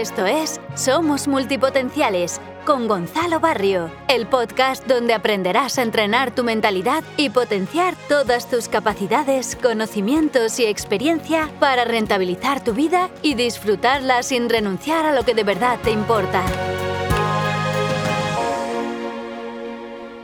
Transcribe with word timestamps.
Esto 0.00 0.24
es 0.24 0.58
Somos 0.74 1.28
Multipotenciales 1.28 2.40
con 2.64 2.88
Gonzalo 2.88 3.40
Barrio, 3.40 3.90
el 4.08 4.26
podcast 4.26 4.86
donde 4.86 5.12
aprenderás 5.12 5.78
a 5.78 5.82
entrenar 5.82 6.34
tu 6.34 6.44
mentalidad 6.44 7.04
y 7.18 7.28
potenciar 7.28 7.94
todas 8.08 8.48
tus 8.48 8.68
capacidades, 8.68 9.54
conocimientos 9.54 10.58
y 10.60 10.64
experiencia 10.64 11.50
para 11.60 11.84
rentabilizar 11.84 12.64
tu 12.64 12.72
vida 12.72 13.10
y 13.20 13.34
disfrutarla 13.34 14.22
sin 14.22 14.48
renunciar 14.48 15.04
a 15.04 15.12
lo 15.12 15.26
que 15.26 15.34
de 15.34 15.44
verdad 15.44 15.78
te 15.84 15.90
importa. 15.90 16.42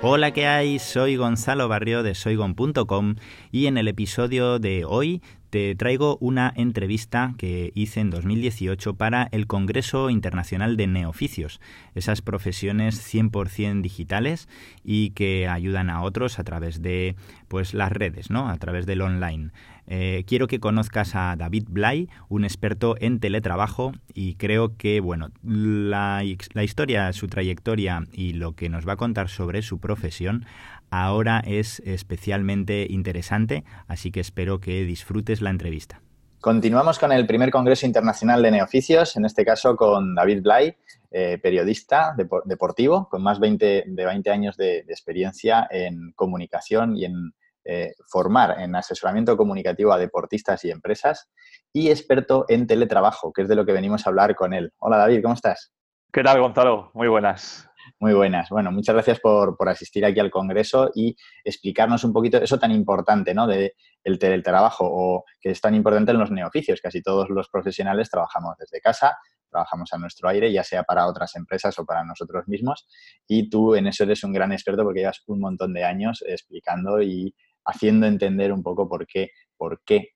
Hola, 0.00 0.30
¿qué 0.30 0.46
hay? 0.46 0.78
Soy 0.78 1.16
Gonzalo 1.16 1.66
Barrio 1.66 2.04
de 2.04 2.14
soygon.com 2.14 3.16
y 3.50 3.66
en 3.66 3.78
el 3.78 3.88
episodio 3.88 4.60
de 4.60 4.84
hoy 4.84 5.22
te 5.50 5.74
traigo 5.74 6.18
una 6.20 6.52
entrevista 6.54 7.34
que 7.36 7.72
hice 7.74 7.98
en 7.98 8.10
2018 8.10 8.94
para 8.94 9.28
el 9.32 9.48
Congreso 9.48 10.08
Internacional 10.08 10.76
de 10.76 10.86
Neoficios, 10.86 11.60
esas 11.96 12.22
profesiones 12.22 13.12
100% 13.12 13.82
digitales 13.82 14.48
y 14.84 15.10
que 15.10 15.48
ayudan 15.48 15.90
a 15.90 16.02
otros 16.02 16.38
a 16.38 16.44
través 16.44 16.80
de 16.80 17.16
pues 17.48 17.74
las 17.74 17.90
redes, 17.90 18.30
¿no? 18.30 18.48
A 18.50 18.56
través 18.58 18.86
del 18.86 19.00
online. 19.00 19.50
Eh, 19.90 20.24
quiero 20.26 20.46
que 20.48 20.60
conozcas 20.60 21.14
a 21.14 21.34
David 21.36 21.64
Blay, 21.68 22.08
un 22.28 22.44
experto 22.44 22.96
en 23.00 23.20
teletrabajo 23.20 23.92
y 24.12 24.34
creo 24.34 24.76
que 24.76 25.00
bueno, 25.00 25.30
la, 25.42 26.22
historia, 26.24 27.12
su 27.14 27.26
trayectoria 27.26 28.04
y 28.12 28.34
lo 28.34 28.52
que 28.52 28.68
nos 28.68 28.86
va 28.86 28.92
a 28.92 28.96
contar 28.96 29.30
sobre 29.30 29.62
su 29.62 29.80
profesión 29.80 30.44
ahora 30.90 31.42
es 31.46 31.80
especialmente 31.86 32.86
interesante, 32.88 33.64
así 33.86 34.10
que 34.10 34.20
espero 34.20 34.60
que 34.60 34.84
disfrutes 34.84 35.40
la 35.40 35.50
entrevista. 35.50 36.02
Continuamos 36.40 36.98
con 36.98 37.10
el 37.10 37.26
primer 37.26 37.50
Congreso 37.50 37.86
Internacional 37.86 38.42
de 38.42 38.50
Neoficios, 38.52 39.16
en 39.16 39.24
este 39.24 39.44
caso 39.44 39.74
con 39.74 40.14
David 40.14 40.42
Blay, 40.42 40.76
eh, 41.10 41.38
periodista 41.42 42.14
deportivo, 42.44 43.08
con 43.08 43.22
más 43.22 43.40
de 43.40 43.84
20 43.86 44.30
años 44.30 44.56
de, 44.56 44.80
experiencia 44.80 45.66
en 45.70 46.12
comunicación 46.12 46.96
y 46.96 47.06
en 47.06 47.32
eh, 47.70 47.92
formar 48.06 48.60
en 48.60 48.74
asesoramiento 48.74 49.36
comunicativo 49.36 49.92
a 49.92 49.98
deportistas 49.98 50.64
y 50.64 50.70
empresas 50.70 51.30
y 51.70 51.90
experto 51.90 52.46
en 52.48 52.66
teletrabajo, 52.66 53.30
que 53.30 53.42
es 53.42 53.48
de 53.48 53.56
lo 53.56 53.66
que 53.66 53.72
venimos 53.72 54.06
a 54.06 54.08
hablar 54.08 54.34
con 54.34 54.54
él. 54.54 54.72
Hola 54.78 54.96
David, 54.96 55.20
¿cómo 55.20 55.34
estás? 55.34 55.70
¿Qué 56.10 56.22
tal, 56.22 56.40
Gonzalo? 56.40 56.90
Muy 56.94 57.08
buenas. 57.08 57.68
Muy 58.00 58.14
buenas. 58.14 58.48
Bueno, 58.48 58.72
muchas 58.72 58.94
gracias 58.94 59.20
por, 59.20 59.54
asistir 59.68 60.06
aquí 60.06 60.18
al 60.18 60.30
Congreso 60.30 60.90
y 60.94 61.14
explicarnos 61.44 62.04
un 62.04 62.14
poquito 62.14 62.38
eso 62.38 62.58
tan 62.58 62.72
importante, 62.72 63.34
¿no? 63.34 63.46
De 63.46 63.74
el 64.02 64.18
teletrabajo 64.18 64.86
o 64.88 65.24
que 65.38 65.50
es 65.50 65.60
tan 65.60 65.74
importante 65.74 66.12
en 66.12 66.18
los 66.18 66.30
neoficios. 66.30 66.80
Casi 66.80 67.02
todos 67.02 67.28
los 67.28 67.50
profesionales 67.50 68.08
trabajamos 68.08 68.56
desde 68.58 68.80
casa, 68.80 69.18
trabajamos 69.50 69.92
a 69.92 69.98
nuestro 69.98 70.30
aire, 70.30 70.50
ya 70.50 70.64
sea 70.64 70.84
para 70.84 71.06
otras 71.06 71.36
empresas 71.36 71.78
o 71.78 71.84
para 71.84 72.02
nosotros 72.02 72.48
mismos. 72.48 72.88
Y 73.26 73.50
tú 73.50 73.74
en 73.74 73.88
eso 73.88 74.04
eres 74.04 74.24
un 74.24 74.32
gran 74.32 74.52
experto 74.52 74.84
porque 74.84 75.00
llevas 75.00 75.22
un 75.26 75.40
montón 75.40 75.74
de 75.74 75.84
años 75.84 76.24
explicando 76.26 77.02
y 77.02 77.34
haciendo 77.64 78.06
entender 78.06 78.52
un 78.52 78.62
poco 78.62 78.88
por 78.88 79.06
qué, 79.06 79.30
por 79.56 79.82
qué 79.84 80.10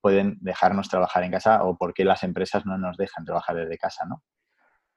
pueden 0.00 0.36
dejarnos 0.40 0.88
trabajar 0.88 1.24
en 1.24 1.32
casa 1.32 1.64
o 1.64 1.76
por 1.76 1.92
qué 1.92 2.04
las 2.04 2.22
empresas 2.22 2.64
no 2.64 2.78
nos 2.78 2.96
dejan 2.96 3.24
trabajar 3.24 3.56
desde 3.56 3.78
casa, 3.78 4.04
¿no? 4.06 4.22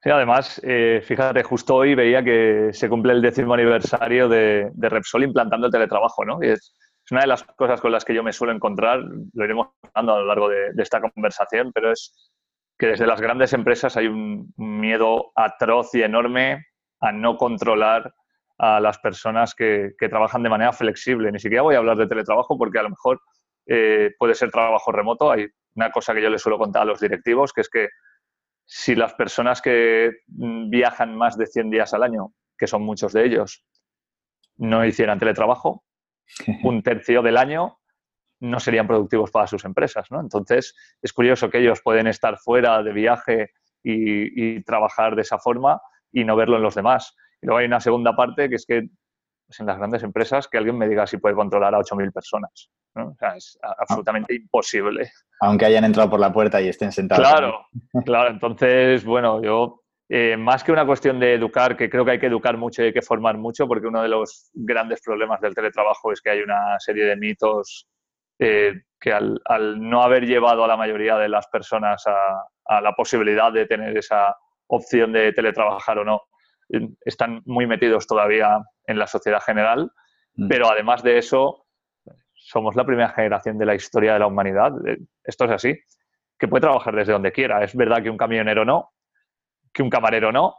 Sí, 0.02 0.08
además, 0.08 0.60
eh, 0.64 1.02
fíjate, 1.04 1.42
justo 1.42 1.74
hoy 1.74 1.94
veía 1.94 2.24
que 2.24 2.70
se 2.72 2.88
cumple 2.88 3.12
el 3.12 3.20
décimo 3.20 3.52
aniversario 3.52 4.30
de, 4.30 4.70
Repsol 4.78 5.24
implantando 5.24 5.66
el 5.66 5.72
teletrabajo, 5.72 6.24
¿no? 6.24 6.38
Y 6.42 6.48
es, 6.48 6.74
una 7.10 7.22
de 7.22 7.26
las 7.26 7.42
cosas 7.42 7.80
con 7.80 7.90
las 7.92 8.04
que 8.04 8.14
yo 8.14 8.22
me 8.22 8.32
suelo 8.32 8.52
encontrar, 8.52 9.00
lo 9.00 9.44
iremos 9.44 9.68
hablando 9.92 10.14
a 10.14 10.20
lo 10.20 10.26
largo 10.26 10.48
de, 10.48 10.70
esta 10.78 11.00
conversación, 11.00 11.72
pero 11.74 11.92
es 11.92 12.32
que 12.78 12.86
desde 12.86 13.06
las 13.06 13.20
grandes 13.20 13.52
empresas 13.52 13.96
hay 13.96 14.06
un 14.06 14.54
miedo 14.56 15.32
atroz 15.34 15.92
y 15.94 16.02
enorme 16.02 16.64
a 17.00 17.12
no 17.12 17.36
controlar 17.36 18.14
a 18.62 18.78
las 18.78 18.98
personas 18.98 19.54
que, 19.54 19.94
trabajan 19.98 20.42
de 20.42 20.50
manera 20.50 20.72
flexible. 20.72 21.32
Ni 21.32 21.38
siquiera 21.38 21.62
voy 21.62 21.76
a 21.76 21.78
hablar 21.78 21.96
de 21.96 22.06
teletrabajo 22.06 22.58
porque 22.58 22.78
a 22.78 22.82
lo 22.82 22.90
mejor 22.90 23.22
eh, 23.66 24.10
puede 24.18 24.34
ser 24.34 24.50
trabajo 24.50 24.92
remoto. 24.92 25.32
Hay 25.32 25.48
una 25.74 25.90
cosa 25.90 26.12
que 26.12 26.20
yo 26.20 26.28
les 26.28 26.42
suelo 26.42 26.58
contar 26.58 26.82
a 26.82 26.84
los 26.84 27.00
directivos, 27.00 27.54
que 27.54 27.62
es 27.62 27.70
que 27.70 27.88
si 28.66 28.94
las 28.94 29.14
personas 29.14 29.62
que 29.62 30.10
mm, 30.26 30.68
viajan 30.68 31.16
más 31.16 31.38
de 31.38 31.46
100 31.46 31.70
días 31.70 31.94
al 31.94 32.02
año, 32.02 32.34
que 32.58 32.66
son 32.66 32.82
muchos 32.82 33.14
de 33.14 33.24
ellos, 33.24 33.64
no 34.58 34.84
hicieran 34.84 35.18
teletrabajo, 35.18 35.84
un 36.62 36.82
tercio 36.82 37.22
del 37.22 37.38
año 37.38 37.78
no 38.40 38.60
serían 38.60 38.86
productivos 38.86 39.30
para 39.30 39.46
sus 39.46 39.64
empresas. 39.64 40.10
¿no? 40.10 40.20
Entonces, 40.20 40.74
es 41.00 41.12
curioso 41.14 41.48
que 41.48 41.58
ellos 41.58 41.80
pueden 41.82 42.08
estar 42.08 42.36
fuera 42.38 42.82
de 42.82 42.92
viaje 42.92 43.52
y, 43.82 44.62
trabajar 44.64 45.16
de 45.16 45.22
esa 45.22 45.38
forma 45.38 45.80
y 46.12 46.24
no 46.24 46.36
verlo 46.36 46.56
en 46.56 46.62
los 46.62 46.74
demás. 46.74 47.16
Y 47.42 47.46
luego 47.46 47.58
hay 47.58 47.66
una 47.66 47.80
segunda 47.80 48.14
parte 48.14 48.48
que 48.48 48.56
es 48.56 48.66
que 48.66 48.88
pues, 49.50 49.58
en 49.58 49.66
las 49.66 49.78
grandes 49.78 50.04
empresas 50.04 50.46
que 50.46 50.58
alguien 50.58 50.78
me 50.78 50.88
diga 50.88 51.08
si 51.08 51.16
puede 51.16 51.34
controlar 51.34 51.74
a 51.74 51.78
8.000 51.78 52.12
personas. 52.12 52.70
O 52.94 53.14
sea, 53.18 53.36
es 53.36 53.58
absolutamente 53.62 54.34
imposible. 54.34 55.10
Aunque 55.40 55.64
hayan 55.64 55.84
entrado 55.84 56.08
por 56.08 56.20
la 56.20 56.32
puerta 56.32 56.60
y 56.60 56.68
estén 56.68 56.92
sentados. 56.92 57.28
Claro, 57.28 57.66
claro. 58.04 58.30
Entonces, 58.30 59.04
bueno, 59.04 59.42
yo, 59.42 59.82
eh, 60.08 60.36
más 60.36 60.62
que 60.62 60.70
una 60.70 60.86
cuestión 60.86 61.18
de 61.18 61.34
educar, 61.34 61.76
que 61.76 61.90
creo 61.90 62.04
que 62.04 62.12
hay 62.12 62.20
que 62.20 62.26
educar 62.26 62.56
mucho 62.56 62.82
y 62.82 62.86
hay 62.86 62.92
que 62.92 63.02
formar 63.02 63.38
mucho, 63.38 63.66
porque 63.66 63.88
uno 63.88 64.02
de 64.02 64.08
los 64.08 64.50
grandes 64.54 65.00
problemas 65.02 65.40
del 65.40 65.54
teletrabajo 65.54 66.12
es 66.12 66.20
que 66.20 66.30
hay 66.30 66.42
una 66.42 66.78
serie 66.78 67.04
de 67.06 67.16
mitos 67.16 67.88
eh, 68.38 68.82
que 69.00 69.12
al, 69.12 69.40
no 69.80 70.02
haber 70.02 70.26
llevado 70.26 70.62
a 70.62 70.68
la 70.68 70.76
mayoría 70.76 71.16
de 71.16 71.28
las 71.28 71.48
personas 71.48 72.04
a, 72.06 72.44
a 72.66 72.80
la 72.80 72.92
posibilidad 72.92 73.52
de 73.52 73.66
tener 73.66 73.96
esa 73.96 74.36
opción 74.68 75.12
de 75.12 75.32
teletrabajar 75.32 75.98
o 75.98 76.04
no, 76.04 76.22
están 77.04 77.42
muy 77.44 77.66
metidos 77.66 78.06
todavía 78.06 78.58
en 78.86 78.98
la 78.98 79.06
sociedad 79.06 79.40
general. 79.40 79.90
Mm. 80.34 80.48
Pero 80.48 80.70
además 80.70 81.02
de 81.02 81.18
eso, 81.18 81.66
somos 82.34 82.74
la 82.74 82.84
primera 82.84 83.10
generación 83.10 83.58
de 83.58 83.66
la 83.66 83.74
historia 83.74 84.14
de 84.14 84.18
la 84.20 84.26
humanidad, 84.26 84.72
eh, 84.86 84.98
esto 85.24 85.44
es 85.44 85.50
así, 85.50 85.78
que 86.38 86.48
puede 86.48 86.62
trabajar 86.62 86.94
desde 86.94 87.12
donde 87.12 87.32
quiera. 87.32 87.62
Es 87.62 87.74
verdad 87.74 88.02
que 88.02 88.10
un 88.10 88.16
camionero 88.16 88.64
no, 88.64 88.92
que 89.72 89.82
un 89.82 89.90
camarero 89.90 90.32
no, 90.32 90.56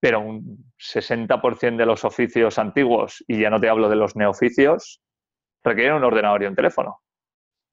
pero 0.00 0.20
un 0.20 0.72
60% 0.78 1.76
de 1.76 1.86
los 1.86 2.04
oficios 2.04 2.58
antiguos, 2.58 3.22
y 3.28 3.40
ya 3.40 3.50
no 3.50 3.60
te 3.60 3.68
hablo 3.68 3.88
de 3.88 3.96
los 3.96 4.16
neoficios, 4.16 5.00
requieren 5.62 5.94
un 5.94 6.04
ordenador 6.04 6.42
y 6.42 6.46
un 6.46 6.56
teléfono. 6.56 7.00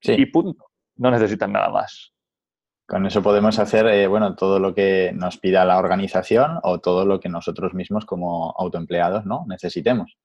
Y 0.02 0.26
punto. 0.26 0.66
No 0.96 1.10
necesitan 1.10 1.52
nada 1.52 1.70
más. 1.70 2.14
Con 2.90 3.06
eso 3.06 3.22
podemos 3.22 3.56
hacer, 3.60 3.86
eh, 3.86 4.08
bueno, 4.08 4.34
todo 4.34 4.58
lo 4.58 4.74
que 4.74 5.12
nos 5.14 5.38
pida 5.38 5.64
la 5.64 5.78
organización 5.78 6.58
o 6.64 6.80
todo 6.80 7.06
lo 7.06 7.20
que 7.20 7.28
nosotros 7.28 7.72
mismos 7.72 8.04
como 8.04 8.52
autoempleados, 8.58 9.24
¿no? 9.26 9.44
Necesitemos. 9.46 10.18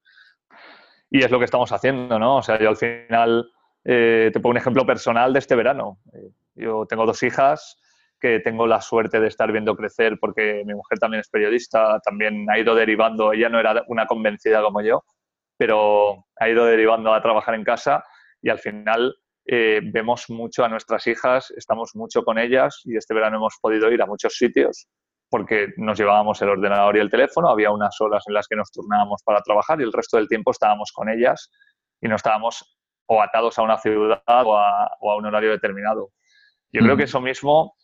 Y 1.11 1.23
es 1.23 1.29
lo 1.29 1.37
que 1.37 1.45
estamos 1.45 1.71
haciendo, 1.71 2.17
¿no? 2.17 2.37
O 2.37 2.41
sea, 2.41 2.57
yo 2.57 2.69
al 2.69 2.75
final 2.75 3.51
eh, 3.83 4.31
te 4.33 4.39
pongo 4.39 4.53
un 4.53 4.57
ejemplo 4.57 4.83
personal 4.83 5.31
de 5.31 5.37
este 5.37 5.53
verano. 5.53 5.99
Eh, 6.11 6.31
yo 6.55 6.87
tengo 6.87 7.05
dos 7.05 7.21
hijas 7.21 7.77
que 8.19 8.39
tengo 8.39 8.65
la 8.65 8.81
suerte 8.81 9.19
de 9.19 9.27
estar 9.27 9.51
viendo 9.51 9.75
crecer 9.75 10.17
porque 10.19 10.63
mi 10.65 10.73
mujer 10.73 10.97
también 10.97 11.21
es 11.21 11.29
periodista, 11.29 11.99
también 11.99 12.47
ha 12.49 12.57
ido 12.57 12.73
derivando, 12.73 13.31
ella 13.31 13.47
no 13.47 13.59
era 13.59 13.83
una 13.89 14.07
convencida 14.07 14.63
como 14.63 14.81
yo, 14.81 15.03
pero 15.55 16.25
ha 16.35 16.49
ido 16.49 16.65
derivando 16.65 17.13
a 17.13 17.21
trabajar 17.21 17.53
en 17.53 17.63
casa 17.63 18.03
y 18.41 18.49
al 18.49 18.57
final 18.57 19.15
eh, 19.45 19.81
vemos 19.83 20.29
mucho 20.29 20.65
a 20.65 20.69
nuestras 20.69 21.05
hijas, 21.07 21.51
estamos 21.51 21.91
mucho 21.95 22.23
con 22.23 22.37
ellas 22.37 22.81
y 22.85 22.97
este 22.97 23.13
verano 23.13 23.37
hemos 23.37 23.57
podido 23.61 23.91
ir 23.91 24.01
a 24.01 24.05
muchos 24.05 24.35
sitios 24.35 24.87
porque 25.29 25.73
nos 25.77 25.97
llevábamos 25.97 26.41
el 26.41 26.49
ordenador 26.49 26.97
y 26.97 26.99
el 26.99 27.09
teléfono, 27.09 27.49
había 27.49 27.71
unas 27.71 27.99
horas 27.99 28.23
en 28.27 28.33
las 28.33 28.47
que 28.47 28.55
nos 28.55 28.71
turnábamos 28.71 29.21
para 29.23 29.41
trabajar 29.41 29.81
y 29.81 29.83
el 29.83 29.91
resto 29.91 30.17
del 30.17 30.27
tiempo 30.27 30.51
estábamos 30.51 30.91
con 30.93 31.09
ellas 31.09 31.51
y 32.01 32.07
no 32.07 32.15
estábamos 32.15 32.77
o 33.07 33.21
atados 33.21 33.57
a 33.59 33.63
una 33.63 33.77
ciudad 33.77 34.21
o 34.27 34.57
a, 34.57 34.89
un 34.99 35.25
horario 35.25 35.51
determinado. 35.51 36.11
Yo 36.71 36.81
creo 36.81 36.97
que 36.97 37.03
eso 37.03 37.21
mismo, 37.21 37.75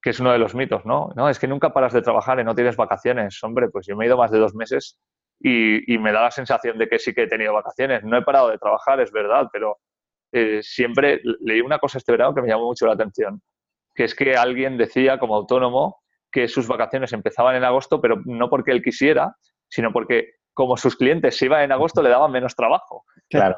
que 0.00 0.10
es 0.10 0.20
uno 0.20 0.32
de 0.32 0.38
los 0.38 0.54
mitos, 0.54 0.84
¿no? 0.84 1.10
No, 1.16 1.28
es 1.28 1.38
que 1.38 1.48
nunca 1.48 1.72
paras 1.72 1.92
de 1.92 2.02
trabajar 2.02 2.38
y 2.38 2.44
no 2.44 2.54
tienes 2.54 2.76
vacaciones. 2.76 3.42
Hombre, 3.42 3.68
pues 3.68 3.86
yo 3.86 3.96
me 3.96 4.04
he 4.04 4.08
ido 4.08 4.16
más 4.16 4.30
de 4.30 4.38
dos 4.38 4.54
meses 4.54 4.98
y, 5.40 5.98
me 5.98 6.12
da 6.12 6.22
la 6.22 6.30
sensación 6.30 6.78
de 6.78 6.88
que 6.88 6.98
sí 6.98 7.14
que 7.14 7.22
he 7.22 7.28
tenido 7.28 7.52
vacaciones. 7.52 8.04
No 8.04 8.16
he 8.16 8.22
parado 8.22 8.50
de 8.50 8.58
trabajar, 8.58 9.00
es 9.00 9.10
verdad, 9.10 9.48
pero 9.52 9.78
eh, 10.32 10.60
siempre 10.62 11.20
leí 11.40 11.60
una 11.60 11.78
cosa 11.78 11.98
este 11.98 12.12
verano 12.12 12.34
que 12.34 12.42
me 12.42 12.48
llamó 12.48 12.66
mucho 12.66 12.86
la 12.86 12.92
atención, 12.92 13.40
que 13.94 14.04
es 14.04 14.14
que 14.14 14.34
alguien 14.34 14.76
decía 14.76 15.18
como 15.18 15.34
autónomo 15.34 16.00
que 16.30 16.48
sus 16.48 16.66
vacaciones 16.66 17.12
empezaban 17.12 17.56
en 17.56 17.64
agosto, 17.64 18.00
pero 18.00 18.20
no 18.24 18.50
porque 18.50 18.72
él 18.72 18.82
quisiera, 18.82 19.34
sino 19.68 19.92
porque 19.92 20.32
como 20.52 20.76
sus 20.76 20.96
clientes 20.96 21.36
se 21.36 21.46
iban 21.46 21.62
en 21.62 21.72
agosto 21.72 22.02
le 22.02 22.10
daban 22.10 22.32
menos 22.32 22.54
trabajo. 22.54 23.04
Claro. 23.30 23.56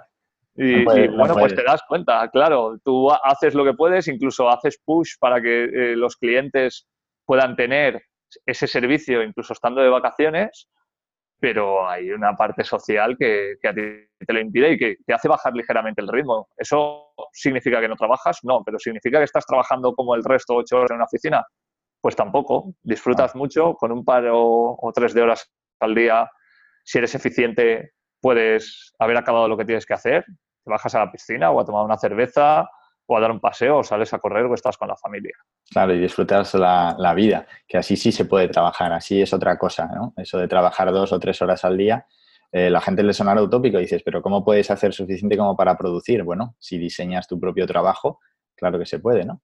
Y, 0.57 0.85
bueno, 0.85 1.35
pues 1.35 1.55
te 1.55 1.63
das 1.63 1.81
cuenta, 1.89 2.29
claro, 2.29 2.79
tú 2.85 3.11
haces 3.11 3.55
lo 3.55 3.65
que 3.65 3.73
puedes, 3.73 4.09
incluso 4.09 4.51
haces 4.51 4.79
push 4.85 5.15
para 5.19 5.41
que 5.41 5.65
eh, 5.65 5.97
los 5.97 6.17
clientes 6.17 6.89
puedan 7.25 7.57
tener 7.57 8.03
ese 8.45 8.67
servicio 8.67 9.23
incluso 9.23 9.53
estando 9.53 9.81
de 9.81 9.89
vacaciones, 9.89 10.69
pero 11.41 11.89
hay 11.89 12.11
una 12.11 12.37
parte 12.37 12.63
social 12.63 13.17
que, 13.19 13.55
a 13.67 13.73
ti 13.73 13.83
te 14.27 14.33
lo 14.33 14.41
impide 14.41 14.73
y 14.73 14.79
que 14.79 14.97
te 15.07 15.15
hace 15.15 15.27
bajar 15.27 15.55
ligeramente 15.55 16.03
el 16.03 16.09
ritmo. 16.09 16.49
¿Eso 16.57 17.15
significa 17.33 17.81
que 17.81 17.89
no 17.89 17.97
trabajas? 17.97 18.41
No, 18.43 18.63
pero 18.63 18.79
significa 18.79 19.19
que 19.19 19.25
estás 19.25 19.47
trabajando 19.47 19.95
como 19.95 20.15
el 20.15 20.23
resto 20.23 20.55
ocho 20.55 20.77
horas 20.77 20.91
en 20.91 20.97
una 20.97 21.07
oficina. 21.07 21.43
Pues 22.03 22.15
tampoco. 22.15 22.75
Disfrutas 22.83 23.33
ah. 23.35 23.39
mucho 23.39 23.75
con 23.75 23.91
un 23.91 24.05
par 24.05 24.25
o, 24.31 24.93
tres 24.95 25.15
de 25.15 25.23
horas 25.23 25.51
al 25.81 25.95
día. 25.95 26.31
Si 26.85 26.99
eres 26.99 27.15
eficiente, 27.15 27.93
puedes 28.21 28.93
haber 28.99 29.17
acabado 29.17 29.49
lo 29.49 29.57
que 29.57 29.65
tienes 29.65 29.87
que 29.87 29.95
hacer. 29.95 30.25
Te 30.65 30.71
bajas 30.71 30.95
a 30.95 30.99
la 30.99 31.11
piscina 31.11 31.51
o 31.51 31.59
a 31.59 31.65
tomar 31.65 31.87
una 31.87 31.97
cerveza 31.97 32.69
o 33.11 33.17
a 33.17 33.21
dar 33.21 33.33
un 33.33 33.41
paseo 33.41 33.79
o 33.79 33.83
sales 33.83 34.15
a 34.15 34.21
correr 34.21 34.47
o 34.47 34.55
estás 34.55 34.77
con 34.77 34.87
la 34.87 34.97
familia. 34.97 35.35
Claro, 35.69 35.93
y 35.95 35.99
disfrutas 35.99 36.55
la, 36.55 36.95
la, 36.97 37.13
vida, 37.13 37.47
que 37.67 37.79
así 37.79 37.97
sí 37.97 38.13
se 38.13 38.25
puede 38.25 38.49
trabajar, 38.49 38.93
así 38.93 39.21
es 39.21 39.33
otra 39.35 39.59
cosa, 39.59 39.87
¿no? 39.87 40.15
Eso 40.17 40.39
de 40.39 40.47
trabajar 40.47 40.93
dos 40.93 41.13
o 41.13 41.19
tres 41.19 41.43
horas 41.43 41.65
al 41.65 41.77
día, 41.77 42.07
eh, 42.53 42.71
la 42.71 42.81
gente 42.81 43.03
le 43.03 43.13
sonará 43.13 43.43
utópico 43.43 43.79
y 43.79 43.83
dices, 43.83 44.03
pero 44.05 44.23
¿cómo 44.23 44.45
puedes 44.45 44.71
hacer 44.71 44.93
suficiente 44.93 45.37
como 45.37 45.57
para 45.57 45.77
producir? 45.77 46.23
Bueno, 46.23 46.55
si 46.61 46.79
diseñas 46.79 47.27
tu 47.27 47.39
propio 47.39 47.67
trabajo, 47.67 48.21
claro 48.57 48.79
que 48.79 48.87
se 48.87 49.01
puede, 49.01 49.25
¿no? 49.25 49.43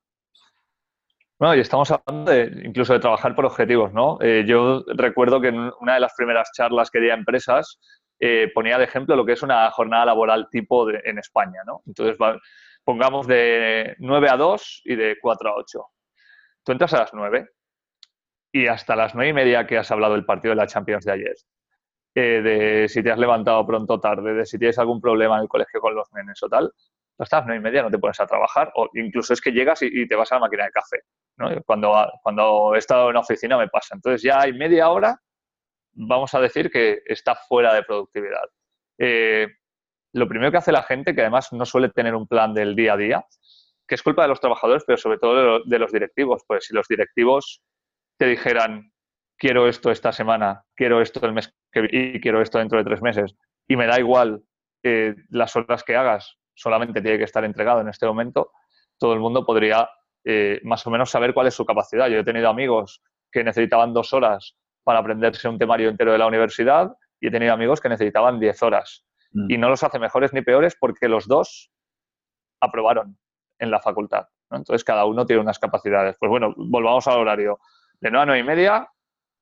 Bueno, 1.39 1.57
y 1.57 1.61
estamos 1.61 1.91
hablando 1.91 2.31
de, 2.31 2.63
incluso 2.65 2.93
de 2.93 3.01
trabajar 3.01 3.35
por 3.35 3.47
objetivos, 3.47 3.93
¿no? 3.93 4.19
Eh, 4.21 4.45
yo 4.47 4.85
recuerdo 4.97 5.41
que 5.41 5.49
en 5.49 5.71
una 5.81 5.95
de 5.95 6.01
las 6.01 6.15
primeras 6.17 6.51
charlas 6.53 6.91
que 6.91 7.01
di 7.01 7.11
a 7.11 7.15
empresas 7.15 7.79
eh, 8.19 8.51
ponía 8.55 8.79
de 8.79 8.85
ejemplo 8.85 9.15
lo 9.17 9.27
que 9.27 9.33
es 9.33 9.43
una 9.43 9.71
jornada 9.71 10.07
laboral 10.07 10.49
tipo 10.51 10.89
en 10.91 11.19
España, 11.19 11.61
¿no? 11.67 11.83
Entonces, 11.87 12.17
pongamos 12.87 13.27
de 13.27 13.97
9 13.99 14.29
a 14.31 14.37
2 14.37 14.83
y 14.85 14.95
de 14.95 15.17
4 15.21 15.51
a 15.51 15.55
8. 15.57 15.85
Tú 16.65 16.73
entras 16.73 16.95
a 16.95 17.01
las 17.01 17.13
9 17.13 17.49
y 18.53 18.69
hasta 18.69 18.95
las 18.95 19.15
9 19.17 19.31
y 19.31 19.33
media 19.33 19.67
que 19.67 19.77
has 19.77 19.91
hablado 19.91 20.15
del 20.15 20.25
partido 20.25 20.53
de 20.53 20.57
la 20.57 20.69
Champions 20.69 21.05
de 21.05 21.13
ayer, 21.13 21.35
eh, 22.15 22.41
de 22.43 22.89
si 22.89 23.03
te 23.03 23.11
has 23.11 23.19
levantado 23.19 23.67
pronto 23.67 23.95
o 23.95 24.01
tarde, 24.01 24.35
de 24.35 24.47
si 24.47 24.57
tienes 24.57 24.79
algún 24.79 25.01
problema 25.01 25.35
en 25.37 25.43
el 25.43 25.49
colegio 25.49 25.81
con 25.81 25.97
los 25.97 26.09
nenes 26.13 26.41
o 26.45 26.49
tal, 26.49 26.73
hasta 27.19 27.39
las 27.39 27.47
9 27.47 27.59
y 27.59 27.63
media 27.63 27.83
no 27.83 27.91
te 27.91 27.99
pones 27.99 28.21
a 28.21 28.27
trabajar 28.27 28.71
o 28.77 28.89
incluso 28.95 29.33
es 29.33 29.41
que 29.41 29.51
llegas 29.51 29.83
y, 29.83 30.07
te 30.07 30.15
vas 30.15 30.31
a 30.31 30.37
la 30.37 30.43
máquina 30.43 30.65
de 30.65 30.71
café. 30.71 31.01
Cuando, 31.67 31.93
cuando 32.23 32.75
he 32.77 32.79
estado 32.79 33.07
en 33.07 33.11
una 33.11 33.21
oficina 33.21 33.59
me 33.59 33.69
pasa. 33.69 33.97
Entonces 33.97 34.23
ya 34.23 34.43
hay 34.43 34.53
media 34.53 34.91
hora, 34.91 35.21
vamos 35.93 36.33
a 36.35 36.41
decir 36.41 36.71
que 36.71 37.03
está 37.05 37.35
fuera 37.35 37.75
de 37.75 37.83
productividad. 37.83 38.49
Eh, 38.97 39.49
lo 40.13 40.29
primero 40.29 40.51
que 40.51 40.59
hace 40.59 40.73
la 40.73 40.83
gente, 40.83 41.15
que 41.15 41.21
además 41.21 41.53
no 41.53 41.65
suele 41.67 41.91
tener 41.91 42.15
un 42.15 42.27
plan 42.27 42.55
del 42.55 42.75
día 42.75 42.95
a 42.95 42.97
día, 42.97 43.27
que 43.87 43.95
es 43.95 44.03
culpa 44.03 44.23
de 44.23 44.29
los 44.29 44.41
trabajadores, 44.41 44.85
pero 44.87 44.99
sobre 44.99 45.19
todo 45.19 45.61
de, 45.65 45.79
los 45.79 45.93
directivos. 45.93 46.43
Pues 46.47 46.67
si 46.67 46.75
los 46.75 46.89
directivos 46.89 47.63
te 48.19 48.27
dijeran, 48.27 48.93
quiero 49.39 49.69
esto 49.69 49.91
esta 49.91 50.13
semana, 50.13 50.65
quiero 50.75 51.01
esto 51.01 51.25
el 51.27 51.33
mes 51.33 51.53
que 51.71 51.83
viene 51.83 52.17
y 52.17 52.21
quiero 52.21 52.41
esto 52.41 52.59
dentro 52.59 52.79
de 52.79 52.85
tres 52.85 53.03
meses, 53.03 53.35
y 53.69 53.77
me 53.77 53.87
da 53.87 53.99
igual 53.99 54.43
eh, 54.83 55.15
las 55.29 55.55
horas 55.57 55.85
que 55.85 55.97
hagas, 55.97 56.39
solamente 56.55 57.03
tiene 57.03 57.19
que 57.19 57.25
estar 57.25 57.45
entregado 57.45 57.81
en 57.81 57.89
este 57.89 58.07
momento, 58.07 58.53
todo 58.99 59.13
el 59.13 59.21
mundo 59.21 59.45
podría 59.45 59.89
eh, 60.25 60.61
más 60.65 60.87
o 60.87 60.91
menos 60.91 61.11
saber 61.11 61.35
cuál 61.35 61.47
es 61.47 61.55
su 61.55 61.65
capacidad. 61.65 62.09
Yo 62.09 62.19
he 62.19 62.25
tenido 62.25 62.49
amigos 62.49 63.03
que 63.31 63.45
necesitaban 63.45 63.93
dos 63.93 64.13
horas 64.13 64.57
para 64.83 64.99
aprenderse 64.99 65.49
un 65.49 65.59
temario 65.59 65.89
entero 65.89 66.13
de 66.13 66.19
la 66.19 66.27
universidad 66.27 66.97
y 67.21 67.29
he 67.29 67.31
tenido 67.31 67.53
amigos 67.53 67.81
que 67.81 67.89
necesitaban 67.89 68.41
diez 68.41 68.63
horas. 68.63 69.05
Mm. 69.37 69.51
Y 69.51 69.59
no 69.59 69.69
los 69.69 69.83
hace 69.83 69.99
mejores 69.99 70.33
ni 70.33 70.41
peores 70.41 70.77
porque 70.79 71.09
los 71.09 71.29
dos 71.29 71.71
aprobaron 72.61 73.19
en 73.59 73.71
la 73.71 73.81
facultad. 73.81 74.27
Entonces, 74.51 74.83
cada 74.83 75.05
uno 75.05 75.27
tiene 75.27 75.43
unas 75.43 75.59
capacidades. 75.59 76.17
Pues 76.19 76.31
bueno, 76.31 76.55
volvamos 76.57 77.07
al 77.07 77.19
horario. 77.19 77.59
De 78.01 78.11
9 78.11 78.23
a 78.23 78.27
9 78.27 78.41
y 78.41 78.45
media, 78.45 78.89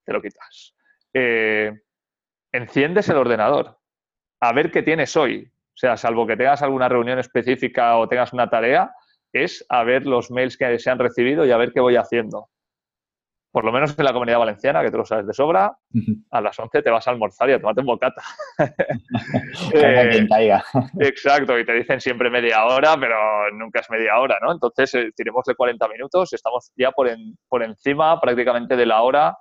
te 0.05 0.13
lo 0.13 0.21
quitas. 0.21 0.75
Eh, 1.13 1.73
enciendes 2.53 3.09
el 3.09 3.17
ordenador. 3.17 3.79
A 4.41 4.53
ver 4.53 4.71
qué 4.71 4.83
tienes 4.83 5.17
hoy. 5.17 5.51
O 5.53 5.77
sea, 5.77 5.97
salvo 5.97 6.27
que 6.27 6.37
tengas 6.37 6.63
alguna 6.63 6.89
reunión 6.89 7.19
específica 7.19 7.97
o 7.97 8.09
tengas 8.09 8.33
una 8.33 8.49
tarea, 8.49 8.95
es 9.33 9.65
a 9.69 9.83
ver 9.83 10.07
los 10.07 10.31
mails 10.31 10.57
que 10.57 10.79
se 10.79 10.91
han 10.91 10.99
recibido 10.99 11.45
y 11.45 11.51
a 11.51 11.57
ver 11.57 11.73
qué 11.73 11.81
voy 11.81 11.97
haciendo 11.97 12.49
por 13.55 13.65
lo 13.65 13.71
menos 13.71 13.97
en 13.97 14.05
la 14.05 14.13
comunidad 14.13 14.41
valenciana, 14.41 14.83
que 14.83 14.91
tú 14.91 14.97
lo 14.97 15.05
sabes 15.05 15.29
de 15.29 15.33
sobra, 15.33 15.79
a 16.33 16.41
las 16.41 16.59
11 16.59 16.83
te 16.83 16.91
vas 16.91 17.07
a 17.07 17.13
almorzar 17.13 17.49
y 17.49 17.53
a 17.53 17.61
tomarte 17.61 17.83
un 17.83 17.87
bocata. 17.87 18.21
eh, 19.73 20.27
caiga. 20.29 20.65
exacto, 20.99 21.57
y 21.57 21.65
te 21.65 21.73
dicen 21.75 22.01
siempre 22.01 22.31
media 22.31 22.65
hora, 22.65 22.97
pero 22.99 23.49
nunca 23.53 23.79
es 23.79 23.89
media 23.91 24.19
hora, 24.19 24.41
¿no? 24.43 24.51
Entonces, 24.51 24.93
eh, 24.97 25.13
tiremos 25.15 25.45
de 25.45 25.55
40 25.55 25.87
minutos, 25.87 26.33
estamos 26.33 26.73
ya 26.75 26.91
por, 26.91 27.09
por 27.49 27.63
encima 27.63 28.21
prácticamente 28.21 28.75
de 28.75 28.87
la 28.87 29.03
hora 29.03 29.39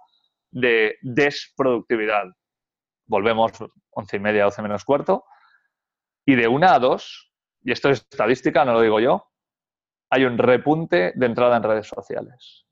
de 0.51 0.95
desproductividad. 1.01 2.25
Volvemos 3.07 3.51
11 3.89 4.15
y 4.15 4.19
media, 4.19 4.43
12 4.43 4.61
menos 4.61 4.85
cuarto, 4.85 5.25
y 6.23 6.35
de 6.35 6.47
una 6.47 6.75
a 6.75 6.79
dos, 6.79 7.33
y 7.63 7.71
esto 7.71 7.89
es 7.89 8.01
estadística, 8.01 8.63
no 8.63 8.73
lo 8.73 8.81
digo 8.81 8.99
yo, 8.99 9.31
hay 10.11 10.25
un 10.25 10.37
repunte 10.37 11.13
de 11.15 11.25
entrada 11.25 11.57
en 11.57 11.63
redes 11.63 11.87
sociales 11.87 12.63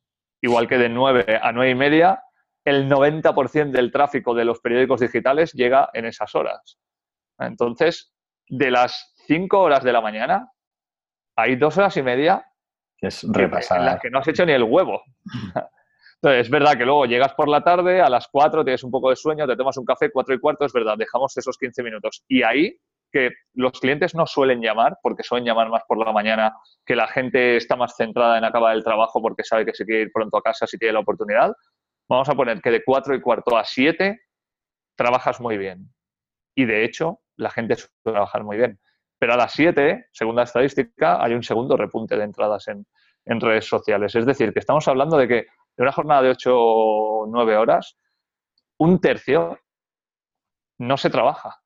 igual 0.41 0.67
que 0.67 0.77
de 0.77 0.89
9 0.89 1.39
a 1.41 1.51
9 1.51 1.71
y 1.71 1.75
media, 1.75 2.23
el 2.65 2.89
90% 2.89 3.71
del 3.71 3.91
tráfico 3.91 4.33
de 4.33 4.45
los 4.45 4.59
periódicos 4.59 4.99
digitales 4.99 5.53
llega 5.53 5.89
en 5.93 6.05
esas 6.05 6.35
horas. 6.35 6.79
Entonces, 7.39 8.13
de 8.47 8.71
las 8.71 9.13
5 9.27 9.59
horas 9.59 9.83
de 9.83 9.93
la 9.93 10.01
mañana, 10.01 10.51
hay 11.35 11.55
dos 11.55 11.77
horas 11.77 11.95
y 11.97 12.03
media 12.03 12.45
es 12.99 13.25
repasada. 13.31 13.79
en 13.79 13.85
las 13.87 13.99
que 13.99 14.09
no 14.09 14.19
has 14.19 14.27
hecho 14.27 14.45
ni 14.45 14.53
el 14.53 14.63
huevo. 14.63 15.01
Entonces, 16.15 16.45
es 16.45 16.49
verdad 16.51 16.77
que 16.77 16.85
luego 16.85 17.05
llegas 17.07 17.33
por 17.33 17.49
la 17.49 17.63
tarde, 17.63 17.99
a 17.99 18.09
las 18.09 18.27
4 18.27 18.63
tienes 18.63 18.83
un 18.83 18.91
poco 18.91 19.09
de 19.09 19.15
sueño, 19.15 19.47
te 19.47 19.55
tomas 19.55 19.75
un 19.77 19.85
café, 19.85 20.11
4 20.11 20.35
y 20.35 20.39
cuarto, 20.39 20.65
es 20.65 20.73
verdad, 20.73 20.95
dejamos 20.97 21.35
esos 21.35 21.57
15 21.57 21.81
minutos. 21.81 22.23
Y 22.27 22.43
ahí 22.43 22.77
que 23.11 23.31
los 23.53 23.79
clientes 23.79 24.15
no 24.15 24.25
suelen 24.25 24.61
llamar, 24.61 24.97
porque 25.01 25.23
suelen 25.23 25.45
llamar 25.45 25.69
más 25.69 25.83
por 25.87 25.97
la 25.97 26.11
mañana, 26.11 26.53
que 26.85 26.95
la 26.95 27.07
gente 27.07 27.57
está 27.57 27.75
más 27.75 27.95
centrada 27.95 28.37
en 28.37 28.43
acabar 28.43 28.75
el 28.75 28.83
trabajo 28.83 29.21
porque 29.21 29.43
sabe 29.43 29.65
que 29.65 29.73
se 29.73 29.85
quiere 29.85 30.03
ir 30.03 30.11
pronto 30.11 30.37
a 30.37 30.41
casa 30.41 30.67
si 30.67 30.77
tiene 30.77 30.93
la 30.93 30.99
oportunidad. 30.99 31.51
Vamos 32.09 32.29
a 32.29 32.35
poner 32.35 32.61
que 32.61 32.71
de 32.71 32.83
4 32.83 33.15
y 33.15 33.21
cuarto 33.21 33.57
a 33.57 33.63
7 33.63 34.19
trabajas 34.95 35.39
muy 35.39 35.57
bien. 35.57 35.93
Y 36.55 36.65
de 36.65 36.83
hecho, 36.83 37.19
la 37.37 37.49
gente 37.49 37.75
suele 37.75 37.93
trabajar 38.03 38.43
muy 38.43 38.57
bien. 38.57 38.79
Pero 39.19 39.33
a 39.33 39.37
las 39.37 39.53
7, 39.53 40.07
según 40.11 40.35
la 40.35 40.43
estadística, 40.43 41.23
hay 41.23 41.33
un 41.33 41.43
segundo 41.43 41.77
repunte 41.77 42.17
de 42.17 42.23
entradas 42.23 42.67
en, 42.67 42.85
en 43.25 43.39
redes 43.39 43.65
sociales. 43.65 44.15
Es 44.15 44.25
decir, 44.25 44.53
que 44.53 44.59
estamos 44.59 44.87
hablando 44.87 45.17
de 45.17 45.27
que 45.27 45.45
de 45.77 45.83
una 45.83 45.91
jornada 45.91 46.21
de 46.23 46.29
8 46.29 46.51
o 46.53 47.27
9 47.27 47.57
horas, 47.57 47.97
un 48.79 48.99
tercio 48.99 49.59
no 50.79 50.97
se 50.97 51.09
trabaja. 51.09 51.60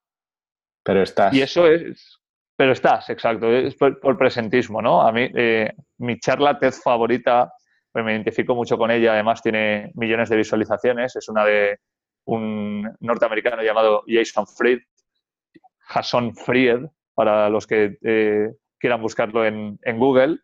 Pero 0.86 1.02
estás. 1.02 1.34
Y 1.34 1.42
eso 1.42 1.68
es. 1.68 2.22
Pero 2.56 2.72
estás, 2.72 3.10
exacto. 3.10 3.52
Es 3.52 3.76
por, 3.76 4.18
presentismo, 4.18 4.82
¿no? 4.82 5.02
A 5.02 5.12
mí, 5.12 5.30
eh, 5.36 5.74
mi 5.98 6.20
charla 6.20 6.58
TED 6.58 6.72
favorita, 6.72 7.52
pues 7.92 8.06
me 8.06 8.14
identifico 8.14 8.56
mucho 8.56 8.78
con 8.78 8.92
ella, 8.92 9.14
además 9.14 9.42
tiene 9.42 9.92
millones 9.96 10.30
de 10.30 10.38
visualizaciones. 10.38 11.16
Es 11.16 11.28
una 11.28 11.44
de 11.44 11.80
un 12.26 12.90
norteamericano 13.00 13.64
llamado 13.64 14.04
Jason 14.08 14.46
Fried, 14.48 14.80
Jason 15.80 16.36
Fried, 16.36 16.86
para 17.16 17.50
los 17.50 17.66
que 17.66 17.98
eh, 18.04 18.52
quieran 18.78 19.02
buscarlo 19.02 19.46
en, 19.46 19.80
Google, 19.98 20.38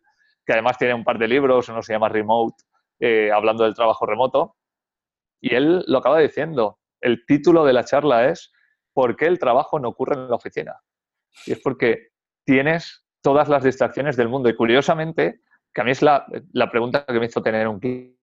que 0.44 0.52
además 0.52 0.78
tiene 0.78 0.94
un 0.94 1.04
par 1.04 1.18
de 1.18 1.28
libros, 1.28 1.68
uno 1.68 1.82
se 1.82 1.92
llama 1.92 2.08
Remote, 2.08 2.64
eh, 2.98 3.30
hablando 3.32 3.64
del 3.64 3.74
trabajo 3.74 4.06
remoto. 4.06 4.56
Y 5.40 5.54
él 5.54 5.84
lo 5.86 5.98
acaba 5.98 6.18
diciendo. 6.18 6.78
El 7.00 7.24
título 7.26 7.64
de 7.64 7.72
la 7.72 7.84
charla 7.84 8.28
es 8.28 8.52
por 8.92 9.16
qué 9.16 9.26
el 9.26 9.38
trabajo 9.38 9.78
no 9.78 9.88
ocurre 9.88 10.14
en 10.14 10.28
la 10.28 10.36
oficina. 10.36 10.80
Y 11.46 11.52
es 11.52 11.60
porque 11.60 12.08
tienes 12.44 13.04
todas 13.22 13.48
las 13.48 13.64
distracciones 13.64 14.16
del 14.16 14.28
mundo. 14.28 14.48
Y 14.48 14.56
curiosamente, 14.56 15.40
que 15.72 15.80
a 15.80 15.84
mí 15.84 15.90
es 15.92 16.02
la, 16.02 16.26
pregunta 16.70 17.04
que 17.06 17.18
me 17.18 17.26
hizo 17.26 17.42
tener 17.42 17.68
un 17.68 17.80
clic, 17.80 18.16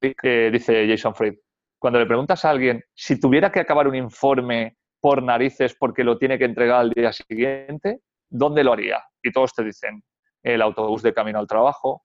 dice 0.00 0.86
Jason 0.88 1.14
Fried. 1.14 1.34
Cuando 1.78 1.98
le 1.98 2.06
preguntas 2.06 2.44
a 2.44 2.50
alguien 2.50 2.82
si 2.94 3.20
tuviera 3.20 3.52
que 3.52 3.60
acabar 3.60 3.86
un 3.86 3.94
informe 3.94 4.76
por 5.00 5.22
narices 5.22 5.76
porque 5.78 6.02
lo 6.02 6.18
tiene 6.18 6.38
que 6.38 6.44
entregar 6.44 6.80
al 6.80 6.90
día 6.90 7.12
siguiente, 7.12 8.00
¿dónde 8.28 8.64
lo 8.64 8.72
haría? 8.72 9.04
Y 9.22 9.30
todos 9.30 9.54
te 9.54 9.62
dicen, 9.62 10.02
el 10.42 10.62
autobús 10.62 11.02
de 11.02 11.14
camino 11.14 11.38
al 11.38 11.46
trabajo, 11.46 12.04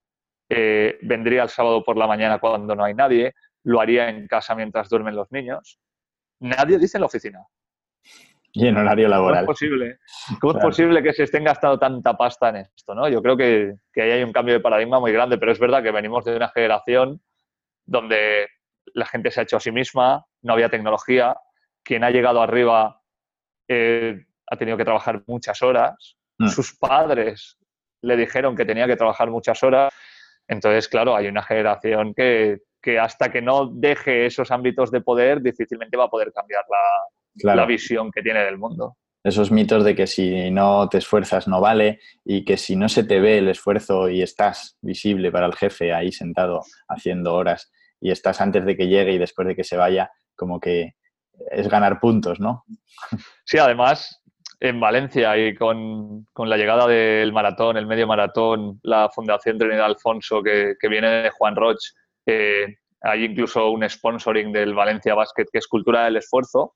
eh, 0.49 0.99
vendría 1.01 1.43
el 1.43 1.49
sábado 1.49 1.83
por 1.83 1.97
la 1.97 2.05
mañana 2.05 2.39
cuando 2.39 2.75
no 2.75 2.83
hay 2.83 2.93
nadie, 2.93 3.33
lo 3.63 3.79
haría 3.79 4.09
en 4.09 4.27
casa 4.27 4.53
mientras 4.55 4.89
duermen 4.89 5.15
los 5.15 5.31
niños. 5.31 5.79
Nadie 6.39 6.77
dice 6.77 6.97
en 6.97 7.01
la 7.01 7.07
oficina. 7.07 7.39
Y 8.55 8.67
en 8.67 8.77
horario 8.77 9.09
laboral. 9.09 9.45
¿Cómo 9.45 9.51
es 9.51 9.59
posible, 9.59 9.99
¿Cómo 10.39 10.53
es 10.53 10.63
posible 10.63 11.01
que 11.01 11.13
se 11.13 11.23
estén 11.23 11.43
gastando 11.43 11.79
tanta 11.79 12.15
pasta 12.15 12.49
en 12.49 12.57
esto? 12.57 12.93
¿no? 12.93 13.09
Yo 13.09 13.21
creo 13.21 13.35
que, 13.35 13.73
que 13.91 14.01
ahí 14.03 14.11
hay 14.11 14.23
un 14.23 14.31
cambio 14.31 14.53
de 14.53 14.59
paradigma 14.59 14.99
muy 14.99 15.11
grande, 15.11 15.39
pero 15.39 15.51
es 15.51 15.59
verdad 15.59 15.81
que 15.81 15.91
venimos 15.91 16.23
de 16.23 16.35
una 16.35 16.49
generación 16.49 17.19
donde 17.85 18.47
la 18.93 19.07
gente 19.07 19.31
se 19.31 19.39
ha 19.39 19.43
hecho 19.43 19.57
a 19.57 19.59
sí 19.59 19.71
misma, 19.71 20.25
no 20.43 20.53
había 20.53 20.69
tecnología, 20.69 21.35
quien 21.83 22.03
ha 22.03 22.11
llegado 22.11 22.41
arriba 22.41 23.01
eh, 23.67 24.23
ha 24.45 24.55
tenido 24.55 24.77
que 24.77 24.85
trabajar 24.85 25.23
muchas 25.25 25.61
horas, 25.63 26.17
mm. 26.37 26.47
sus 26.47 26.77
padres 26.77 27.57
le 28.01 28.15
dijeron 28.17 28.55
que 28.55 28.65
tenía 28.65 28.85
que 28.85 28.95
trabajar 28.95 29.31
muchas 29.31 29.63
horas, 29.63 29.91
entonces, 30.47 30.87
claro, 30.87 31.15
hay 31.15 31.27
una 31.27 31.41
generación 31.41 32.13
que, 32.13 32.59
que 32.81 32.99
hasta 32.99 33.31
que 33.31 33.41
no 33.41 33.67
deje 33.67 34.25
esos 34.25 34.51
ámbitos 34.51 34.91
de 34.91 35.01
poder 35.01 35.41
difícilmente 35.41 35.97
va 35.97 36.05
a 36.05 36.09
poder 36.09 36.31
cambiar 36.33 36.63
la, 36.69 36.77
la 37.35 37.65
visión 37.65 38.11
que 38.11 38.21
tiene 38.21 38.43
del 38.43 38.57
mundo. 38.57 38.97
Esos 39.23 39.51
mitos 39.51 39.85
de 39.85 39.95
que 39.95 40.05
si 40.05 40.51
no 40.51 40.89
te 40.89 40.97
esfuerzas 40.97 41.47
no 41.47 41.61
vale 41.61 41.99
y 42.25 42.43
que 42.43 42.57
si 42.57 42.75
no 42.75 42.89
se 42.89 43.05
te 43.05 43.21
ve 43.21 43.37
el 43.37 43.47
esfuerzo 43.47 44.09
y 44.09 44.21
estás 44.21 44.77
visible 44.81 45.31
para 45.31 45.45
el 45.45 45.55
jefe 45.55 45.93
ahí 45.93 46.11
sentado 46.11 46.61
haciendo 46.89 47.33
horas 47.33 47.71
y 48.01 48.11
estás 48.11 48.41
antes 48.41 48.65
de 48.65 48.75
que 48.75 48.87
llegue 48.87 49.13
y 49.13 49.17
después 49.17 49.47
de 49.47 49.55
que 49.55 49.63
se 49.63 49.77
vaya, 49.77 50.11
como 50.35 50.59
que 50.59 50.95
es 51.51 51.69
ganar 51.69 52.01
puntos, 52.01 52.39
¿no? 52.39 52.65
Sí, 53.45 53.57
además, 53.57 54.21
en 54.59 54.79
Valencia 54.79 55.37
y 55.37 55.55
con, 55.55 56.25
la 56.37 56.57
llegada 56.57 56.85
del 56.87 57.31
maratón, 57.31 57.77
el 57.77 57.87
medio 57.87 58.07
maratón, 58.07 58.79
la 58.83 59.09
Fundación 59.09 59.57
Trinidad 59.57 59.85
Alfonso 59.85 60.41
que, 60.43 60.75
viene 60.89 61.23
de 61.23 61.29
Juan 61.29 61.55
Roch, 61.55 61.79
hay 62.25 63.25
incluso 63.25 63.69
un 63.69 63.87
sponsoring 63.87 64.51
del 64.51 64.73
Valencia 64.73 65.15
Basket 65.15 65.45
que 65.51 65.59
es 65.59 65.67
cultura 65.67 66.05
del 66.05 66.17
esfuerzo. 66.17 66.75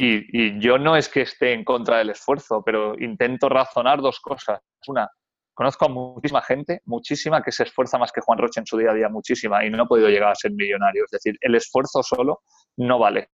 Y, 0.00 0.60
yo 0.60 0.78
no 0.78 0.96
es 0.96 1.08
que 1.08 1.22
esté 1.22 1.52
en 1.52 1.64
contra 1.64 1.98
del 1.98 2.10
esfuerzo, 2.10 2.62
pero 2.64 2.96
intento 2.98 3.48
razonar 3.48 4.00
dos 4.00 4.20
cosas. 4.20 4.60
Una, 4.86 5.10
conozco 5.52 5.86
a 5.86 5.88
muchísima 5.88 6.40
gente, 6.40 6.82
muchísima, 6.84 7.42
que 7.42 7.50
se 7.50 7.64
esfuerza 7.64 7.98
más 7.98 8.12
que 8.12 8.20
Juan 8.20 8.38
Roche 8.38 8.60
en 8.60 8.66
su 8.66 8.78
día 8.78 8.92
a 8.92 8.94
día, 8.94 9.08
muchísima, 9.08 9.64
y 9.64 9.70
no 9.70 9.82
ha 9.82 9.88
podido 9.88 10.08
llegar 10.08 10.30
a 10.30 10.36
ser 10.36 10.52
millonario. 10.52 11.04
Es 11.04 11.10
decir, 11.10 11.36
el 11.40 11.56
esfuerzo 11.56 12.04
solo 12.04 12.42
no 12.76 13.00
vale. 13.00 13.30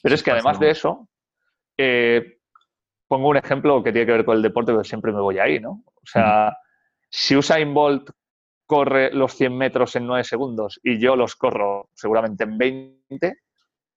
Pero 0.00 0.14
es 0.14 0.22
que 0.22 0.30
además 0.30 0.60
de 0.60 0.70
eso, 0.70 1.08
eh, 1.76 2.38
pongo 3.08 3.28
un 3.28 3.36
ejemplo 3.36 3.82
que 3.82 3.90
tiene 3.90 4.06
que 4.06 4.12
ver 4.12 4.24
con 4.24 4.36
el 4.36 4.42
deporte, 4.42 4.70
pero 4.70 4.84
siempre 4.84 5.12
me 5.12 5.20
voy 5.20 5.40
ahí, 5.40 5.58
¿no? 5.58 5.82
O 5.86 6.06
sea, 6.06 6.56
si 7.10 7.34
Usain 7.34 7.74
Bolt 7.74 8.08
corre 8.66 9.12
los 9.12 9.34
100 9.34 9.58
metros 9.58 9.96
en 9.96 10.06
9 10.06 10.22
segundos 10.22 10.78
y 10.80 11.00
yo 11.00 11.16
los 11.16 11.34
corro 11.34 11.90
seguramente 11.92 12.44
en 12.44 12.56
20, 12.56 13.34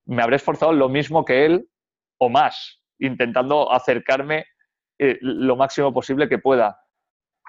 me 0.06 0.24
habré 0.24 0.38
esforzado 0.38 0.74
lo 0.74 0.90
mismo 0.90 1.24
que 1.24 1.46
él 1.46 1.70
o 2.20 2.30
más, 2.30 2.82
intentando 3.00 3.72
acercarme 3.72 4.46
eh, 5.00 5.18
lo 5.22 5.56
máximo 5.56 5.94
posible 5.94 6.28
que 6.28 6.40
pueda. 6.40 6.80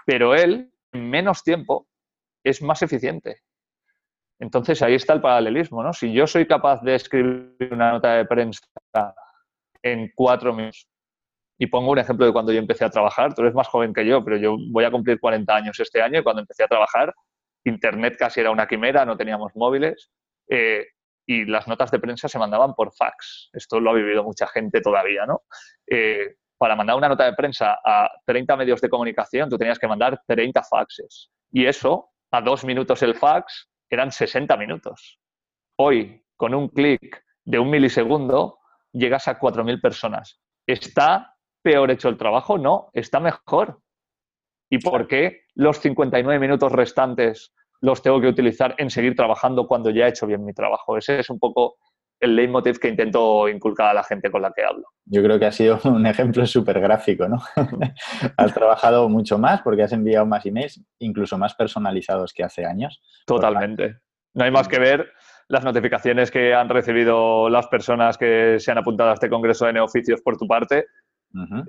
Pero 0.06 0.34
él, 0.34 0.72
en 0.92 1.10
menos 1.10 1.42
tiempo, 1.42 1.88
es 2.44 2.62
más 2.62 2.82
eficiente. 2.82 3.42
Entonces 4.40 4.80
ahí 4.82 4.94
está 4.94 5.14
el 5.14 5.20
paralelismo, 5.20 5.82
¿no? 5.82 5.92
Si 5.92 6.12
yo 6.12 6.26
soy 6.26 6.46
capaz 6.46 6.82
de 6.82 6.94
escribir 6.94 7.72
una 7.72 7.92
nota 7.92 8.14
de 8.14 8.24
prensa 8.24 8.62
en 9.82 10.12
cuatro 10.14 10.54
minutos, 10.54 10.88
y 11.60 11.66
pongo 11.66 11.90
un 11.90 11.98
ejemplo 11.98 12.24
de 12.24 12.32
cuando 12.32 12.52
yo 12.52 12.60
empecé 12.60 12.84
a 12.84 12.90
trabajar, 12.90 13.34
tú 13.34 13.42
eres 13.42 13.54
más 13.54 13.66
joven 13.66 13.92
que 13.92 14.06
yo, 14.06 14.24
pero 14.24 14.36
yo 14.36 14.56
voy 14.70 14.84
a 14.84 14.92
cumplir 14.92 15.18
40 15.18 15.54
años 15.54 15.80
este 15.80 16.00
año 16.00 16.20
y 16.20 16.22
cuando 16.22 16.40
empecé 16.42 16.62
a 16.62 16.68
trabajar, 16.68 17.12
Internet 17.64 18.16
casi 18.16 18.40
era 18.40 18.52
una 18.52 18.68
quimera, 18.68 19.04
no 19.04 19.16
teníamos 19.16 19.54
móviles 19.56 20.10
eh, 20.48 20.86
y 21.28 21.44
las 21.44 21.68
notas 21.68 21.90
de 21.90 22.00
prensa 22.00 22.26
se 22.26 22.38
mandaban 22.38 22.74
por 22.74 22.90
fax. 22.94 23.50
Esto 23.52 23.78
lo 23.80 23.90
ha 23.90 23.94
vivido 23.94 24.24
mucha 24.24 24.46
gente 24.46 24.80
todavía, 24.80 25.26
¿no? 25.26 25.42
Eh, 25.86 26.36
para 26.56 26.74
mandar 26.74 26.96
una 26.96 27.10
nota 27.10 27.26
de 27.26 27.34
prensa 27.34 27.78
a 27.84 28.10
30 28.24 28.56
medios 28.56 28.80
de 28.80 28.88
comunicación, 28.88 29.50
tú 29.50 29.58
tenías 29.58 29.78
que 29.78 29.86
mandar 29.86 30.22
30 30.26 30.62
faxes. 30.64 31.30
Y 31.52 31.66
eso, 31.66 32.12
a 32.30 32.40
dos 32.40 32.64
minutos 32.64 33.02
el 33.02 33.14
fax, 33.14 33.68
eran 33.90 34.10
60 34.10 34.56
minutos. 34.56 35.20
Hoy, 35.76 36.24
con 36.34 36.54
un 36.54 36.68
clic 36.68 37.22
de 37.44 37.58
un 37.58 37.68
milisegundo, 37.68 38.60
llegas 38.92 39.28
a 39.28 39.38
4.000 39.38 39.82
personas. 39.82 40.40
Está 40.66 41.36
peor 41.62 41.90
hecho 41.90 42.08
el 42.08 42.16
trabajo? 42.16 42.56
No, 42.56 42.88
está 42.94 43.20
mejor. 43.20 43.82
¿Y 44.70 44.78
por 44.78 45.06
qué 45.06 45.42
los 45.54 45.78
59 45.78 46.40
minutos 46.40 46.72
restantes 46.72 47.52
los 47.80 48.02
tengo 48.02 48.20
que 48.20 48.28
utilizar 48.28 48.74
en 48.78 48.90
seguir 48.90 49.14
trabajando 49.14 49.66
cuando 49.66 49.90
ya 49.90 50.06
he 50.06 50.10
hecho 50.10 50.26
bien 50.26 50.44
mi 50.44 50.52
trabajo? 50.52 50.96
Ese 50.96 51.20
es 51.20 51.30
un 51.30 51.38
poco 51.38 51.76
el 52.20 52.34
leitmotiv 52.34 52.78
que 52.80 52.88
intento 52.88 53.48
inculcar 53.48 53.90
a 53.90 53.94
la 53.94 54.02
gente 54.02 54.30
con 54.30 54.42
la 54.42 54.52
que 54.52 54.64
hablo. 54.64 54.84
Yo 55.04 55.22
creo 55.22 55.38
que 55.38 55.46
ha 55.46 55.52
sido 55.52 55.78
un 55.84 56.04
ejemplo 56.06 56.44
súper 56.46 56.80
gráfico, 56.80 57.28
¿no? 57.28 57.38
has 58.36 58.54
trabajado 58.54 59.08
mucho 59.08 59.38
más 59.38 59.62
porque 59.62 59.84
has 59.84 59.92
enviado 59.92 60.26
más 60.26 60.44
emails, 60.44 60.82
incluso 60.98 61.38
más 61.38 61.54
personalizados 61.54 62.32
que 62.32 62.42
hace 62.42 62.64
años. 62.64 63.00
Totalmente. 63.26 63.98
No 64.34 64.44
hay 64.44 64.50
más 64.50 64.68
que 64.68 64.78
ver 64.78 65.10
las 65.48 65.64
notificaciones 65.64 66.30
que 66.30 66.54
han 66.54 66.68
recibido 66.68 67.48
las 67.48 67.68
personas 67.68 68.18
que 68.18 68.56
se 68.58 68.70
han 68.70 68.78
apuntado 68.78 69.10
a 69.10 69.14
este 69.14 69.30
congreso 69.30 69.66
de 69.66 69.72
neoficios 69.74 70.20
por 70.20 70.36
tu 70.36 70.46
parte 70.46 70.86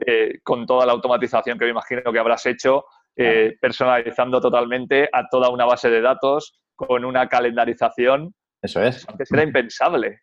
eh, 0.05 0.39
con 0.43 0.65
toda 0.65 0.85
la 0.85 0.93
automatización 0.93 1.59
que 1.59 1.65
me 1.65 1.71
imagino 1.71 2.11
que 2.11 2.19
habrás 2.19 2.45
hecho, 2.45 2.85
eh, 3.21 3.57
personalizando 3.59 4.39
totalmente 4.39 5.09
a 5.11 5.27
toda 5.29 5.49
una 5.49 5.65
base 5.65 5.89
de 5.89 6.01
datos 6.01 6.59
con 6.75 7.03
una 7.03 7.27
calendarización. 7.27 8.33
Eso 8.61 8.81
es. 8.81 9.07
Antes 9.09 9.29
era 9.31 9.43
impensable. 9.43 10.21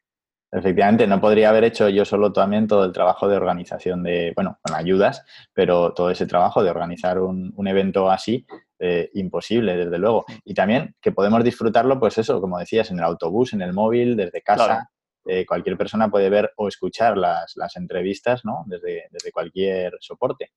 Efectivamente, 0.51 1.07
no 1.07 1.21
podría 1.21 1.51
haber 1.51 1.65
hecho 1.65 1.91
yo 1.91 2.07
solo 2.07 2.33
también 2.33 2.67
todo 2.67 2.87
el 2.87 2.93
trabajo 2.93 3.29
de 3.29 3.37
organización 3.37 4.03
de, 4.03 4.33
bueno, 4.35 4.59
con 4.63 4.75
ayudas, 4.75 5.25
pero 5.53 5.93
todo 5.93 6.11
ese 6.11 6.27
trabajo 6.27 6.63
de 6.63 6.71
organizar 6.71 7.19
un, 7.19 7.53
evento 7.69 8.11
así, 8.11 8.47
eh, 8.79 9.11
imposible, 9.13 9.77
desde 9.77 9.99
luego. 9.99 10.25
Y 10.45 10.55
también 10.55 10.95
que 11.01 11.13
podemos 11.13 11.45
disfrutarlo, 11.45 12.01
pues 12.01 12.17
eso, 12.17 12.41
como 12.41 12.59
decías, 12.59 12.91
en 12.91 12.99
el 12.99 13.05
autobús, 13.05 13.53
en 13.53 13.61
el 13.61 13.75
móvil, 13.75 14.17
desde 14.17 14.41
casa. 14.41 14.89
Eh, 15.29 15.45
cualquier 15.45 15.77
persona 15.77 16.09
puede 16.09 16.31
ver 16.31 16.53
o 16.57 16.69
escuchar 16.69 17.19
las, 17.19 17.77
entrevistas 17.77 18.45
¿no? 18.45 18.63
desde, 18.67 19.09
desde, 19.11 19.33
cualquier 19.33 19.95
soporte. 20.01 20.53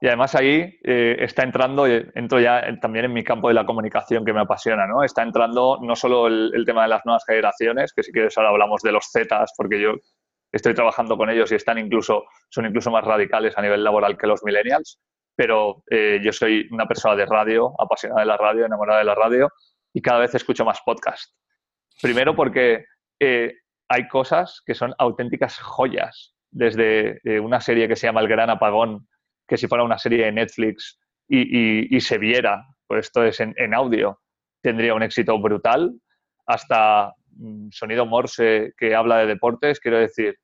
Y 0.00 0.08
además 0.08 0.34
ahí 0.34 0.78
eh, 0.84 1.16
está 1.20 1.42
entrando, 1.42 1.86
eh, 1.86 2.10
entro 2.14 2.38
ya 2.38 2.62
también 2.80 3.06
en 3.06 3.12
mi 3.12 3.24
campo 3.24 3.48
de 3.48 3.54
la 3.54 3.64
comunicación 3.64 4.24
que 4.24 4.32
me 4.32 4.40
apasiona, 4.40 4.86
¿no? 4.86 5.02
Está 5.02 5.22
entrando 5.22 5.78
no 5.80 5.96
solo 5.96 6.26
el, 6.26 6.64
tema 6.66 6.82
de 6.82 6.88
las 6.88 7.04
nuevas 7.06 7.24
generaciones, 7.24 7.92
que 7.94 8.02
si 8.02 8.12
quieres 8.12 8.36
ahora 8.36 8.50
hablamos 8.50 8.82
de 8.82 8.92
los 8.92 9.10
Zetas, 9.10 9.52
porque 9.56 9.80
yo 9.80 9.94
estoy 10.52 10.74
trabajando 10.74 11.16
con 11.16 11.30
ellos 11.30 11.50
y 11.50 11.54
están 11.54 11.78
incluso, 11.78 12.24
son 12.50 12.66
incluso 12.66 12.90
más 12.90 13.04
radicales 13.04 13.56
a 13.56 13.62
nivel 13.62 13.82
laboral 13.82 14.18
que 14.18 14.26
los 14.26 14.44
millennials, 14.44 15.00
pero 15.34 15.82
yo 15.90 16.32
soy 16.32 16.66
una 16.70 16.86
persona 16.86 17.14
de 17.14 17.26
radio, 17.26 17.74
apasionada 17.78 18.20
de 18.22 18.26
la 18.26 18.38
radio, 18.38 18.64
enamorada 18.64 19.00
de 19.00 19.04
la 19.04 19.14
radio, 19.14 19.50
y 19.92 20.00
cada 20.00 20.20
vez 20.20 20.34
escucho 20.34 20.64
más 20.64 20.80
podcast. 20.80 21.34
Primero 22.00 22.34
porque 22.34 22.86
hay 23.20 24.08
cosas 24.08 24.62
que 24.64 24.74
son 24.74 24.94
auténticas 24.98 25.58
joyas, 25.58 26.34
desde 26.50 27.20
eh, 27.24 27.40
una 27.40 27.60
serie 27.60 27.88
que 27.88 27.96
se 27.96 28.06
llama 28.06 28.20
El 28.20 28.28
Gran 28.28 28.50
Apagón, 28.50 29.06
que 29.46 29.56
si 29.56 29.66
fuera 29.66 29.84
una 29.84 29.98
serie 29.98 30.24
de 30.24 30.32
Netflix 30.32 30.98
y, 31.28 32.00
se 32.00 32.18
viera, 32.18 32.64
pues 32.86 33.06
esto 33.06 33.24
es 33.24 33.40
en, 33.40 33.74
audio, 33.74 34.20
tendría 34.62 34.94
un 34.94 35.02
éxito 35.02 35.40
brutal, 35.40 35.92
hasta 36.46 37.12
mm, 37.30 37.68
sonido 37.70 38.06
Morse 38.06 38.72
que 38.76 38.94
habla 38.94 39.18
de 39.18 39.26
deportes, 39.26 39.80
quiero 39.80 39.98
decir, 39.98 40.36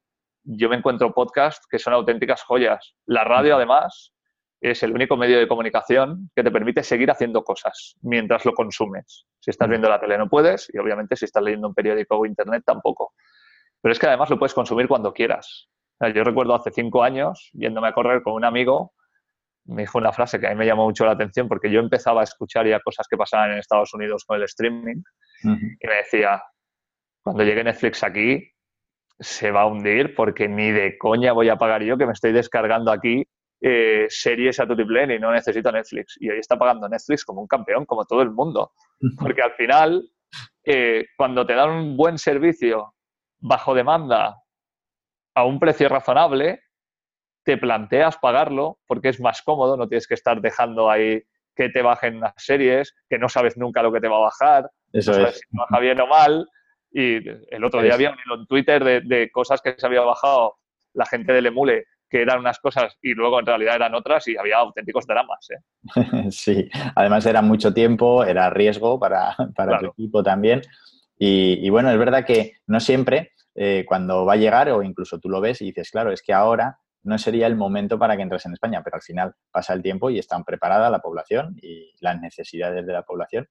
yo 0.44 0.68
me 0.68 0.76
encuentro 0.76 1.12
podcasts 1.14 1.66
que 1.70 1.78
son 1.78 1.92
auténticas 1.92 2.42
joyas. 2.42 2.94
La 3.06 3.22
radio, 3.22 3.56
además, 3.56 4.12
es 4.60 4.82
el 4.82 4.92
único 4.92 5.16
medio 5.16 5.38
de 5.38 5.48
comunicación 5.48 6.30
que 6.34 6.42
te 6.42 6.50
permite 6.50 6.82
seguir 6.82 7.10
haciendo 7.10 7.42
cosas 7.42 7.96
mientras 8.02 8.44
lo 8.44 8.52
consumes. 8.52 9.26
Si 9.40 9.50
estás 9.50 9.68
viendo 9.68 9.88
la 9.88 10.00
tele 10.00 10.16
no 10.16 10.28
puedes 10.28 10.70
y 10.72 10.78
obviamente 10.78 11.16
si 11.16 11.24
estás 11.24 11.42
leyendo 11.42 11.68
un 11.68 11.74
periódico 11.74 12.16
o 12.16 12.26
internet 12.26 12.62
tampoco. 12.64 13.12
Pero 13.80 13.92
es 13.92 13.98
que 13.98 14.06
además 14.06 14.30
lo 14.30 14.38
puedes 14.38 14.54
consumir 14.54 14.86
cuando 14.86 15.12
quieras. 15.12 15.68
Yo 16.10 16.24
recuerdo 16.24 16.54
hace 16.54 16.70
cinco 16.70 17.02
años, 17.02 17.50
yéndome 17.52 17.88
a 17.88 17.92
correr 17.92 18.22
con 18.22 18.34
un 18.34 18.44
amigo, 18.44 18.92
me 19.64 19.82
dijo 19.82 19.98
una 19.98 20.12
frase 20.12 20.40
que 20.40 20.46
a 20.46 20.50
mí 20.50 20.56
me 20.56 20.66
llamó 20.66 20.84
mucho 20.84 21.04
la 21.04 21.12
atención 21.12 21.48
porque 21.48 21.70
yo 21.70 21.80
empezaba 21.80 22.20
a 22.20 22.24
escuchar 22.24 22.66
ya 22.66 22.80
cosas 22.80 23.06
que 23.08 23.16
pasaban 23.16 23.52
en 23.52 23.58
Estados 23.58 23.94
Unidos 23.94 24.24
con 24.24 24.36
el 24.36 24.44
streaming 24.44 25.02
y 25.44 25.86
me 25.86 25.94
decía, 25.96 26.42
cuando 27.22 27.44
llegue 27.44 27.62
Netflix 27.62 28.02
aquí 28.02 28.50
se 29.20 29.50
va 29.52 29.62
a 29.62 29.66
hundir 29.66 30.14
porque 30.16 30.48
ni 30.48 30.72
de 30.72 30.98
coña 30.98 31.32
voy 31.32 31.48
a 31.48 31.56
pagar 31.56 31.82
yo 31.82 31.96
que 31.96 32.06
me 32.06 32.12
estoy 32.12 32.32
descargando 32.32 32.90
aquí 32.90 33.24
eh, 33.60 34.06
series 34.08 34.58
a 34.58 34.66
tutiplén 34.66 35.12
y 35.12 35.20
no 35.20 35.30
necesito 35.30 35.70
Netflix. 35.70 36.16
Y 36.18 36.28
hoy 36.28 36.38
está 36.38 36.58
pagando 36.58 36.88
Netflix 36.88 37.24
como 37.24 37.40
un 37.40 37.46
campeón, 37.46 37.86
como 37.86 38.04
todo 38.04 38.22
el 38.22 38.32
mundo. 38.32 38.72
Porque 39.16 39.42
al 39.42 39.52
final, 39.52 40.02
eh, 40.64 41.06
cuando 41.16 41.46
te 41.46 41.54
dan 41.54 41.70
un 41.70 41.96
buen 41.96 42.18
servicio 42.18 42.94
bajo 43.38 43.72
demanda 43.72 44.41
a 45.34 45.44
un 45.44 45.58
precio 45.58 45.88
razonable, 45.88 46.62
te 47.44 47.56
planteas 47.56 48.16
pagarlo 48.18 48.78
porque 48.86 49.08
es 49.08 49.20
más 49.20 49.42
cómodo, 49.42 49.76
no 49.76 49.88
tienes 49.88 50.06
que 50.06 50.14
estar 50.14 50.40
dejando 50.40 50.90
ahí 50.90 51.22
que 51.54 51.68
te 51.68 51.82
bajen 51.82 52.20
las 52.20 52.34
series, 52.36 52.94
que 53.08 53.18
no 53.18 53.28
sabes 53.28 53.56
nunca 53.56 53.82
lo 53.82 53.92
que 53.92 54.00
te 54.00 54.08
va 54.08 54.16
a 54.16 54.20
bajar, 54.20 54.70
Eso 54.92 55.12
no 55.12 55.18
sabes 55.18 55.38
si 55.38 55.56
baja 55.56 55.80
bien 55.80 56.00
o 56.00 56.06
mal. 56.06 56.48
Y 56.90 57.26
el 57.26 57.64
otro 57.64 57.82
día 57.82 57.94
había 57.94 58.10
un 58.10 58.16
hilo 58.24 58.36
en 58.36 58.46
Twitter 58.46 59.02
de, 59.02 59.30
cosas 59.30 59.60
que 59.62 59.74
se 59.76 59.86
había 59.86 60.02
bajado 60.02 60.56
la 60.94 61.06
gente 61.06 61.32
del 61.32 61.46
Emule, 61.46 61.86
que 62.08 62.20
eran 62.20 62.40
unas 62.40 62.58
cosas 62.58 62.96
y 63.00 63.14
luego 63.14 63.40
en 63.40 63.46
realidad 63.46 63.76
eran 63.76 63.94
otras 63.94 64.28
y 64.28 64.36
había 64.36 64.58
auténticos 64.58 65.06
dramas. 65.06 65.48
¿eh? 65.50 66.30
Sí, 66.30 66.68
además 66.94 67.24
era 67.24 67.40
mucho 67.40 67.72
tiempo, 67.72 68.24
era 68.24 68.50
riesgo 68.50 68.98
para, 68.98 69.34
para 69.56 69.78
el 69.78 69.86
equipo 69.86 70.22
también. 70.22 70.62
Y, 71.24 71.70
bueno, 71.70 71.88
es 71.90 71.98
verdad 71.98 72.26
que 72.26 72.54
no 72.66 72.80
siempre 72.80 73.30
eh, 73.54 73.84
cuando 73.86 74.24
va 74.24 74.34
a 74.34 74.36
llegar, 74.36 74.70
o 74.70 74.82
incluso 74.82 75.18
tú 75.18 75.28
lo 75.28 75.40
ves 75.40 75.60
y 75.62 75.66
dices, 75.66 75.90
claro, 75.90 76.12
es 76.12 76.22
que 76.22 76.32
ahora 76.32 76.78
no 77.02 77.18
sería 77.18 77.46
el 77.46 77.56
momento 77.56 77.98
para 77.98 78.16
que 78.16 78.22
entres 78.22 78.46
en 78.46 78.52
España, 78.52 78.82
pero 78.84 78.96
al 78.96 79.02
final 79.02 79.34
pasa 79.50 79.72
el 79.72 79.82
tiempo 79.82 80.10
y 80.10 80.18
están 80.18 80.44
preparada 80.44 80.88
la 80.90 81.00
población 81.00 81.56
y 81.60 81.92
las 82.00 82.20
necesidades 82.20 82.86
de 82.86 82.92
la 82.92 83.02
población 83.02 83.48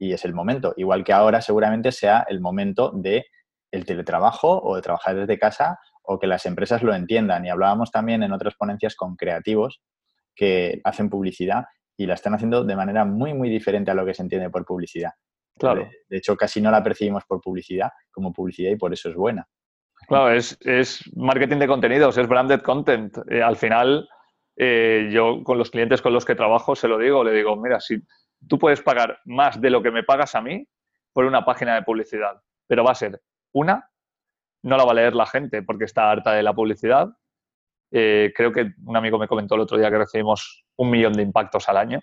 y 0.00 0.12
es 0.12 0.24
el 0.24 0.34
momento. 0.34 0.74
Igual 0.76 1.04
que 1.04 1.12
ahora 1.12 1.40
seguramente 1.42 1.92
sea 1.92 2.26
el 2.28 2.40
momento 2.40 2.90
de 2.90 3.26
el 3.70 3.84
teletrabajo 3.84 4.60
o 4.60 4.74
de 4.74 4.82
trabajar 4.82 5.14
desde 5.14 5.38
casa 5.38 5.78
o 6.02 6.18
que 6.18 6.26
las 6.26 6.46
empresas 6.46 6.82
lo 6.82 6.94
entiendan. 6.94 7.44
Y 7.44 7.50
hablábamos 7.50 7.90
también 7.92 8.22
en 8.22 8.32
otras 8.32 8.54
ponencias 8.54 8.96
con 8.96 9.14
creativos 9.14 9.80
que 10.34 10.80
hacen 10.84 11.10
publicidad 11.10 11.66
y 11.96 12.06
la 12.06 12.14
están 12.14 12.34
haciendo 12.34 12.64
de 12.64 12.76
manera 12.76 13.04
muy, 13.04 13.34
muy 13.34 13.50
diferente 13.50 13.90
a 13.90 13.94
lo 13.94 14.06
que 14.06 14.14
se 14.14 14.22
entiende 14.22 14.48
por 14.48 14.64
publicidad. 14.64 15.12
Claro. 15.60 15.90
De, 16.08 16.16
hecho, 16.16 16.36
casi 16.36 16.60
no 16.60 16.70
la 16.70 16.82
percibimos 16.82 17.24
por 17.26 17.40
publicidad, 17.40 17.90
como 18.10 18.32
publicidad, 18.32 18.70
y 18.70 18.76
por 18.76 18.92
eso 18.92 19.10
es 19.10 19.14
buena. 19.14 19.46
Claro, 20.08 20.32
es, 20.32 20.58
marketing 21.14 21.58
de 21.58 21.66
contenidos, 21.68 22.16
es 22.16 22.26
branded 22.26 22.62
content. 22.62 23.16
Eh, 23.30 23.42
al 23.42 23.56
final, 23.56 24.08
eh, 24.56 25.10
yo 25.12 25.44
con 25.44 25.58
los 25.58 25.70
clientes 25.70 26.00
con 26.00 26.14
los 26.14 26.24
que 26.24 26.34
trabajo 26.34 26.74
se 26.74 26.88
lo 26.88 26.98
digo, 26.98 27.22
le 27.22 27.32
digo, 27.32 27.54
mira, 27.56 27.78
si 27.78 28.02
tú 28.48 28.58
puedes 28.58 28.80
pagar 28.80 29.20
más 29.26 29.60
de 29.60 29.70
lo 29.70 29.82
que 29.82 29.90
me 29.90 30.02
pagas 30.02 30.34
a 30.34 30.40
mí 30.40 30.66
por 31.12 31.26
una 31.26 31.44
página 31.44 31.74
de 31.74 31.82
publicidad, 31.82 32.40
pero 32.66 32.82
va 32.82 32.92
a 32.92 32.94
ser 32.94 33.20
una, 33.52 33.90
no 34.62 34.76
la 34.76 34.84
va 34.84 34.92
a 34.92 34.94
leer 34.94 35.14
la 35.14 35.26
gente 35.26 35.62
porque 35.62 35.84
está 35.84 36.10
harta 36.10 36.32
de 36.32 36.42
la 36.42 36.54
publicidad. 36.54 37.08
Eh, 37.92 38.32
creo 38.34 38.52
que 38.52 38.72
un 38.84 38.96
amigo 38.96 39.18
me 39.18 39.28
comentó 39.28 39.56
el 39.56 39.62
otro 39.62 39.76
día 39.76 39.90
que 39.90 39.98
recibimos 39.98 40.64
un 40.76 40.90
millón 40.90 41.12
de 41.12 41.22
impactos 41.22 41.68
al 41.68 41.76
año. 41.76 42.00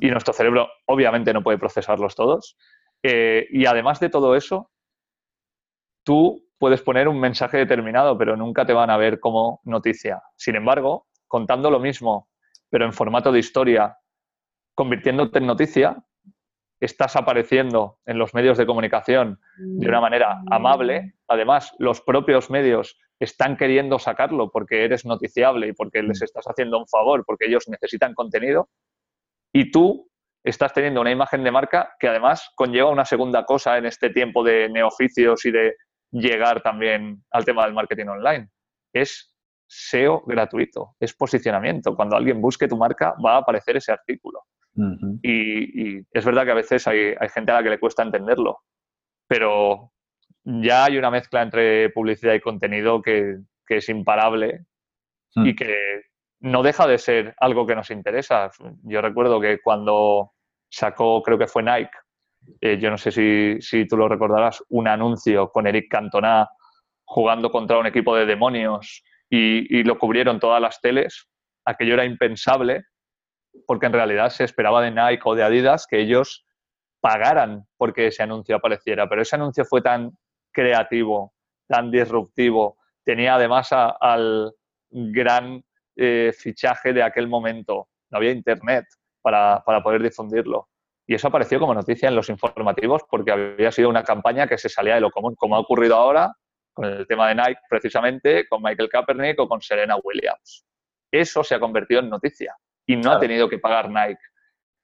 Y 0.00 0.10
nuestro 0.10 0.32
cerebro 0.32 0.68
obviamente 0.86 1.32
no 1.32 1.42
puede 1.42 1.58
procesarlos 1.58 2.14
todos. 2.14 2.56
Eh, 3.02 3.46
y 3.50 3.66
además 3.66 4.00
de 4.00 4.10
todo 4.10 4.36
eso, 4.36 4.70
tú 6.04 6.44
puedes 6.58 6.82
poner 6.82 7.08
un 7.08 7.20
mensaje 7.20 7.56
determinado, 7.56 8.18
pero 8.18 8.36
nunca 8.36 8.66
te 8.66 8.72
van 8.72 8.90
a 8.90 8.96
ver 8.96 9.20
como 9.20 9.60
noticia. 9.64 10.22
Sin 10.36 10.56
embargo, 10.56 11.06
contando 11.26 11.70
lo 11.70 11.78
mismo, 11.78 12.28
pero 12.68 12.84
en 12.84 12.92
formato 12.92 13.32
de 13.32 13.38
historia, 13.38 13.96
convirtiéndote 14.74 15.38
en 15.38 15.46
noticia, 15.46 16.04
estás 16.80 17.16
apareciendo 17.16 17.98
en 18.06 18.18
los 18.18 18.34
medios 18.34 18.56
de 18.58 18.66
comunicación 18.66 19.40
de 19.56 19.88
una 19.88 20.00
manera 20.00 20.42
amable. 20.50 21.14
Además, 21.26 21.74
los 21.78 22.00
propios 22.00 22.50
medios 22.50 22.98
están 23.18 23.56
queriendo 23.56 23.98
sacarlo 23.98 24.50
porque 24.50 24.84
eres 24.84 25.04
noticiable 25.04 25.68
y 25.68 25.72
porque 25.72 26.02
les 26.02 26.22
estás 26.22 26.44
haciendo 26.46 26.78
un 26.78 26.86
favor, 26.86 27.24
porque 27.26 27.46
ellos 27.46 27.68
necesitan 27.68 28.14
contenido. 28.14 28.68
Y 29.52 29.70
tú 29.70 30.08
estás 30.44 30.72
teniendo 30.72 31.00
una 31.00 31.10
imagen 31.10 31.44
de 31.44 31.50
marca 31.50 31.94
que 31.98 32.08
además 32.08 32.50
conlleva 32.54 32.90
una 32.90 33.04
segunda 33.04 33.44
cosa 33.44 33.78
en 33.78 33.86
este 33.86 34.10
tiempo 34.10 34.42
de 34.44 34.68
neoficios 34.68 35.44
y 35.44 35.50
de 35.50 35.74
llegar 36.10 36.62
también 36.62 37.24
al 37.30 37.44
tema 37.44 37.64
del 37.64 37.74
marketing 37.74 38.06
online. 38.06 38.48
Es 38.92 39.34
SEO 39.66 40.22
gratuito, 40.26 40.96
es 40.98 41.14
posicionamiento. 41.14 41.94
Cuando 41.94 42.16
alguien 42.16 42.40
busque 42.40 42.68
tu 42.68 42.76
marca 42.76 43.14
va 43.24 43.34
a 43.34 43.38
aparecer 43.38 43.76
ese 43.76 43.92
artículo 43.92 44.42
y, 45.22 45.98
es 45.98 46.24
verdad 46.24 46.44
que 46.44 46.52
a 46.52 46.54
veces 46.54 46.86
hay, 46.86 47.14
gente 47.32 47.50
a 47.50 47.56
la 47.56 47.62
que 47.62 47.70
le 47.70 47.80
cuesta 47.80 48.02
entenderlo, 48.02 48.60
pero 49.26 49.92
ya 50.44 50.84
hay 50.84 50.98
una 50.98 51.10
mezcla 51.10 51.42
entre 51.42 51.90
publicidad 51.90 52.34
y 52.34 52.40
contenido 52.40 53.02
que, 53.02 53.38
es 53.68 53.88
imparable 53.90 54.64
hmm. 55.34 55.46
y 55.46 55.54
que 55.54 56.02
no 56.40 56.62
deja 56.62 56.86
de 56.86 56.98
ser 56.98 57.34
algo 57.38 57.66
que 57.66 57.74
nos 57.74 57.90
interesa. 57.90 58.50
Yo 58.84 59.00
recuerdo 59.00 59.40
que 59.40 59.60
cuando 59.60 60.32
sacó, 60.70 61.22
creo 61.22 61.38
que 61.38 61.46
fue 61.46 61.62
Nike, 61.62 61.90
eh, 62.60 62.78
yo 62.78 62.90
no 62.90 62.98
sé 62.98 63.10
si, 63.60 63.86
tú 63.86 63.96
lo 63.96 64.08
recordarás, 64.08 64.62
un 64.68 64.88
anuncio 64.88 65.50
con 65.50 65.66
Eric 65.66 65.90
Cantona 65.90 66.48
jugando 67.04 67.50
contra 67.50 67.78
un 67.78 67.86
equipo 67.86 68.14
de 68.14 68.26
demonios 68.26 69.02
y, 69.28 69.78
y, 69.78 69.82
lo 69.82 69.98
cubrieron 69.98 70.38
todas 70.38 70.60
las 70.60 70.80
teles, 70.80 71.28
aquello 71.64 71.94
era 71.94 72.04
impensable 72.04 72.84
porque 73.66 73.86
en 73.86 73.92
realidad 73.92 74.30
se 74.30 74.44
esperaba 74.44 74.82
de 74.82 74.90
Nike 74.90 75.22
o 75.24 75.34
de 75.34 75.42
Adidas 75.42 75.86
que 75.88 76.00
ellos 76.00 76.46
pagaran 77.00 77.64
porque 77.76 78.08
ese 78.08 78.22
anuncio 78.22 78.56
apareciera, 78.56 79.08
pero 79.08 79.22
ese 79.22 79.36
anuncio 79.36 79.64
fue 79.64 79.82
tan 79.82 80.12
creativo, 80.52 81.32
tan 81.66 81.90
disruptivo, 81.90 82.76
tenía 83.04 83.34
además 83.34 83.70
al 83.72 84.52
gran 84.90 85.62
eh, 86.00 86.32
fichaje 86.32 86.92
de 86.92 87.02
aquel 87.02 87.26
momento, 87.26 87.88
no 88.10 88.18
había 88.18 88.30
internet 88.30 88.86
para, 89.20 89.62
poder 89.82 90.02
difundirlo. 90.02 90.68
Y 91.06 91.14
eso 91.14 91.28
apareció 91.28 91.58
como 91.58 91.74
noticia 91.74 92.08
en 92.08 92.14
los 92.14 92.28
informativos 92.28 93.02
porque 93.10 93.32
había 93.32 93.72
sido 93.72 93.88
una 93.88 94.04
campaña 94.04 94.46
que 94.46 94.58
se 94.58 94.68
salía 94.68 94.94
de 94.94 95.00
lo 95.00 95.10
común, 95.10 95.34
como 95.34 95.56
ha 95.56 95.60
ocurrido 95.60 95.96
ahora 95.96 96.32
con 96.72 96.84
el 96.84 97.06
tema 97.06 97.28
de 97.28 97.34
Nike, 97.34 97.60
precisamente 97.68 98.46
con 98.46 98.62
Michael 98.62 98.88
Kaepernick 98.88 99.40
o 99.40 99.48
con 99.48 99.60
Serena 99.60 99.96
Williams. 100.02 100.64
Eso 101.10 101.42
se 101.42 101.56
ha 101.56 101.60
convertido 101.60 102.00
en 102.00 102.10
noticia 102.10 102.54
y 102.86 102.96
no 102.96 103.10
ha 103.10 103.18
tenido 103.18 103.48
que 103.48 103.58
pagar 103.58 103.90
Nike 103.90 104.20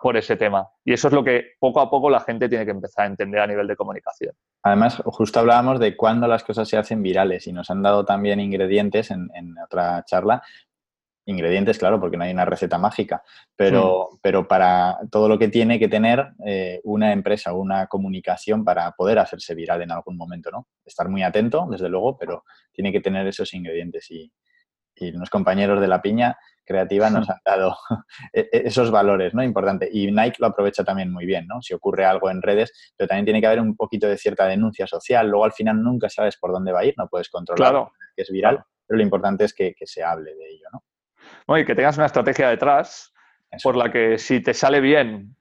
por 0.04 0.16
ese 0.16 0.36
tema. 0.36 0.68
Y 0.84 0.92
eso 0.92 1.08
es 1.08 1.14
lo 1.14 1.24
que 1.24 1.52
poco 1.58 1.80
a 1.80 1.88
poco 1.88 2.10
la 2.10 2.20
gente 2.20 2.48
tiene 2.48 2.64
que 2.64 2.72
empezar 2.72 3.04
a 3.04 3.08
entender 3.08 3.40
a 3.40 3.46
nivel 3.46 3.66
de 3.66 3.76
comunicación. 3.76 4.34
Además, 4.62 5.00
justo 5.06 5.40
hablábamos 5.40 5.80
de 5.80 5.96
cuándo 5.96 6.26
las 6.26 6.44
cosas 6.44 6.68
se 6.68 6.76
hacen 6.76 7.02
virales 7.02 7.46
y 7.46 7.52
nos 7.52 7.70
han 7.70 7.82
dado 7.82 8.04
también 8.04 8.40
ingredientes 8.40 9.10
en, 9.10 9.30
otra 9.64 10.04
charla. 10.04 10.42
Ingredientes, 11.26 11.78
claro, 11.78 11.98
porque 12.00 12.16
no 12.16 12.24
hay 12.24 12.32
una 12.32 12.44
receta 12.44 12.76
mágica, 12.78 13.22
pero, 13.56 14.10
mm. 14.12 14.18
pero 14.22 14.46
para 14.46 14.98
todo 15.10 15.28
lo 15.28 15.38
que 15.38 15.48
tiene 15.48 15.78
que 15.78 15.88
tener 15.88 16.32
eh, 16.46 16.80
una 16.84 17.12
empresa 17.12 17.52
o 17.52 17.60
una 17.60 17.86
comunicación 17.86 18.64
para 18.64 18.90
poder 18.92 19.18
hacerse 19.18 19.54
viral 19.54 19.82
en 19.82 19.92
algún 19.92 20.16
momento, 20.16 20.50
¿no? 20.50 20.68
Estar 20.84 21.08
muy 21.08 21.22
atento, 21.22 21.66
desde 21.70 21.88
luego, 21.88 22.18
pero 22.18 22.44
tiene 22.72 22.92
que 22.92 23.00
tener 23.00 23.26
esos 23.26 23.54
ingredientes 23.54 24.10
y, 24.10 24.30
y 24.96 25.14
unos 25.14 25.30
compañeros 25.30 25.80
de 25.80 25.88
la 25.88 26.02
piña 26.02 26.36
creativa 26.64 27.10
nos 27.10 27.28
han 27.30 27.40
dado 27.44 27.76
e-, 28.32 28.48
e-, 28.52 28.62
esos 28.66 28.90
valores, 28.90 29.34
¿no? 29.34 29.42
Importante. 29.42 29.88
Y 29.90 30.10
Nike 30.10 30.36
lo 30.38 30.48
aprovecha 30.48 30.84
también 30.84 31.12
muy 31.12 31.26
bien, 31.26 31.46
¿no? 31.46 31.62
Si 31.62 31.74
ocurre 31.74 32.04
algo 32.04 32.30
en 32.30 32.42
redes, 32.42 32.92
pero 32.96 33.08
también 33.08 33.24
tiene 33.24 33.40
que 33.40 33.46
haber 33.46 33.60
un 33.60 33.76
poquito 33.76 34.08
de 34.08 34.18
cierta 34.18 34.46
denuncia 34.46 34.86
social. 34.86 35.28
Luego 35.28 35.44
al 35.44 35.52
final 35.52 35.82
nunca 35.82 36.08
sabes 36.08 36.36
por 36.36 36.52
dónde 36.52 36.72
va 36.72 36.80
a 36.80 36.84
ir, 36.84 36.94
no 36.96 37.08
puedes 37.08 37.28
controlar 37.28 37.88
que 38.16 38.22
es 38.22 38.30
viral, 38.30 38.62
pero 38.86 38.98
lo 38.98 39.02
importante 39.02 39.44
es 39.44 39.54
que, 39.54 39.74
se 39.84 40.02
hable 40.02 40.34
de 40.34 40.48
ello, 40.48 40.66
¿no? 40.72 40.84
Y 41.48 41.64
que 41.64 41.74
tengas 41.74 41.96
una 41.96 42.06
estrategia 42.06 42.48
detrás 42.48 43.12
por 43.62 43.76
la 43.76 43.90
que 43.90 44.18
si 44.18 44.40
te 44.40 44.54
sale 44.54 44.80
bien 44.80 45.36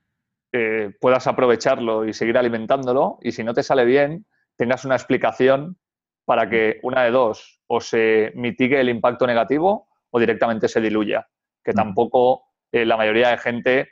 eh, 0.52 0.92
puedas 1.00 1.26
aprovecharlo 1.26 2.04
y 2.04 2.12
seguir 2.12 2.38
alimentándolo 2.38 3.18
y 3.22 3.32
si 3.32 3.42
no 3.42 3.54
te 3.54 3.62
sale 3.62 3.84
bien 3.84 4.24
tengas 4.56 4.84
una 4.84 4.94
explicación 4.94 5.78
para 6.24 6.48
que 6.48 6.78
una 6.82 7.02
de 7.02 7.10
dos 7.10 7.60
o 7.66 7.80
se 7.80 8.32
mitigue 8.34 8.80
el 8.80 8.88
impacto 8.88 9.26
negativo 9.26 9.88
o 10.10 10.20
directamente 10.20 10.68
se 10.68 10.80
diluya. 10.80 11.26
Que 11.62 11.72
mm. 11.72 11.76
tampoco 11.76 12.44
eh, 12.72 12.84
la 12.84 12.96
mayoría 12.96 13.30
de 13.30 13.38
gente 13.38 13.88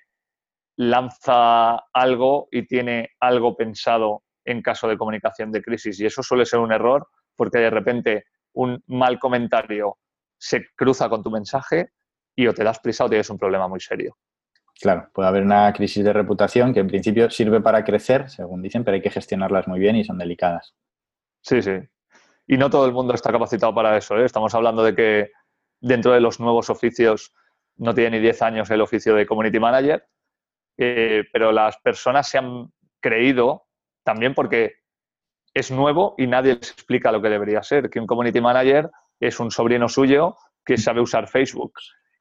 lanza 0.76 1.76
algo 1.92 2.48
y 2.50 2.66
tiene 2.66 3.10
algo 3.20 3.56
pensado 3.56 4.22
en 4.44 4.62
caso 4.62 4.88
de 4.88 4.96
comunicación 4.96 5.52
de 5.52 5.62
crisis. 5.62 6.00
Y 6.00 6.06
eso 6.06 6.22
suele 6.22 6.46
ser 6.46 6.60
un 6.60 6.72
error 6.72 7.06
porque 7.36 7.58
de 7.58 7.70
repente 7.70 8.24
un 8.54 8.82
mal 8.86 9.18
comentario 9.18 9.98
se 10.42 10.66
cruza 10.74 11.08
con 11.08 11.22
tu 11.22 11.30
mensaje 11.30 11.92
y 12.34 12.48
o 12.48 12.52
te 12.52 12.64
das 12.64 12.80
prisa 12.80 13.04
o 13.04 13.08
tienes 13.08 13.30
un 13.30 13.38
problema 13.38 13.68
muy 13.68 13.78
serio. 13.78 14.16
Claro, 14.80 15.08
puede 15.14 15.28
haber 15.28 15.44
una 15.44 15.72
crisis 15.72 16.04
de 16.04 16.12
reputación 16.12 16.74
que 16.74 16.80
en 16.80 16.88
principio 16.88 17.30
sirve 17.30 17.60
para 17.60 17.84
crecer, 17.84 18.28
según 18.28 18.60
dicen, 18.60 18.82
pero 18.82 18.96
hay 18.96 19.02
que 19.02 19.10
gestionarlas 19.10 19.68
muy 19.68 19.78
bien 19.78 19.94
y 19.94 20.02
son 20.02 20.18
delicadas. 20.18 20.74
Sí, 21.42 21.62
sí. 21.62 21.78
Y 22.48 22.56
no 22.56 22.70
todo 22.70 22.86
el 22.86 22.92
mundo 22.92 23.14
está 23.14 23.30
capacitado 23.30 23.72
para 23.72 23.96
eso. 23.96 24.18
¿eh? 24.18 24.24
Estamos 24.24 24.52
hablando 24.56 24.82
de 24.82 24.96
que 24.96 25.30
dentro 25.80 26.10
de 26.10 26.20
los 26.20 26.40
nuevos 26.40 26.70
oficios, 26.70 27.32
no 27.76 27.94
tiene 27.94 28.18
ni 28.18 28.18
10 28.18 28.42
años 28.42 28.70
el 28.70 28.80
oficio 28.80 29.14
de 29.14 29.26
Community 29.26 29.60
Manager, 29.60 30.04
eh, 30.76 31.22
pero 31.32 31.52
las 31.52 31.76
personas 31.78 32.28
se 32.28 32.38
han 32.38 32.72
creído 33.00 33.68
también 34.02 34.34
porque 34.34 34.74
es 35.54 35.70
nuevo 35.70 36.16
y 36.18 36.26
nadie 36.26 36.56
les 36.56 36.72
explica 36.72 37.12
lo 37.12 37.22
que 37.22 37.28
debería 37.28 37.62
ser, 37.62 37.88
que 37.88 38.00
un 38.00 38.08
Community 38.08 38.40
Manager 38.40 38.90
es 39.22 39.38
un 39.38 39.50
sobrino 39.50 39.88
suyo 39.88 40.36
que 40.64 40.76
sabe 40.76 41.00
usar 41.00 41.28
Facebook. 41.28 41.72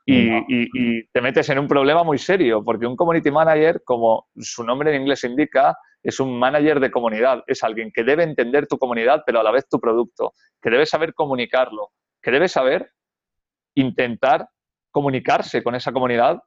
Y, 0.06 0.30
y, 0.48 1.08
te 1.08 1.22
metes 1.22 1.50
en 1.50 1.60
un 1.60 1.68
problema 1.68 2.04
muy 2.04 2.18
serio, 2.18 2.64
porque 2.64 2.86
un 2.86 2.96
community 2.96 3.32
manager, 3.32 3.82
como 3.86 4.28
su 4.36 4.64
nombre 4.64 4.94
en 4.94 5.02
inglés 5.02 5.24
indica, 5.24 5.76
es 6.04 6.20
un 6.20 6.38
manager 6.38 6.80
de 6.80 6.92
comunidad, 6.92 7.44
es 7.48 7.64
alguien 7.64 7.92
que 7.94 8.04
debe 8.04 8.24
entender 8.24 8.68
tu 8.68 8.78
comunidad, 8.78 9.24
pero 9.26 9.40
a 9.40 9.44
la 9.44 9.52
vez 9.52 9.68
tu 9.70 9.80
producto, 9.80 10.34
que 10.62 10.70
debe 10.70 10.86
saber 10.86 11.14
comunicarlo, 11.14 11.92
que 12.22 12.32
debe 12.32 12.48
saber 12.48 12.92
intentar 13.76 14.48
comunicarse 14.92 15.64
con 15.64 15.76
esa 15.76 15.92
comunidad 15.92 16.40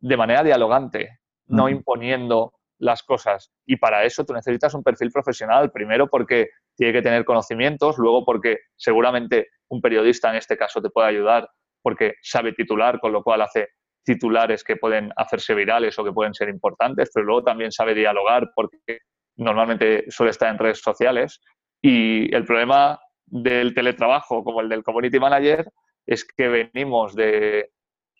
de 0.00 0.16
manera 0.16 0.44
dialogante, 0.44 1.18
no 1.46 1.68
imponiendo 1.68 2.52
las 2.78 3.02
cosas. 3.02 3.50
Y 3.66 3.76
para 3.76 4.04
eso 4.04 4.24
tú 4.24 4.32
necesitas 4.32 4.74
un 4.74 4.82
perfil 4.82 5.10
profesional, 5.10 5.72
primero 5.72 6.08
porque 6.08 6.50
tiene 6.78 6.92
que 6.92 7.02
tener 7.02 7.24
conocimientos, 7.24 7.98
luego 7.98 8.24
porque 8.24 8.58
seguramente 8.76 9.48
un 9.68 9.80
periodista 9.80 10.30
en 10.30 10.36
este 10.36 10.56
caso 10.56 10.80
te 10.80 10.90
puede 10.90 11.08
ayudar 11.08 11.48
porque 11.82 12.14
sabe 12.22 12.52
titular, 12.52 13.00
con 13.00 13.12
lo 13.12 13.22
cual 13.24 13.42
hace 13.42 13.68
titulares 14.04 14.62
que 14.62 14.76
pueden 14.76 15.12
hacerse 15.16 15.54
virales 15.54 15.98
o 15.98 16.04
que 16.04 16.12
pueden 16.12 16.34
ser 16.34 16.48
importantes, 16.48 17.10
pero 17.12 17.26
luego 17.26 17.42
también 17.42 17.72
sabe 17.72 17.94
dialogar 17.94 18.50
porque 18.54 19.00
normalmente 19.36 20.04
suele 20.08 20.30
estar 20.30 20.50
en 20.52 20.58
redes 20.58 20.80
sociales. 20.80 21.40
Y 21.82 22.32
el 22.34 22.44
problema 22.44 23.00
del 23.26 23.74
teletrabajo 23.74 24.44
como 24.44 24.60
el 24.60 24.68
del 24.68 24.84
community 24.84 25.18
manager 25.18 25.68
es 26.06 26.24
que 26.24 26.48
venimos 26.48 27.14
de 27.16 27.70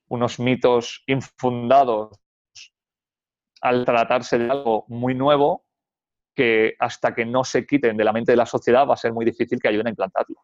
unos 0.08 0.40
mitos 0.40 1.04
infundados 1.06 2.18
al 3.60 3.84
tratarse 3.84 4.38
de 4.38 4.50
algo 4.50 4.84
muy 4.88 5.14
nuevo 5.14 5.67
que 6.38 6.76
hasta 6.78 7.12
que 7.12 7.26
no 7.26 7.42
se 7.42 7.66
quiten 7.66 7.96
de 7.96 8.04
la 8.04 8.12
mente 8.12 8.30
de 8.30 8.36
la 8.36 8.46
sociedad 8.46 8.86
va 8.86 8.94
a 8.94 8.96
ser 8.96 9.12
muy 9.12 9.24
difícil 9.24 9.58
que 9.58 9.66
ayuden 9.66 9.88
a 9.88 9.90
implantarlo. 9.90 10.36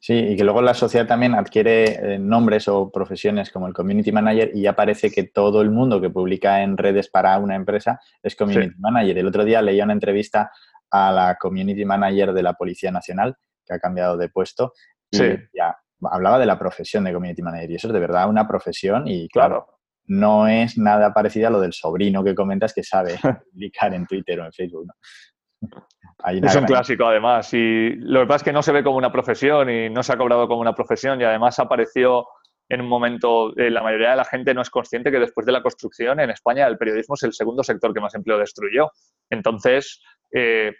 Sí, 0.00 0.14
y 0.14 0.36
que 0.36 0.42
luego 0.42 0.62
la 0.62 0.72
sociedad 0.72 1.06
también 1.06 1.34
adquiere 1.34 2.14
eh, 2.14 2.18
nombres 2.18 2.66
o 2.68 2.90
profesiones 2.90 3.50
como 3.50 3.66
el 3.66 3.74
community 3.74 4.10
manager 4.10 4.52
y 4.54 4.62
ya 4.62 4.74
parece 4.74 5.10
que 5.10 5.24
todo 5.24 5.60
el 5.60 5.70
mundo 5.70 6.00
que 6.00 6.08
publica 6.08 6.62
en 6.62 6.78
redes 6.78 7.10
para 7.10 7.38
una 7.38 7.56
empresa 7.56 8.00
es 8.22 8.34
community 8.34 8.74
manager. 8.78 9.18
El 9.18 9.26
otro 9.26 9.44
día 9.44 9.60
leía 9.60 9.84
una 9.84 9.92
entrevista 9.92 10.50
a 10.90 11.12
la 11.12 11.36
community 11.38 11.84
manager 11.84 12.32
de 12.32 12.42
la 12.42 12.54
Policía 12.54 12.90
Nacional, 12.90 13.36
que 13.66 13.74
ha 13.74 13.78
cambiado 13.78 14.16
de 14.16 14.30
puesto, 14.30 14.72
y 15.10 15.18
ya 15.52 15.76
hablaba 16.10 16.38
de 16.38 16.46
la 16.46 16.58
profesión 16.58 17.04
de 17.04 17.12
community 17.12 17.42
manager. 17.42 17.70
Y 17.70 17.74
eso 17.74 17.88
es 17.88 17.92
de 17.92 18.00
verdad 18.00 18.30
una 18.30 18.48
profesión 18.48 19.06
y 19.06 19.28
claro, 19.28 19.66
no 20.06 20.48
es 20.48 20.76
nada 20.76 21.12
parecido 21.14 21.48
a 21.48 21.50
lo 21.50 21.60
del 21.60 21.72
sobrino 21.72 22.22
que 22.22 22.34
comentas 22.34 22.74
que 22.74 22.82
sabe 22.82 23.14
publicar 23.52 23.94
en 23.94 24.06
Twitter 24.06 24.40
o 24.40 24.46
en 24.46 24.52
Facebook. 24.52 24.86
Es 26.42 26.56
un 26.56 26.64
clásico 26.64 27.06
además 27.06 27.52
y 27.52 27.90
lo 27.96 28.20
que 28.20 28.26
pasa 28.26 28.36
es 28.36 28.42
que 28.44 28.52
no 28.52 28.62
se 28.62 28.72
ve 28.72 28.82
como 28.82 28.96
una 28.96 29.12
profesión 29.12 29.68
y 29.70 29.90
no 29.90 30.02
se 30.02 30.12
ha 30.12 30.16
cobrado 30.16 30.48
como 30.48 30.60
una 30.60 30.74
profesión 30.74 31.20
y 31.20 31.24
además 31.24 31.58
apareció 31.58 32.26
en 32.68 32.80
un 32.80 32.88
momento, 32.88 33.56
eh, 33.56 33.70
la 33.70 33.82
mayoría 33.82 34.10
de 34.10 34.16
la 34.16 34.24
gente 34.24 34.54
no 34.54 34.62
es 34.62 34.70
consciente 34.70 35.10
que 35.10 35.18
después 35.18 35.44
de 35.44 35.52
la 35.52 35.62
construcción 35.62 36.18
en 36.20 36.30
España 36.30 36.66
el 36.66 36.78
periodismo 36.78 37.14
es 37.14 37.22
el 37.24 37.34
segundo 37.34 37.62
sector 37.62 37.92
que 37.92 38.00
más 38.00 38.14
empleo 38.14 38.38
destruyó. 38.38 38.90
Entonces, 39.28 40.00
eh, 40.32 40.72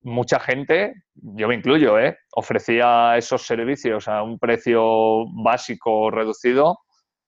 mucha 0.00 0.40
gente, 0.40 0.94
yo 1.14 1.48
me 1.48 1.56
incluyo, 1.56 1.98
eh, 1.98 2.18
ofrecía 2.32 3.16
esos 3.16 3.42
servicios 3.42 4.08
a 4.08 4.22
un 4.22 4.38
precio 4.38 5.26
básico 5.42 6.10
reducido 6.10 6.78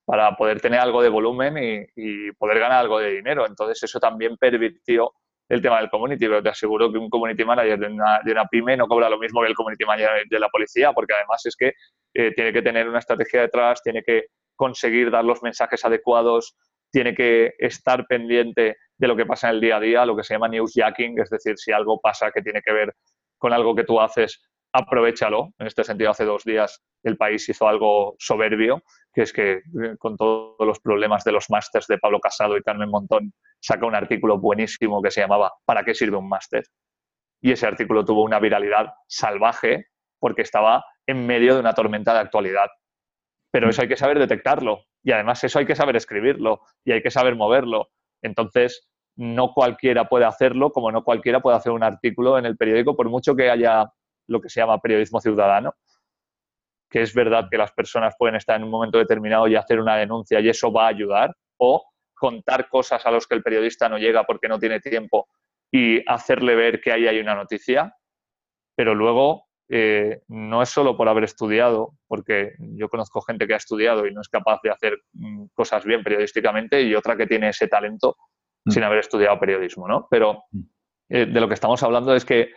para 0.05 0.35
poder 0.37 0.61
tener 0.61 0.79
algo 0.79 1.01
de 1.01 1.09
volumen 1.09 1.55
y, 1.95 2.31
poder 2.33 2.59
ganar 2.59 2.79
algo 2.79 2.99
de 2.99 3.11
dinero. 3.11 3.45
Entonces 3.45 3.83
eso 3.83 3.99
también 3.99 4.37
pervirtió 4.37 5.11
el 5.49 5.61
tema 5.61 5.79
del 5.79 5.89
community, 5.89 6.25
pero 6.27 6.43
te 6.43 6.49
aseguro 6.49 6.91
que 6.91 6.97
un 6.97 7.09
community 7.09 7.45
manager 7.45 7.79
de 7.79 7.87
una, 7.87 8.45
pyme 8.49 8.75
no 8.75 8.87
cobra 8.87 9.09
lo 9.09 9.17
mismo 9.17 9.41
que 9.41 9.47
el 9.47 9.55
community 9.55 9.85
manager 9.85 10.27
de 10.29 10.39
la 10.39 10.49
policía, 10.49 10.91
porque 10.93 11.13
además 11.13 11.45
es 11.45 11.55
que 11.55 11.73
eh, 12.13 12.31
tiene 12.35 12.51
que 12.51 12.61
tener 12.61 12.87
una 12.87 12.99
estrategia 12.99 13.41
detrás, 13.41 13.81
tiene 13.81 14.03
que 14.03 14.25
conseguir 14.55 15.09
dar 15.09 15.23
los 15.23 15.41
mensajes 15.43 15.83
adecuados, 15.85 16.57
tiene 16.91 17.13
que 17.13 17.53
estar 17.59 18.05
pendiente 18.07 18.77
de 18.97 19.07
lo 19.07 19.15
que 19.15 19.25
pasa 19.25 19.49
en 19.49 19.55
el 19.55 19.61
día 19.61 19.77
a 19.77 19.79
día, 19.79 20.05
lo 20.05 20.15
que 20.15 20.23
se 20.23 20.33
llama 20.33 20.47
newsjacking, 20.47 21.19
es 21.19 21.29
decir, 21.29 21.57
si 21.57 21.71
algo 21.71 21.99
pasa 22.01 22.31
que 22.31 22.41
tiene 22.41 22.61
que 22.61 22.73
ver 22.73 22.93
con 23.37 23.53
algo 23.53 23.75
que 23.75 23.83
tú 23.83 24.01
haces, 24.01 24.41
aprovechalo. 24.77 25.53
En 25.57 25.67
este 25.67 25.83
sentido, 25.83 26.11
hace 26.11 26.25
dos 26.25 26.43
días 26.43 26.83
el 27.03 27.17
país 27.17 27.47
hizo 27.49 27.67
algo 27.67 28.15
soberbio, 28.19 28.83
que 29.13 29.23
es 29.23 29.33
que 29.33 29.53
eh, 29.53 29.95
con 29.97 30.15
todos 30.15 30.55
los 30.59 30.79
problemas 30.79 31.23
de 31.23 31.31
los 31.31 31.49
másters 31.49 31.87
de 31.87 31.97
Pablo 31.97 32.19
Casado 32.19 32.57
y 32.57 32.61
Carmen 32.61 32.89
Montón, 32.89 33.33
saca 33.59 33.85
un 33.85 33.95
artículo 33.95 34.37
buenísimo 34.37 35.01
que 35.01 35.11
se 35.11 35.21
llamaba 35.21 35.51
¿Para 35.65 35.83
qué 35.83 35.95
sirve 35.95 36.17
un 36.17 36.29
máster? 36.29 36.63
Y 37.41 37.51
ese 37.51 37.67
artículo 37.67 38.05
tuvo 38.05 38.23
una 38.23 38.39
viralidad 38.39 38.93
salvaje 39.07 39.87
porque 40.19 40.43
estaba 40.43 40.85
en 41.07 41.25
medio 41.25 41.55
de 41.55 41.59
una 41.59 41.73
tormenta 41.73 42.13
de 42.13 42.19
actualidad. 42.19 42.67
Pero 43.51 43.69
eso 43.69 43.81
hay 43.81 43.87
que 43.87 43.97
saber 43.97 44.19
detectarlo 44.19 44.83
y 45.03 45.11
además 45.11 45.43
eso 45.43 45.59
hay 45.59 45.65
que 45.65 45.75
saber 45.75 45.95
escribirlo 45.95 46.61
y 46.83 46.91
hay 46.91 47.01
que 47.01 47.11
saber 47.11 47.35
moverlo. 47.35 47.89
Entonces, 48.21 48.87
no 49.15 49.53
cualquiera 49.53 50.07
puede 50.07 50.25
hacerlo, 50.25 50.71
como 50.71 50.91
no 50.91 51.03
cualquiera 51.03 51.39
puede 51.39 51.57
hacer 51.57 51.71
un 51.71 51.83
artículo 51.83 52.37
en 52.37 52.45
el 52.45 52.57
periódico, 52.57 52.95
por 52.95 53.09
mucho 53.09 53.35
que 53.35 53.49
haya 53.49 53.91
lo 54.27 54.41
que 54.41 54.49
se 54.49 54.59
llama 54.59 54.79
periodismo 54.79 55.19
ciudadano, 55.19 55.73
que 56.89 57.01
es 57.01 57.13
verdad 57.13 57.47
que 57.49 57.57
las 57.57 57.71
personas 57.71 58.15
pueden 58.17 58.35
estar 58.35 58.55
en 58.55 58.63
un 58.63 58.69
momento 58.69 58.97
determinado 58.97 59.47
y 59.47 59.55
hacer 59.55 59.79
una 59.79 59.97
denuncia 59.97 60.39
y 60.39 60.49
eso 60.49 60.71
va 60.71 60.85
a 60.85 60.89
ayudar, 60.89 61.35
o 61.57 61.85
contar 62.13 62.69
cosas 62.69 63.05
a 63.05 63.11
los 63.11 63.27
que 63.27 63.35
el 63.35 63.43
periodista 63.43 63.87
no 63.89 63.97
llega 63.97 64.23
porque 64.23 64.47
no 64.47 64.59
tiene 64.59 64.79
tiempo 64.79 65.27
y 65.71 66.01
hacerle 66.09 66.55
ver 66.55 66.81
que 66.81 66.91
ahí 66.91 67.07
hay 67.07 67.19
una 67.19 67.35
noticia, 67.35 67.95
pero 68.75 68.95
luego 68.95 69.47
eh, 69.69 70.21
no 70.29 70.61
es 70.61 70.69
solo 70.69 70.95
por 70.95 71.09
haber 71.09 71.25
estudiado, 71.25 71.93
porque 72.07 72.53
yo 72.57 72.87
conozco 72.89 73.21
gente 73.21 73.45
que 73.45 73.53
ha 73.53 73.57
estudiado 73.57 74.07
y 74.07 74.13
no 74.13 74.21
es 74.21 74.29
capaz 74.29 74.61
de 74.63 74.71
hacer 74.71 74.97
mm, 75.13 75.47
cosas 75.53 75.83
bien 75.83 76.03
periodísticamente 76.03 76.81
y 76.81 76.95
otra 76.95 77.17
que 77.17 77.27
tiene 77.27 77.49
ese 77.49 77.67
talento 77.67 78.15
mm. 78.65 78.71
sin 78.71 78.83
haber 78.83 78.99
estudiado 78.99 79.39
periodismo, 79.39 79.87
¿no? 79.87 80.07
Pero 80.09 80.43
mm. 80.51 80.61
eh, 81.09 81.25
de 81.25 81.41
lo 81.41 81.47
que 81.47 81.55
estamos 81.55 81.83
hablando 81.83 82.15
es 82.15 82.23
que 82.23 82.51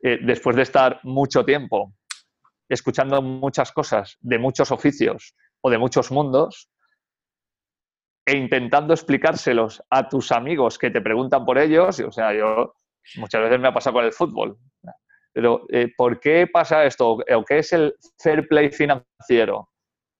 eh, 0.00 0.18
después 0.22 0.54
de 0.54 0.62
estar 0.62 1.00
mucho 1.02 1.44
tiempo 1.44 1.92
escuchando 2.68 3.20
muchas 3.20 3.72
cosas 3.72 4.16
de 4.20 4.38
muchos 4.38 4.70
oficios 4.70 5.34
o 5.60 5.70
de 5.70 5.78
muchos 5.78 6.12
mundos 6.12 6.70
e 8.24 8.36
intentando 8.36 8.92
explicárselos 8.92 9.82
a 9.90 10.08
tus 10.08 10.30
amigos 10.30 10.78
que 10.78 10.90
te 10.90 11.00
preguntan 11.00 11.44
por 11.44 11.58
ellos, 11.58 11.98
o 12.00 12.12
sea, 12.12 12.32
yo 12.34 12.74
muchas 13.16 13.40
veces 13.42 13.58
me 13.58 13.68
ha 13.68 13.74
pasado 13.74 13.94
con 13.94 14.04
el 14.04 14.12
fútbol, 14.12 14.58
pero 15.32 15.64
eh, 15.70 15.90
¿por 15.96 16.20
qué 16.20 16.46
pasa 16.46 16.84
esto? 16.84 17.12
¿O 17.12 17.44
qué 17.44 17.58
es 17.58 17.72
el 17.72 17.94
fair 18.18 18.46
play 18.46 18.70
financiero? 18.70 19.70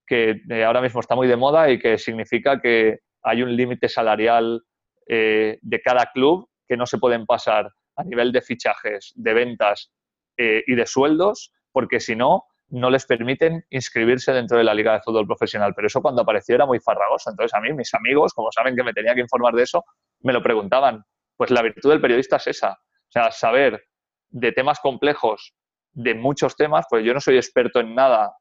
Que 0.06 0.40
eh, 0.48 0.64
ahora 0.64 0.80
mismo 0.80 1.00
está 1.00 1.14
muy 1.14 1.28
de 1.28 1.36
moda 1.36 1.70
y 1.70 1.78
que 1.78 1.98
significa 1.98 2.60
que 2.60 3.00
hay 3.22 3.42
un 3.42 3.54
límite 3.54 3.88
salarial 3.88 4.62
de 5.06 5.80
cada 5.82 6.04
club 6.12 6.46
que 6.68 6.76
no 6.76 6.84
se 6.84 6.98
pueden 6.98 7.24
pasar 7.24 7.70
a 7.98 8.04
nivel 8.04 8.32
de 8.32 8.40
fichajes, 8.40 9.12
de 9.16 9.34
ventas 9.34 9.90
eh, 10.36 10.62
y 10.66 10.74
de 10.74 10.86
sueldos, 10.86 11.52
porque 11.72 12.00
si 12.00 12.14
no, 12.16 12.44
no 12.70 12.90
les 12.90 13.06
permiten 13.06 13.64
inscribirse 13.70 14.32
dentro 14.32 14.56
de 14.56 14.64
la 14.64 14.74
Liga 14.74 14.92
de 14.92 15.00
Fútbol 15.00 15.26
Profesional. 15.26 15.74
Pero 15.74 15.86
eso 15.88 16.00
cuando 16.00 16.22
apareció 16.22 16.54
era 16.54 16.66
muy 16.66 16.80
farragoso. 16.80 17.30
Entonces 17.30 17.54
a 17.54 17.60
mí, 17.60 17.72
mis 17.72 17.92
amigos, 17.94 18.32
como 18.34 18.52
saben 18.52 18.76
que 18.76 18.84
me 18.84 18.92
tenía 18.92 19.14
que 19.14 19.20
informar 19.20 19.54
de 19.54 19.64
eso, 19.64 19.84
me 20.20 20.32
lo 20.32 20.42
preguntaban. 20.42 21.02
Pues 21.36 21.50
la 21.50 21.62
virtud 21.62 21.90
del 21.90 22.00
periodista 22.00 22.36
es 22.36 22.46
esa. 22.48 22.72
O 22.72 23.10
sea, 23.10 23.30
saber 23.30 23.84
de 24.30 24.52
temas 24.52 24.80
complejos, 24.80 25.54
de 25.92 26.14
muchos 26.14 26.56
temas, 26.56 26.86
pues 26.88 27.04
yo 27.04 27.14
no 27.14 27.20
soy 27.20 27.36
experto 27.36 27.80
en 27.80 27.94
nada, 27.94 28.36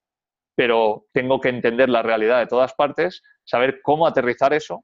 pero 0.56 1.06
tengo 1.14 1.40
que 1.40 1.50
entender 1.50 1.90
la 1.90 2.04
realidad 2.04 2.40
de 2.40 2.48
todas 2.48 2.74
partes, 2.74 3.24
saber 3.46 3.80
cómo 3.82 4.06
aterrizar 4.06 4.54
eso 4.54 4.84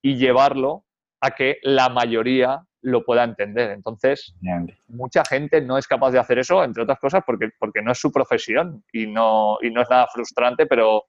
y 0.00 0.16
llevarlo 0.16 0.84
a 1.20 1.32
que 1.32 1.58
la 1.62 1.88
mayoría 1.88 2.62
lo 2.86 3.04
pueda 3.04 3.24
entender. 3.24 3.70
Entonces, 3.70 4.34
mucha 4.88 5.24
gente 5.24 5.60
no 5.60 5.76
es 5.76 5.88
capaz 5.88 6.12
de 6.12 6.20
hacer 6.20 6.38
eso, 6.38 6.62
entre 6.62 6.84
otras 6.84 7.00
cosas, 7.00 7.22
porque, 7.26 7.50
porque 7.58 7.82
no 7.82 7.92
es 7.92 7.98
su 7.98 8.12
profesión 8.12 8.84
y 8.92 9.06
no, 9.06 9.58
y 9.60 9.70
no 9.70 9.82
es 9.82 9.90
nada 9.90 10.06
frustrante, 10.06 10.66
pero 10.66 11.04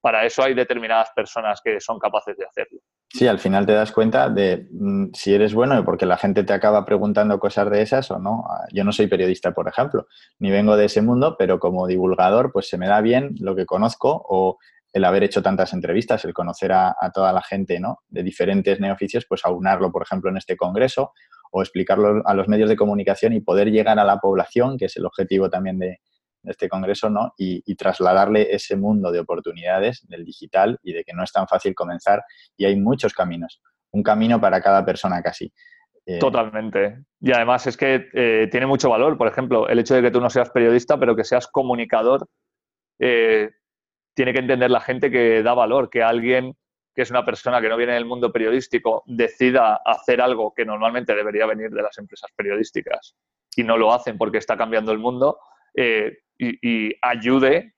para 0.00 0.24
eso 0.24 0.42
hay 0.42 0.54
determinadas 0.54 1.10
personas 1.14 1.60
que 1.62 1.78
son 1.80 1.98
capaces 1.98 2.36
de 2.36 2.46
hacerlo. 2.46 2.80
Sí, 3.12 3.28
al 3.28 3.38
final 3.38 3.66
te 3.66 3.72
das 3.72 3.92
cuenta 3.92 4.28
de 4.28 4.66
mm, 4.72 5.10
si 5.12 5.34
eres 5.34 5.54
bueno, 5.54 5.84
porque 5.84 6.06
la 6.06 6.16
gente 6.16 6.42
te 6.42 6.52
acaba 6.52 6.84
preguntando 6.84 7.38
cosas 7.38 7.70
de 7.70 7.82
esas 7.82 8.10
o 8.10 8.18
no. 8.18 8.44
Ah, 8.48 8.66
yo 8.72 8.82
no 8.82 8.92
soy 8.92 9.06
periodista, 9.06 9.52
por 9.52 9.68
ejemplo, 9.68 10.06
ni 10.38 10.50
vengo 10.50 10.76
de 10.76 10.86
ese 10.86 11.02
mundo, 11.02 11.36
pero 11.38 11.60
como 11.60 11.86
divulgador, 11.86 12.50
pues 12.52 12.68
se 12.68 12.78
me 12.78 12.88
da 12.88 13.00
bien 13.00 13.34
lo 13.40 13.54
que 13.54 13.66
conozco 13.66 14.24
o 14.28 14.58
el 14.92 15.04
haber 15.04 15.24
hecho 15.24 15.42
tantas 15.42 15.72
entrevistas, 15.72 16.24
el 16.24 16.34
conocer 16.34 16.72
a, 16.72 16.94
toda 17.14 17.32
la 17.32 17.42
gente 17.42 17.78
¿no? 17.78 18.00
de 18.08 18.22
diferentes 18.22 18.80
neoficios, 18.80 19.24
pues 19.28 19.44
aunarlo, 19.44 19.92
por 19.92 20.02
ejemplo, 20.02 20.30
en 20.30 20.36
este 20.36 20.56
congreso 20.56 21.12
o 21.52 21.62
explicarlo 21.62 22.22
a 22.24 22.34
los 22.34 22.48
medios 22.48 22.68
de 22.68 22.76
comunicación 22.76 23.32
y 23.32 23.40
poder 23.40 23.70
llegar 23.70 23.98
a 23.98 24.04
la 24.04 24.18
población, 24.18 24.78
que 24.78 24.86
es 24.86 24.96
el 24.96 25.06
objetivo 25.06 25.50
también 25.50 25.78
de, 25.78 25.98
este 26.44 26.68
congreso, 26.68 27.10
¿no? 27.10 27.34
Y, 27.36 27.74
trasladarle 27.74 28.54
ese 28.54 28.76
mundo 28.76 29.12
de 29.12 29.20
oportunidades 29.20 30.06
del 30.08 30.24
digital 30.24 30.78
y 30.82 30.92
de 30.92 31.04
que 31.04 31.12
no 31.12 31.22
es 31.22 31.32
tan 31.32 31.46
fácil 31.46 31.74
comenzar 31.74 32.22
y 32.56 32.64
hay 32.64 32.76
muchos 32.76 33.12
caminos, 33.14 33.60
un 33.90 34.02
camino 34.02 34.40
para 34.40 34.60
cada 34.60 34.84
persona 34.84 35.22
casi. 35.22 35.52
Eh, 36.06 36.18
Totalmente. 36.18 37.04
Y 37.20 37.32
además 37.32 37.66
es 37.66 37.76
que 37.76 38.08
eh, 38.12 38.48
tiene 38.50 38.66
mucho 38.66 38.90
valor, 38.90 39.16
por 39.16 39.28
ejemplo, 39.28 39.68
el 39.68 39.78
hecho 39.78 39.94
de 39.94 40.02
que 40.02 40.10
tú 40.10 40.20
no 40.20 40.30
seas 40.30 40.50
periodista, 40.50 40.98
pero 40.98 41.14
que 41.14 41.24
seas 41.24 41.46
comunicador. 41.46 42.26
Eh, 42.98 43.50
tiene 44.20 44.34
que 44.34 44.40
entender 44.40 44.70
la 44.70 44.82
gente 44.82 45.10
que 45.10 45.42
da 45.42 45.54
valor, 45.54 45.88
que 45.88 46.02
alguien 46.02 46.54
que 46.94 47.00
es 47.00 47.10
una 47.10 47.24
persona 47.24 47.58
que 47.58 47.70
no 47.70 47.78
viene 47.78 47.94
del 47.94 48.04
mundo 48.04 48.30
periodístico 48.30 49.02
decida 49.06 49.80
hacer 49.82 50.20
algo 50.20 50.52
que 50.52 50.66
normalmente 50.66 51.14
debería 51.14 51.46
venir 51.46 51.70
de 51.70 51.80
las 51.80 51.96
empresas 51.96 52.30
periodísticas 52.36 53.16
y 53.56 53.64
no 53.64 53.78
lo 53.78 53.94
hacen 53.94 54.18
porque 54.18 54.36
está 54.36 54.58
cambiando 54.58 54.92
el 54.92 54.98
mundo 54.98 55.38
eh, 55.74 56.18
y, 56.38 56.92
ayude 57.00 57.72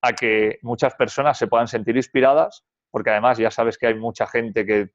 a 0.00 0.14
que 0.14 0.60
muchas 0.62 0.94
personas 0.94 1.36
se 1.36 1.46
puedan 1.46 1.68
sentir 1.68 1.94
inspiradas, 1.94 2.64
porque 2.90 3.10
además 3.10 3.36
ya 3.36 3.50
sabes 3.50 3.76
que 3.76 3.88
hay 3.88 3.94
mucha 3.94 4.26
gente 4.26 4.64
que 4.64 4.92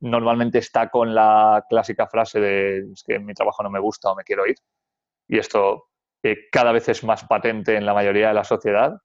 normalmente 0.00 0.58
está 0.58 0.88
con 0.88 1.14
la 1.14 1.64
clásica 1.68 2.08
frase 2.08 2.40
de 2.40 2.78
es 2.92 3.04
que 3.06 3.20
mi 3.20 3.32
trabajo 3.32 3.62
no 3.62 3.70
me 3.70 3.78
gusta 3.78 4.10
o 4.10 4.16
me 4.16 4.24
quiero 4.24 4.44
ir. 4.44 4.56
Y 5.28 5.38
esto 5.38 5.84
eh, 6.24 6.48
cada 6.50 6.72
vez 6.72 6.88
es 6.88 7.04
más 7.04 7.22
patente 7.26 7.76
en 7.76 7.86
la 7.86 7.94
mayoría 7.94 8.26
de 8.26 8.34
la 8.34 8.42
sociedad 8.42 9.00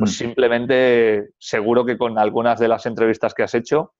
pues 0.00 0.12
mm. 0.12 0.14
simplemente 0.14 1.34
seguro 1.38 1.84
que 1.84 1.98
con 1.98 2.18
algunas 2.18 2.58
de 2.58 2.68
las 2.68 2.86
entrevistas 2.86 3.34
que 3.34 3.42
has 3.42 3.54
hecho 3.54 3.92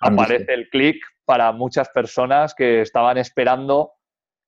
aparece 0.00 0.52
el 0.52 0.68
clic 0.68 1.02
para 1.24 1.50
muchas 1.52 1.88
personas 1.88 2.54
que 2.54 2.82
estaban 2.82 3.16
esperando 3.16 3.92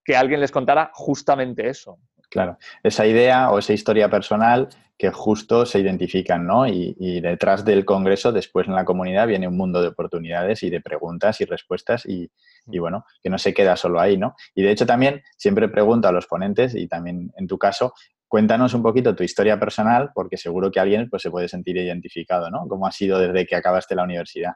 que 0.05 0.17
alguien 0.17 0.41
les 0.41 0.53
contara 0.53 0.91
justamente 0.93 1.67
eso. 1.67 1.99
Claro, 2.29 2.59
esa 2.83 3.07
idea 3.07 3.51
o 3.51 3.59
esa 3.59 3.73
historia 3.73 4.11
personal 4.11 4.69
que 4.99 5.11
justo 5.11 5.65
se 5.65 5.81
identifican, 5.81 6.47
¿no? 6.47 6.69
Y, 6.69 7.21
detrás 7.23 7.65
del 7.65 7.87
Congreso, 7.87 8.33
después 8.33 8.69
en 8.69 8.75
la 8.75 8.85
comunidad, 8.85 9.27
viene 9.27 9.49
un 9.49 9.57
mundo 9.57 9.81
de 9.81 9.89
oportunidades 9.89 10.63
y 10.63 10.69
de 10.69 10.83
preguntas 10.83 11.41
y 11.41 11.47
respuestas 11.47 12.05
y, 12.05 12.31
mm. 12.67 12.79
bueno, 12.79 13.07
que 13.23 13.31
no 13.31 13.39
se 13.39 13.55
queda 13.55 13.77
solo 13.77 13.99
ahí, 13.99 14.19
¿no? 14.19 14.37
Y 14.55 14.63
de 14.63 14.71
hecho 14.71 14.85
también 14.85 15.23
siempre 15.39 15.69
pregunto 15.69 16.07
a 16.07 16.13
los 16.13 16.27
ponentes 16.27 16.75
y 16.75 16.87
también 16.87 17.33
en 17.39 17.47
tu 17.47 17.57
caso, 17.57 17.95
cuéntanos 18.31 18.73
un 18.75 18.83
poquito 18.83 19.15
tu 19.17 19.25
historia 19.25 19.59
personal 19.59 20.11
porque 20.15 20.37
seguro 20.37 20.71
que 20.71 20.79
alguien 20.79 21.11
pues, 21.11 21.21
se 21.21 21.31
puede 21.31 21.49
sentir 21.49 21.77
identificado, 21.77 22.49
¿no? 22.49 22.67
¿Cómo 22.69 22.87
ha 22.87 22.93
sido 22.93 23.19
desde 23.19 23.45
que 23.45 23.57
acabaste 23.57 23.97
la 23.97 24.05
universidad? 24.05 24.53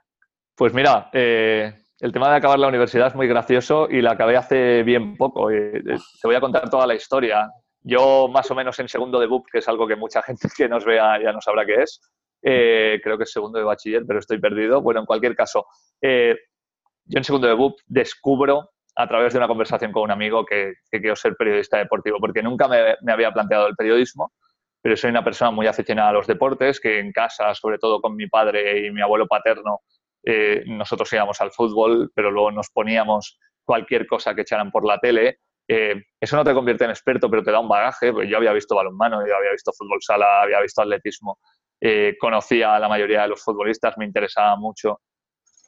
Pues 0.54 0.72
mira, 0.72 1.10
eh, 1.12 1.74
el 1.98 2.12
tema 2.12 2.30
de 2.30 2.36
acabar 2.36 2.60
la 2.60 2.68
universidad 2.68 3.08
es 3.08 3.16
muy 3.16 3.26
gracioso 3.26 3.88
y 3.90 4.00
la 4.00 4.12
acabé 4.12 4.36
hace 4.36 4.84
bien 4.84 5.16
poco. 5.16 5.50
Eh, 5.50 5.82
te 5.82 5.98
voy 6.28 6.36
a 6.36 6.40
contar 6.40 6.70
toda 6.70 6.86
la 6.86 6.94
historia. 6.94 7.50
Yo 7.82 8.28
más 8.28 8.48
o 8.52 8.54
menos 8.54 8.78
en 8.78 8.88
segundo 8.88 9.18
de 9.18 9.26
BUP, 9.26 9.46
que 9.50 9.58
es 9.58 9.68
algo 9.68 9.88
que 9.88 9.96
mucha 9.96 10.22
gente 10.22 10.48
que 10.56 10.68
nos 10.68 10.84
vea 10.84 11.20
ya 11.20 11.32
no 11.32 11.40
sabrá 11.40 11.66
qué 11.66 11.82
es, 11.82 12.00
eh, 12.42 13.00
creo 13.02 13.18
que 13.18 13.24
es 13.24 13.32
segundo 13.32 13.58
de 13.58 13.64
bachiller, 13.64 14.04
pero 14.06 14.20
estoy 14.20 14.38
perdido. 14.38 14.82
Bueno, 14.82 15.00
en 15.00 15.06
cualquier 15.06 15.34
caso, 15.34 15.66
eh, 16.00 16.36
yo 17.06 17.18
en 17.18 17.24
segundo 17.24 17.48
de 17.48 17.54
BUP 17.54 17.80
descubro 17.86 18.70
a 18.96 19.08
través 19.08 19.32
de 19.32 19.38
una 19.38 19.48
conversación 19.48 19.92
con 19.92 20.04
un 20.04 20.10
amigo 20.10 20.44
que, 20.44 20.74
quiero 20.90 21.16
ser 21.16 21.34
periodista 21.36 21.78
deportivo, 21.78 22.18
porque 22.20 22.42
nunca 22.42 22.68
me, 22.68 23.12
había 23.12 23.32
planteado 23.32 23.66
el 23.66 23.74
periodismo, 23.74 24.32
pero 24.80 24.96
soy 24.96 25.10
una 25.10 25.24
persona 25.24 25.50
muy 25.50 25.66
aficionada 25.66 26.10
a 26.10 26.12
los 26.12 26.26
deportes, 26.26 26.80
que 26.80 26.98
en 26.98 27.12
casa, 27.12 27.54
sobre 27.54 27.78
todo 27.78 28.00
con 28.00 28.14
mi 28.14 28.26
padre 28.28 28.86
y 28.86 28.90
mi 28.90 29.00
abuelo 29.00 29.26
paterno, 29.26 29.80
eh, 30.22 30.62
nosotros 30.66 31.12
íbamos 31.12 31.40
al 31.40 31.52
fútbol, 31.52 32.10
pero 32.14 32.30
luego 32.30 32.50
nos 32.50 32.70
poníamos 32.70 33.38
cualquier 33.64 34.06
cosa 34.06 34.34
que 34.34 34.42
echaran 34.42 34.70
por 34.70 34.86
la 34.86 34.98
tele 34.98 35.38
eh, 35.66 36.02
eso 36.20 36.36
no 36.36 36.44
te 36.44 36.52
convierte 36.52 36.84
en 36.84 36.90
experto, 36.90 37.30
pero 37.30 37.42
te 37.42 37.50
da 37.50 37.60
un 37.60 37.68
bagaje. 37.68 38.12
Pues 38.12 38.28
yo 38.28 38.36
había 38.36 38.52
visto 38.52 38.74
balonmano, 38.74 39.26
yo 39.26 39.36
había 39.36 39.52
visto 39.52 39.72
fútbol 39.72 39.98
sala, 40.00 40.42
había 40.42 40.60
visto 40.60 40.82
atletismo, 40.82 41.38
eh, 41.80 42.16
conocía 42.18 42.76
a 42.76 42.80
la 42.80 42.88
mayoría 42.88 43.22
de 43.22 43.28
los 43.28 43.42
futbolistas, 43.42 43.96
me 43.96 44.04
interesaba 44.04 44.56
mucho. 44.56 45.00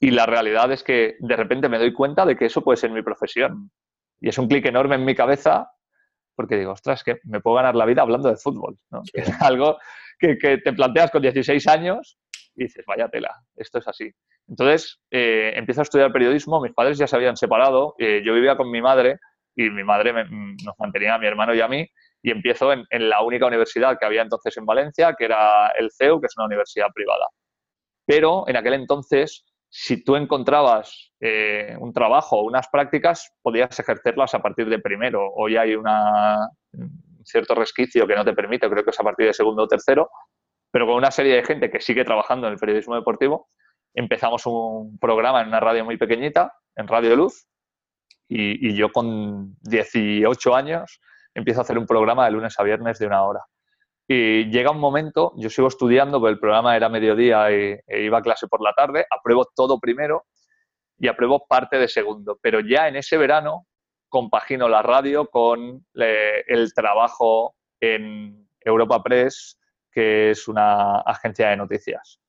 Y 0.00 0.10
la 0.10 0.26
realidad 0.26 0.70
es 0.72 0.82
que 0.82 1.16
de 1.18 1.36
repente 1.36 1.68
me 1.68 1.78
doy 1.78 1.92
cuenta 1.92 2.26
de 2.26 2.36
que 2.36 2.46
eso 2.46 2.62
puede 2.62 2.76
ser 2.76 2.90
mi 2.90 3.02
profesión. 3.02 3.70
Y 4.20 4.28
es 4.28 4.38
un 4.38 4.48
clic 4.48 4.66
enorme 4.66 4.96
en 4.96 5.04
mi 5.04 5.14
cabeza 5.14 5.70
porque 6.36 6.56
digo, 6.56 6.72
ostras, 6.72 7.02
que 7.02 7.18
me 7.24 7.40
puedo 7.40 7.56
ganar 7.56 7.74
la 7.74 7.86
vida 7.86 8.02
hablando 8.02 8.28
de 8.28 8.36
fútbol. 8.36 8.76
es 9.14 9.42
algo 9.42 9.78
que, 10.18 10.36
te 10.36 10.72
planteas 10.72 11.10
con 11.10 11.22
16 11.22 11.66
años 11.66 12.18
y 12.54 12.64
dices, 12.64 12.84
vaya 12.86 13.08
tela, 13.08 13.34
esto 13.56 13.78
es 13.78 13.88
así. 13.88 14.10
Entonces, 14.46 15.00
eh, 15.10 15.52
empiezo 15.56 15.80
a 15.80 15.82
estudiar 15.82 16.12
periodismo, 16.12 16.60
mis 16.60 16.72
padres 16.72 16.98
ya 16.98 17.06
se 17.06 17.16
habían 17.16 17.36
separado, 17.36 17.94
yo 17.98 18.34
vivía 18.34 18.56
con 18.56 18.70
mi 18.70 18.80
madre 18.80 19.18
y 19.56 19.70
mi 19.70 19.82
madre 19.82 20.12
nos 20.12 20.78
mantenía 20.78 21.14
a 21.14 21.18
mi 21.18 21.26
hermano 21.26 21.54
y 21.54 21.60
a 21.60 21.68
mí 21.68 21.88
y 22.22 22.30
empiezo 22.30 22.72
en, 22.72 22.86
la 22.90 23.22
única 23.22 23.46
universidad 23.46 23.98
que 23.98 24.06
había 24.06 24.22
entonces 24.22 24.56
en 24.56 24.66
Valencia, 24.66 25.14
que 25.16 25.26
era 25.26 25.68
el 25.78 25.90
CEU, 25.92 26.20
que 26.20 26.26
es 26.26 26.36
una 26.36 26.46
universidad 26.46 26.88
privada. 26.92 27.26
Pero 28.04 28.48
en 28.48 28.56
aquel 28.56 28.74
entonces, 28.74 29.44
si 29.68 30.02
tú 30.04 30.16
encontrabas 30.16 31.12
eh, 31.20 31.76
un 31.78 31.92
trabajo 31.92 32.36
o 32.36 32.44
unas 32.44 32.68
prácticas, 32.68 33.32
podías 33.42 33.78
ejercerlas 33.78 34.34
a 34.34 34.40
partir 34.40 34.68
de 34.68 34.78
primero. 34.78 35.30
Hoy 35.34 35.56
hay 35.56 35.74
un 35.74 35.86
cierto 37.24 37.54
resquicio 37.54 38.06
que 38.06 38.14
no 38.14 38.24
te 38.24 38.32
permite, 38.32 38.70
creo 38.70 38.84
que 38.84 38.90
es 38.90 39.00
a 39.00 39.04
partir 39.04 39.26
de 39.26 39.34
segundo 39.34 39.64
o 39.64 39.68
tercero, 39.68 40.10
pero 40.70 40.86
con 40.86 40.96
una 40.96 41.10
serie 41.10 41.34
de 41.36 41.44
gente 41.44 41.70
que 41.70 41.80
sigue 41.80 42.04
trabajando 42.04 42.46
en 42.46 42.54
el 42.54 42.58
periodismo 42.58 42.94
deportivo, 42.94 43.48
empezamos 43.94 44.46
un 44.46 44.98
programa 44.98 45.40
en 45.40 45.48
una 45.48 45.60
radio 45.60 45.84
muy 45.84 45.96
pequeñita, 45.96 46.52
en 46.76 46.86
Radio 46.86 47.16
Luz, 47.16 47.46
y, 48.28 48.74
yo 48.74 48.90
con 48.90 49.56
18 49.62 50.54
años 50.54 51.00
empiezo 51.34 51.60
a 51.60 51.62
hacer 51.62 51.78
un 51.78 51.86
programa 51.86 52.24
de 52.24 52.32
lunes 52.32 52.58
a 52.58 52.62
viernes 52.62 52.98
de 52.98 53.06
una 53.06 53.22
hora. 53.22 53.40
Y 54.08 54.50
llega 54.50 54.70
un 54.70 54.78
momento, 54.78 55.32
yo 55.36 55.50
sigo 55.50 55.66
estudiando, 55.66 56.20
pero 56.20 56.30
el 56.30 56.38
programa 56.38 56.76
era 56.76 56.88
mediodía 56.88 57.50
e, 57.50 57.82
iba 57.88 58.18
a 58.18 58.22
clase 58.22 58.46
por 58.46 58.62
la 58.62 58.72
tarde, 58.72 59.04
apruebo 59.10 59.46
todo 59.54 59.80
primero 59.80 60.26
y 60.98 61.08
apruebo 61.08 61.44
parte 61.46 61.78
de 61.78 61.88
segundo. 61.88 62.38
Pero 62.40 62.60
ya 62.60 62.86
en 62.86 62.96
ese 62.96 63.16
verano 63.16 63.66
compagino 64.08 64.68
la 64.68 64.82
radio 64.82 65.26
con 65.28 65.84
el 65.94 66.74
trabajo 66.74 67.56
en 67.80 68.48
Europa 68.60 69.02
Press, 69.02 69.58
que 69.90 70.30
es 70.30 70.46
una 70.46 71.00
agencia 71.00 71.48
de 71.48 71.56
noticias. 71.56 72.20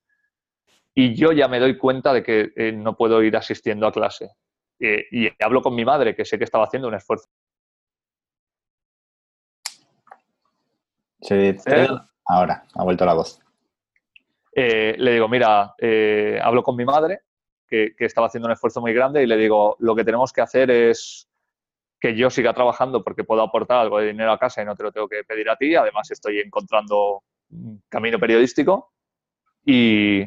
Y 0.94 1.14
yo 1.14 1.30
ya 1.30 1.46
me 1.46 1.60
doy 1.60 1.78
cuenta 1.78 2.12
de 2.12 2.24
que 2.24 2.50
eh, 2.56 2.72
no 2.72 2.96
puedo 2.96 3.22
ir 3.22 3.36
asistiendo 3.36 3.86
a 3.86 3.92
clase. 3.92 4.30
Eh, 4.80 5.06
y 5.12 5.28
hablo 5.40 5.62
con 5.62 5.74
mi 5.74 5.84
madre, 5.84 6.16
que 6.16 6.24
sé 6.24 6.38
que 6.38 6.44
estaba 6.44 6.64
haciendo 6.64 6.88
un 6.88 6.94
esfuerzo. 6.94 7.28
Ahora, 12.26 12.64
ha 12.74 12.84
vuelto 12.84 13.04
la 13.04 13.14
voz. 13.14 13.40
Eh, 14.54 14.94
le 14.98 15.12
digo, 15.12 15.28
mira, 15.28 15.74
eh, 15.78 16.40
hablo 16.42 16.62
con 16.62 16.76
mi 16.76 16.84
madre, 16.84 17.22
que, 17.66 17.94
estaba 17.98 18.26
haciendo 18.26 18.46
un 18.46 18.52
esfuerzo 18.52 18.80
muy 18.80 18.92
grande, 18.92 19.22
y 19.22 19.26
le 19.26 19.36
digo, 19.36 19.76
lo 19.78 19.94
que 19.94 20.04
tenemos 20.04 20.32
que 20.32 20.40
hacer 20.40 20.70
es 20.70 21.28
que 22.00 22.16
yo 22.16 22.30
siga 22.30 22.54
trabajando 22.54 23.02
porque 23.02 23.24
puedo 23.24 23.42
aportar 23.42 23.78
algo 23.78 23.98
de 23.98 24.06
dinero 24.06 24.32
a 24.32 24.38
casa 24.38 24.62
y 24.62 24.64
no 24.64 24.76
te 24.76 24.84
lo 24.84 24.92
tengo 24.92 25.08
que 25.08 25.24
pedir 25.24 25.50
a 25.50 25.56
ti. 25.56 25.74
Además, 25.74 26.10
estoy 26.10 26.38
encontrando 26.38 27.22
camino 27.88 28.18
periodístico 28.18 28.92
y 29.64 30.22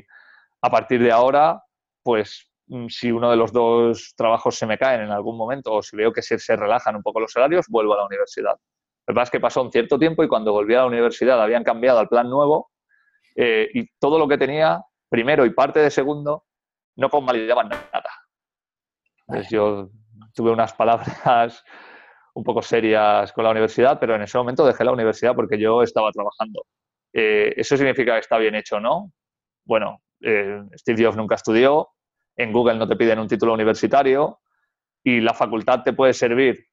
a 0.62 0.70
partir 0.70 1.02
de 1.02 1.12
ahora, 1.12 1.64
pues 2.04 2.52
Mm, 2.72 2.88
si 2.88 3.12
uno 3.12 3.30
de 3.30 3.36
los 3.36 3.52
dos 3.52 4.14
trabajos 4.16 4.56
se 4.56 4.66
me 4.66 4.78
caen 4.78 5.02
en 5.02 5.12
algún 5.12 5.36
momento 5.36 5.74
o 5.74 5.82
si 5.82 5.98
veo 5.98 6.14
que 6.14 6.22
se, 6.22 6.40
se 6.40 6.56
relajan 6.56 6.96
un 6.96 7.04
poco 7.04 7.20
los 7.20 7.34
salarios, 7.34 7.66
vuelvo 7.68 7.94
a 7.96 7.98
la 7.98 8.06
universidad. 8.06 8.58
Lo 9.08 9.14
que 9.14 9.16
pasa 9.16 9.24
es 9.24 9.32
que 9.32 9.40
pasó 9.40 9.62
un 9.62 9.72
cierto 9.72 9.98
tiempo 9.98 10.24
y 10.24 10.28
cuando 10.28 10.54
volví 10.54 10.74
a 10.76 10.80
la 10.80 10.86
universidad 10.86 11.42
habían 11.42 11.64
cambiado 11.64 12.00
al 12.00 12.08
plan 12.08 12.30
nuevo 12.30 12.72
eh, 13.36 13.70
y 13.74 13.88
todo 14.00 14.20
lo 14.20 14.28
que 14.28 14.38
tenía, 14.38 14.82
primero 15.10 15.46
y 15.46 15.52
parte 15.52 15.80
de 15.80 15.90
segundo, 15.90 16.46
no 16.96 17.10
convalidaban 17.10 17.70
nada. 17.70 18.10
Yo 19.50 19.90
tuve 20.34 20.52
unas 20.52 20.74
palabras 20.74 21.64
un 22.34 22.44
poco 22.44 22.62
serias 22.62 23.32
con 23.34 23.44
la 23.44 23.52
universidad, 23.52 24.00
pero 24.00 24.16
en 24.16 24.22
ese 24.22 24.38
momento 24.38 24.66
dejé 24.66 24.84
la 24.84 24.92
universidad 24.92 25.36
porque 25.36 25.60
yo 25.60 25.82
estaba 25.82 26.12
trabajando. 26.12 26.66
Eh, 27.14 27.54
¿Eso 27.58 27.76
significa 27.76 28.14
que 28.14 28.20
está 28.20 28.38
bien 28.38 28.56
hecho 28.56 28.80
no? 28.80 29.12
Bueno, 29.66 30.02
eh, 30.22 30.62
Steve 30.76 31.04
Jobs 31.04 31.18
nunca 31.18 31.36
estudió, 31.36 31.90
en 32.36 32.54
Google 32.54 32.76
no 32.76 32.88
te 32.88 32.96
piden 32.96 33.20
un 33.20 33.28
título 33.28 33.54
universitario 33.54 34.40
y 35.04 35.20
la 35.20 35.34
facultad 35.34 35.84
te 35.84 35.94
puede 35.94 36.14
servir 36.14 36.68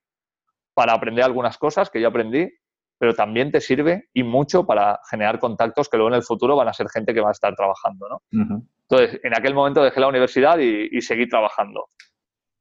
para 0.79 0.93
aprender 0.93 1.25
algunas 1.25 1.57
cosas 1.57 1.89
que 1.89 1.99
yo 1.99 2.07
aprendí, 2.07 2.49
pero 2.97 3.13
también 3.13 3.51
te 3.51 3.59
sirve 3.59 4.07
y 4.13 4.23
mucho 4.23 4.65
para 4.65 4.97
generar 5.09 5.37
contactos 5.37 5.89
que 5.89 5.97
luego 5.97 6.07
en 6.07 6.15
el 6.15 6.23
futuro 6.23 6.55
van 6.55 6.69
a 6.69 6.73
ser 6.73 6.87
gente 6.87 7.13
que 7.13 7.19
va 7.19 7.27
a 7.27 7.33
estar 7.33 7.53
trabajando. 7.53 8.07
¿no? 8.07 8.21
Entonces, 8.31 9.19
en 9.21 9.37
aquel 9.37 9.53
momento 9.53 9.83
dejé 9.83 9.99
la 9.99 10.07
universidad 10.07 10.57
y, 10.57 11.01
seguí 11.01 11.27
trabajando. 11.27 11.87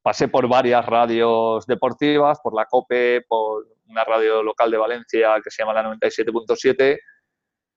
Pasé 0.03 0.27
por 0.27 0.49
varias 0.49 0.85
radios 0.85 1.65
deportivas, 1.69 2.41
por 2.43 2.57
la 2.57 2.65
COPE, 2.65 3.23
por 3.29 3.69
una 3.87 4.03
radio 4.03 4.43
local 4.43 4.73
de 4.73 4.79
Valencia 4.79 5.37
que 5.41 5.53
se 5.53 5.63
llama 5.63 5.81
la 5.81 5.89
97.7 5.95 6.99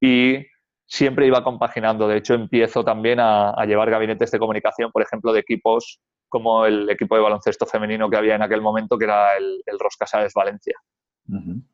y 0.01 0.43
siempre 0.87 1.27
iba 1.27 1.43
compaginando. 1.43 2.07
De 2.07 2.17
hecho, 2.17 2.33
empiezo 2.33 2.83
también 2.83 3.19
a, 3.19 3.53
llevar 3.67 3.91
gabinetes 3.91 4.31
de 4.31 4.39
comunicación, 4.39 4.91
por 4.91 5.03
ejemplo, 5.03 5.33
de 5.33 5.41
equipos 5.41 6.01
como 6.31 6.65
el 6.65 6.89
equipo 6.89 7.15
de 7.15 7.21
baloncesto 7.21 7.65
femenino 7.65 8.09
que 8.09 8.15
había 8.15 8.35
en 8.35 8.41
aquel 8.41 8.61
momento, 8.61 8.97
que 8.97 9.03
era 9.03 9.35
el, 9.37 9.61
el 9.65 9.77
Roscasales 9.77 10.33
Valencia. 10.33 10.79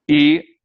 Y 0.06 0.60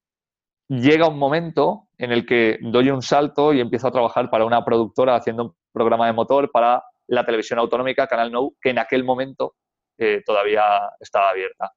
llega 0.68 1.08
un 1.08 1.18
momento 1.18 1.88
en 1.98 2.10
el 2.10 2.26
que 2.26 2.58
doy 2.62 2.90
un 2.90 3.02
salto 3.02 3.52
y 3.52 3.60
empiezo 3.60 3.88
a 3.88 3.92
trabajar 3.92 4.30
para 4.30 4.46
una 4.46 4.64
productora 4.64 5.14
haciendo 5.14 5.44
un 5.44 5.54
programa 5.72 6.06
de 6.06 6.14
motor 6.14 6.50
para 6.50 6.82
la 7.06 7.24
televisión 7.24 7.58
autonómica, 7.58 8.06
Canal 8.06 8.32
Nou, 8.32 8.56
que 8.60 8.70
en 8.70 8.78
aquel 8.78 9.04
momento 9.04 9.54
eh, 9.98 10.22
todavía 10.24 10.64
estaba 10.98 11.28
abierta. 11.28 11.72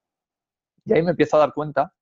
Y 0.86 0.94
ahí 0.94 1.04
me 1.04 1.12
empiezo 1.12 1.36
a 1.36 1.42
dar 1.42 1.54
cuenta, 1.54 1.94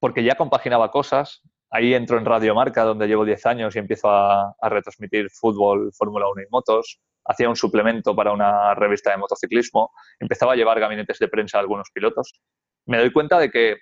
porque 0.00 0.24
ya 0.24 0.36
compaginaba 0.36 0.90
cosas, 0.90 1.42
Ahí 1.74 1.94
entro 1.94 2.18
en 2.18 2.26
Radio 2.26 2.54
Marca, 2.54 2.84
donde 2.84 3.06
llevo 3.06 3.24
10 3.24 3.46
años 3.46 3.74
y 3.74 3.78
empiezo 3.78 4.10
a, 4.10 4.54
retransmitir 4.60 5.30
fútbol, 5.30 5.90
Fórmula 5.94 6.28
1 6.28 6.42
y 6.42 6.46
motos. 6.50 7.00
Hacía 7.24 7.48
un 7.48 7.56
suplemento 7.56 8.14
para 8.14 8.32
una 8.32 8.74
revista 8.74 9.10
de 9.10 9.18
motociclismo. 9.18 9.90
Empezaba 10.18 10.52
a 10.52 10.56
llevar 10.56 10.80
gabinetes 10.80 11.18
de 11.18 11.28
prensa 11.28 11.58
a 11.58 11.60
algunos 11.60 11.88
pilotos. 11.92 12.32
Me 12.86 12.98
doy 12.98 13.12
cuenta 13.12 13.38
de 13.38 13.50
que 13.50 13.76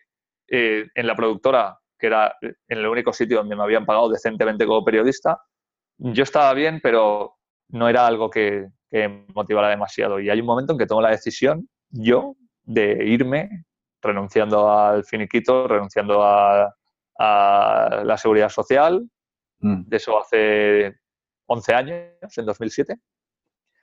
eh, 0.49 0.87
en 0.95 1.07
la 1.07 1.15
productora, 1.15 1.79
que 1.99 2.07
era 2.07 2.35
en 2.43 2.79
el 2.79 2.87
único 2.87 3.13
sitio 3.13 3.39
donde 3.39 3.57
me 3.57 3.63
habían 3.63 3.87
pagado 3.87 4.09
decentemente 4.09 4.67
como 4.67 4.85
periodista, 4.85 5.39
yo 5.99 6.23
estaba 6.23 6.53
bien, 6.55 6.81
pero 6.83 7.37
no 7.69 7.89
era 7.89 8.07
algo 8.07 8.31
que, 8.31 8.69
que 8.91 9.25
motivara 9.35 9.69
demasiado. 9.69 10.19
Y 10.19 10.31
hay 10.31 10.41
un 10.41 10.47
momento 10.47 10.73
en 10.73 10.79
que 10.79 10.87
tomo 10.87 11.03
la 11.03 11.11
decisión, 11.11 11.69
yo, 11.91 12.37
de 12.63 13.05
irme 13.05 13.65
renunciando 14.03 14.71
al 14.71 15.05
finiquito, 15.05 15.69
renunciando 15.69 16.23
a, 16.23 16.75
a 17.19 18.03
la 18.05 18.17
seguridad 18.17 18.49
social, 18.49 19.07
mm. 19.61 19.83
de 19.87 19.97
eso 19.97 20.19
hace 20.19 20.95
11 21.47 21.75
años, 21.75 22.39
en 22.39 22.47
2007, 22.47 22.95
mm. 22.95 22.99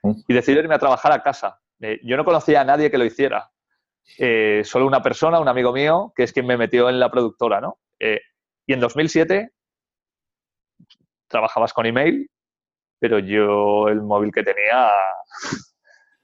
Y 0.02 0.34
decidí 0.34 0.58
irme 0.58 0.74
a 0.74 0.78
trabajar 0.78 1.12
a 1.12 1.22
casa. 1.22 1.60
Eh, 1.80 2.00
yo 2.02 2.16
no 2.16 2.24
conocía 2.24 2.60
a 2.60 2.64
nadie 2.64 2.90
que 2.90 2.98
lo 2.98 3.04
hiciera. 3.04 3.50
eh, 4.18 4.62
solo 4.64 4.86
una 4.86 5.02
persona, 5.02 5.38
un 5.38 5.48
amigo 5.48 5.72
mío, 5.72 6.12
que 6.16 6.22
es 6.22 6.32
quien 6.32 6.46
me 6.46 6.56
metió 6.56 6.88
en 6.88 6.98
la 6.98 7.10
productora, 7.10 7.60
¿no? 7.60 7.78
Eh, 8.00 8.20
y 8.66 8.72
en 8.72 8.80
2007 8.80 9.52
trabajabas 11.28 11.74
con 11.74 11.84
email, 11.84 12.30
pero 12.98 13.18
yo 13.18 13.88
el 13.88 14.00
móvil 14.00 14.32
que 14.32 14.42
tenía 14.42 14.90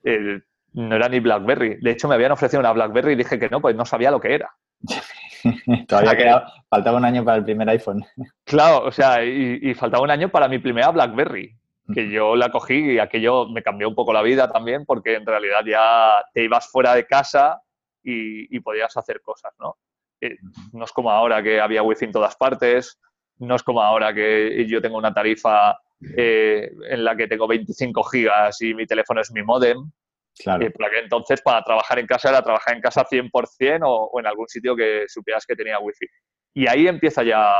no 0.75 0.97
era 0.97 1.09
ni 1.09 1.21
BlackBerry. 1.21 1.77
De 1.81 1.91
hecho, 1.91 2.09
me 2.09 2.15
habían 2.15 2.33
ofrecido 2.33 2.61
una 2.61 2.73
BlackBerry 2.73 3.13
y 3.13 3.17
dije 3.17 3.39
que 3.39 3.49
no, 3.49 3.61
pues 3.61 3.77
no 3.77 3.85
sabía 3.85 4.11
lo 4.11 4.21
que 4.21 4.35
era. 4.35 4.51
Todavía 5.89 6.17
quedaba, 6.17 6.53
faltaba 6.69 6.99
un 6.99 7.05
año 7.05 7.25
para 7.25 7.39
el 7.39 7.45
primer 7.45 7.69
iPhone. 7.69 8.05
Claro, 8.45 8.85
o 8.85 8.93
sea, 8.93 9.25
y, 9.25 9.75
faltaba 9.75 10.03
un 10.03 10.11
año 10.11 10.29
para 10.29 10.49
mi 10.49 10.59
primera 10.59 10.91
BlackBerry, 10.91 11.57
que 11.93 12.11
yo 12.11 12.35
la 12.37 12.51
cogí 12.51 12.93
y 12.93 12.99
aquello 12.99 13.49
me 13.49 13.63
cambió 13.63 13.89
un 13.89 13.95
poco 13.95 14.13
la 14.13 14.23
vida 14.23 14.51
también, 14.51 14.87
porque 14.87 15.15
en 15.15 15.27
realidad 15.27 15.61
ya 15.67 16.25
te 16.33 16.45
ibas 16.45 16.71
fuera 16.71 16.95
de 16.95 17.07
casa 17.07 17.61
y, 18.03 18.59
podías 18.61 18.97
hacer 18.97 19.21
cosas, 19.21 19.53
¿no? 19.59 19.77
Eh, 20.21 20.37
no 20.73 20.85
es 20.85 20.93
como 20.93 21.11
ahora 21.11 21.43
que 21.43 21.61
había 21.61 21.83
wifi 21.83 22.07
en 22.07 22.13
todas 22.13 22.37
partes, 22.37 22.99
no 23.39 23.55
es 23.55 23.63
como 23.63 23.83
ahora 23.83 24.15
que 24.15 24.65
yo 24.67 24.81
tengo 24.81 24.97
una 24.97 25.13
tarifa 25.13 25.79
eh, 26.17 26.71
en 26.89 27.05
la 27.05 27.17
que 27.17 27.27
tengo 27.27 27.47
25 27.47 28.03
gigas 28.05 28.61
y 28.63 28.75
mi 28.75 28.87
teléfono 28.87 29.21
es 29.21 29.31
mi 29.33 29.43
modem. 29.43 29.91
Claro. 30.37 30.67
para 30.77 30.91
que 30.91 30.99
entonces 30.99 31.41
para 31.43 31.63
trabajar 31.63 32.01
en 32.01 32.09
casa 32.09 32.29
era 32.29 32.43
trabajar 32.43 32.75
en 32.75 32.81
casa 32.81 33.07
100% 33.07 33.83
o, 33.85 34.11
o 34.13 34.19
en 34.19 34.27
algún 34.27 34.49
sitio 34.49 34.75
que 34.75 35.05
supieras 35.07 35.47
que 35.47 35.55
tenía 35.55 35.79
wifi. 35.79 36.07
Y 36.55 36.67
ahí 36.67 36.89
empieza 36.89 37.23
ya 37.23 37.55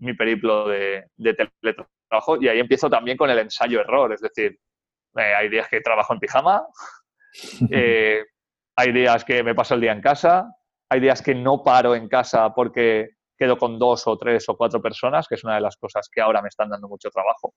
mi 0.00 0.14
periplo 0.14 0.68
de, 0.68 1.06
teletrabajo 1.16 2.36
y 2.40 2.48
ahí 2.48 2.58
empiezo 2.58 2.90
también 2.90 3.16
con 3.16 3.30
el 3.30 3.38
ensayo-error. 3.38 4.12
Es 4.12 4.20
decir, 4.20 4.58
eh, 5.16 5.34
hay 5.34 5.48
días 5.48 5.68
que 5.68 5.80
trabajo 5.80 6.12
en 6.12 6.20
pijama, 6.20 6.66
eh, 7.70 8.24
hay 8.76 8.92
días 8.92 9.24
que 9.24 9.42
me 9.42 9.54
paso 9.54 9.74
el 9.74 9.80
día 9.80 9.92
en 9.92 10.00
casa, 10.00 10.50
hay 10.90 11.00
días 11.00 11.22
que 11.22 11.34
no 11.34 11.62
paro 11.62 11.94
en 11.94 12.08
casa 12.08 12.52
porque 12.54 13.10
quedo 13.38 13.56
con 13.56 13.78
dos 13.78 14.06
o 14.06 14.18
tres 14.18 14.48
o 14.48 14.56
cuatro 14.56 14.82
personas, 14.82 15.26
que 15.28 15.34
es 15.34 15.44
una 15.44 15.54
de 15.54 15.60
las 15.62 15.76
cosas 15.76 16.08
que 16.12 16.20
ahora 16.20 16.42
me 16.42 16.48
están 16.48 16.68
dando 16.68 16.88
mucho 16.88 17.10
trabajo 17.10 17.54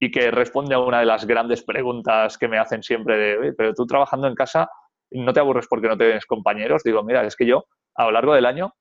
y 0.00 0.10
que 0.10 0.30
responde 0.30 0.74
a 0.74 0.80
una 0.80 1.00
de 1.00 1.06
las 1.06 1.24
grandes 1.24 1.62
preguntas 1.62 2.36
que 2.36 2.48
me 2.48 2.58
hacen 2.58 2.82
siempre 2.82 3.16
de, 3.16 3.52
pero 3.52 3.74
tú 3.74 3.86
trabajando 3.86 4.26
en 4.26 4.34
casa, 4.34 4.68
¿no 5.12 5.32
te 5.32 5.40
aburres 5.40 5.66
porque 5.68 5.88
no 5.88 5.96
tienes 5.96 6.26
compañeros? 6.26 6.82
Digo, 6.82 7.02
mira, 7.04 7.24
es 7.24 7.36
que 7.36 7.46
yo 7.46 7.66
a 7.94 8.04
lo 8.06 8.10
largo 8.10 8.34
del 8.34 8.46
año 8.46 8.74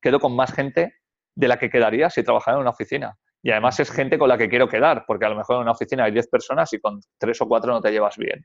quedo 0.00 0.20
con 0.20 0.36
más 0.36 0.52
gente 0.52 0.94
de 1.36 1.48
la 1.48 1.58
que 1.58 1.70
quedaría 1.70 2.10
si 2.10 2.24
trabajara 2.24 2.56
en 2.56 2.62
una 2.62 2.70
oficina. 2.70 3.16
Y 3.42 3.52
además 3.52 3.78
es 3.78 3.92
gente 3.92 4.18
con 4.18 4.28
la 4.28 4.36
que 4.36 4.48
quiero 4.48 4.68
quedar, 4.68 5.04
porque 5.06 5.26
a 5.26 5.28
lo 5.28 5.36
mejor 5.36 5.56
en 5.56 5.62
una 5.62 5.72
oficina 5.72 6.04
hay 6.04 6.12
10 6.12 6.28
personas 6.28 6.72
y 6.72 6.80
con 6.80 7.00
3 7.18 7.40
o 7.42 7.46
4 7.46 7.72
no 7.72 7.80
te 7.80 7.92
llevas 7.92 8.16
bien. 8.16 8.44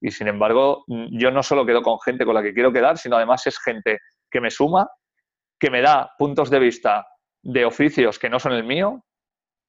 Y 0.00 0.10
sin 0.10 0.28
embargo, 0.28 0.84
yo 0.86 1.30
no 1.30 1.42
solo 1.42 1.66
quedo 1.66 1.82
con 1.82 2.00
gente 2.00 2.24
con 2.24 2.34
la 2.34 2.42
que 2.42 2.54
quiero 2.54 2.72
quedar, 2.72 2.96
sino 2.96 3.16
además 3.16 3.46
es 3.46 3.58
gente 3.58 3.98
que 4.30 4.40
me 4.40 4.50
suma, 4.50 4.88
que 5.60 5.70
me 5.70 5.82
da 5.82 6.12
puntos 6.18 6.50
de 6.50 6.58
vista 6.58 7.06
de 7.42 7.64
oficios 7.64 8.18
que 8.18 8.30
no 8.30 8.40
son 8.40 8.52
el 8.52 8.64
mío, 8.64 9.04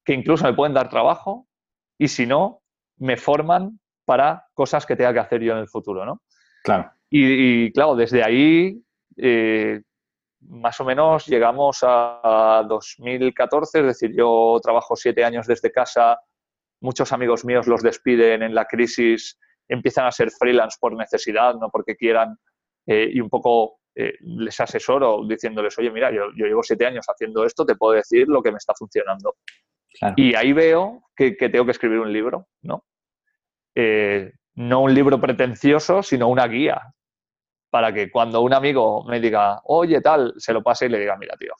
que 0.06 0.14
incluso 0.14 0.46
me 0.46 0.54
pueden 0.54 0.74
dar 0.74 0.90
trabajo 0.90 1.48
y 1.98 2.08
si 2.08 2.26
no, 2.26 2.62
me 2.98 3.18
forman 3.18 3.80
para 4.06 4.46
cosas 4.54 4.86
que 4.86 4.96
tenga 4.96 5.14
que 5.14 5.20
hacer 5.20 5.42
yo 5.42 5.54
en 5.54 5.60
el 5.60 5.68
futuro, 5.68 6.06
¿no? 6.06 6.22
Claro. 6.64 6.92
Y, 7.10 7.72
claro, 7.74 7.96
desde 7.96 8.24
ahí, 8.24 8.82
eh, 9.18 9.82
más 10.50 10.80
o 10.80 10.86
menos 10.86 11.26
llegamos 11.26 11.80
a 11.84 12.64
2014, 12.68 13.80
es 13.80 13.86
decir, 13.86 14.16
yo 14.16 14.60
trabajo 14.62 14.96
siete 14.96 15.24
años 15.24 15.48
desde 15.48 15.72
casa, 15.72 16.20
muchos 16.82 17.12
amigos 17.12 17.46
míos 17.46 17.68
los 17.68 17.82
despiden 17.82 18.44
en 18.44 18.54
la 18.54 18.66
crisis, 18.66 19.40
empiezan 19.68 20.06
a 20.06 20.12
ser 20.12 20.32
freelance 20.32 20.78
por 20.80 20.96
necesidad, 20.96 21.56
no 21.56 21.70
porque 21.70 21.96
quieran, 21.96 22.38
eh, 22.86 23.10
y 23.12 23.20
un 23.20 23.30
poco 23.30 23.80
eh, 23.96 24.14
les 24.22 24.60
asesoro 24.60 25.26
diciéndoles, 25.28 25.78
oye, 25.78 25.92
mira, 25.92 26.12
yo, 26.12 26.26
yo, 26.36 26.46
llevo 26.46 26.64
siete 26.64 26.86
años 26.86 27.06
haciendo 27.08 27.46
esto, 27.46 27.66
te 27.66 27.76
puedo 27.76 27.94
decir 27.94 28.28
lo 28.28 28.42
que 28.42 28.52
me 28.52 28.58
está 28.58 28.74
funcionando. 28.78 29.36
Y 30.16 30.34
ahí 30.36 30.54
veo 30.54 31.04
que, 31.16 31.34
tengo 31.34 31.66
que 31.66 31.72
escribir 31.72 32.00
un 32.00 32.12
libro, 32.12 32.48
¿no? 32.64 32.84
Eh, 33.76 34.34
no 34.56 34.82
un 34.82 34.94
libro 34.94 35.20
pretencioso, 35.22 36.04
sino 36.04 36.28
una 36.28 36.48
guía 36.48 36.94
para 37.74 37.92
que 37.92 38.12
cuando 38.12 38.42
un 38.42 38.54
amigo 38.54 39.04
me 39.04 39.20
diga, 39.20 39.60
oye, 39.64 40.00
tal, 40.00 40.36
se 40.38 40.54
lo 40.54 40.62
pase 40.62 40.86
y 40.86 40.90
le 40.90 41.00
diga, 41.00 41.18
mira, 41.18 41.36
tío, 41.36 41.54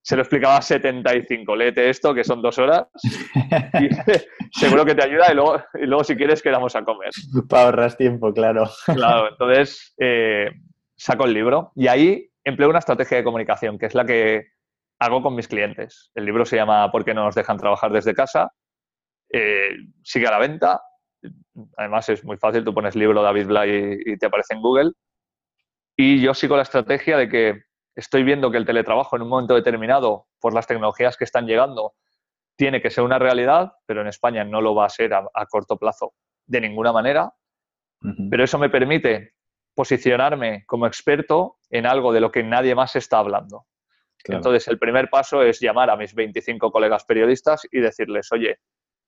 se 0.00 0.14
lo 0.14 0.22
explicaba 0.22 0.58
a 0.58 0.62
75, 0.62 1.56
léete 1.56 1.90
esto, 1.90 2.14
que 2.14 2.22
son 2.22 2.40
dos 2.40 2.60
horas, 2.60 2.86
y 3.02 3.88
seguro 4.56 4.84
que 4.84 4.94
te 4.94 5.02
ayuda 5.02 5.32
y 5.32 5.34
luego, 5.34 5.56
y 5.74 5.86
luego 5.86 6.04
si 6.04 6.14
quieres 6.14 6.42
quedamos 6.42 6.76
a 6.76 6.84
comer. 6.84 7.10
Para 7.48 7.64
ahorrar 7.64 7.96
tiempo, 7.96 8.32
claro. 8.32 8.70
Claro, 8.86 9.30
entonces 9.30 9.92
eh, 9.98 10.48
saco 10.96 11.24
el 11.24 11.34
libro 11.34 11.72
y 11.74 11.88
ahí 11.88 12.30
empleo 12.44 12.68
una 12.68 12.78
estrategia 12.78 13.16
de 13.16 13.24
comunicación, 13.24 13.80
que 13.80 13.86
es 13.86 13.96
la 13.96 14.04
que 14.04 14.46
hago 15.00 15.24
con 15.24 15.34
mis 15.34 15.48
clientes. 15.48 16.12
El 16.14 16.24
libro 16.24 16.44
se 16.44 16.54
llama 16.54 16.88
¿Por 16.92 17.04
qué 17.04 17.14
no 17.14 17.24
nos 17.24 17.34
dejan 17.34 17.56
trabajar 17.56 17.90
desde 17.90 18.14
casa? 18.14 18.52
Eh, 19.32 19.70
sigue 20.04 20.28
a 20.28 20.30
la 20.30 20.38
venta. 20.38 20.80
Además 21.78 22.08
es 22.10 22.24
muy 22.24 22.36
fácil, 22.36 22.62
tú 22.62 22.72
pones 22.72 22.94
libro 22.94 23.22
David 23.22 23.46
Blay 23.46 23.98
y, 24.06 24.16
te 24.16 24.26
aparece 24.26 24.54
en 24.54 24.62
Google. 24.62 24.92
Y 25.96 26.20
yo 26.20 26.34
sigo 26.34 26.56
la 26.56 26.62
estrategia 26.62 27.16
de 27.16 27.28
que 27.28 27.62
estoy 27.94 28.24
viendo 28.24 28.50
que 28.50 28.58
el 28.58 28.64
teletrabajo 28.64 29.16
en 29.16 29.22
un 29.22 29.28
momento 29.28 29.54
determinado, 29.54 30.26
por 30.40 30.54
las 30.54 30.66
tecnologías 30.66 31.16
que 31.16 31.24
están 31.24 31.46
llegando, 31.46 31.94
tiene 32.56 32.80
que 32.80 32.90
ser 32.90 33.04
una 33.04 33.18
realidad, 33.18 33.72
pero 33.86 34.00
en 34.00 34.08
España 34.08 34.44
no 34.44 34.60
lo 34.60 34.74
va 34.74 34.86
a 34.86 34.90
ser 34.90 35.12
a, 35.14 35.46
corto 35.46 35.76
plazo 35.76 36.14
de 36.46 36.60
ninguna 36.60 36.92
manera. 36.92 37.32
Pero 38.30 38.42
eso 38.42 38.58
me 38.58 38.68
permite 38.68 39.34
posicionarme 39.74 40.64
como 40.66 40.86
experto 40.86 41.58
en 41.70 41.86
algo 41.86 42.12
de 42.12 42.20
lo 42.20 42.32
que 42.32 42.42
nadie 42.42 42.74
más 42.74 42.96
está 42.96 43.18
hablando. 43.18 43.66
Entonces, 44.24 44.68
el 44.68 44.78
primer 44.78 45.08
paso 45.08 45.42
es 45.42 45.60
llamar 45.60 45.90
a 45.90 45.96
mis 45.96 46.14
25 46.14 46.70
colegas 46.70 47.04
periodistas 47.04 47.66
y 47.70 47.80
decirles, 47.80 48.30
oye, 48.32 48.58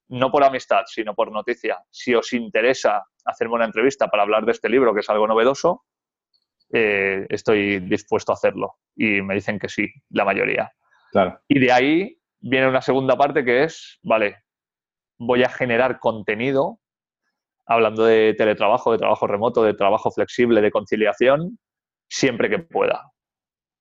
no 0.09 0.31
por 0.31 0.45
amistad, 0.45 0.83
sino 0.87 1.15
por 1.15 1.33
noticia, 1.33 1.83
si 1.91 2.15
os 2.15 2.33
interesa 2.33 3.05
hacerme 3.25 3.55
una 3.55 3.65
entrevista 3.65 4.09
para 4.09 4.23
hablar 4.23 4.45
de 4.45 4.53
este 4.53 4.69
libro, 4.69 4.93
que 4.93 5.01
es 5.01 5.11
algo 5.11 5.27
novedoso, 5.27 5.85
eh, 6.77 7.27
estoy 7.29 7.79
dispuesto 7.79 8.33
a 8.33 8.35
hacerlo. 8.35 8.75
Y 8.97 9.23
me 9.23 9.35
dicen 9.35 9.61
que 9.61 9.69
sí, 9.69 9.87
la 10.11 10.25
mayoría. 10.25 10.73
Claro. 11.13 11.39
Y 11.47 11.61
de 11.61 11.71
ahí 11.71 12.19
viene 12.41 12.69
una 12.69 12.83
segunda 12.83 13.17
parte 13.17 13.45
que 13.45 13.63
es, 13.63 14.01
vale, 14.03 14.43
voy 15.19 15.45
a 15.45 15.49
generar 15.49 16.01
contenido, 16.01 16.81
hablando 17.65 18.05
de 18.05 18.35
teletrabajo, 18.35 18.91
de 18.91 18.99
trabajo 18.99 19.27
remoto, 19.29 19.63
de 19.63 19.75
trabajo 19.75 20.11
flexible, 20.11 20.61
de 20.61 20.73
conciliación, 20.73 21.59
siempre 22.09 22.51
que 22.51 22.59
pueda. 22.59 23.13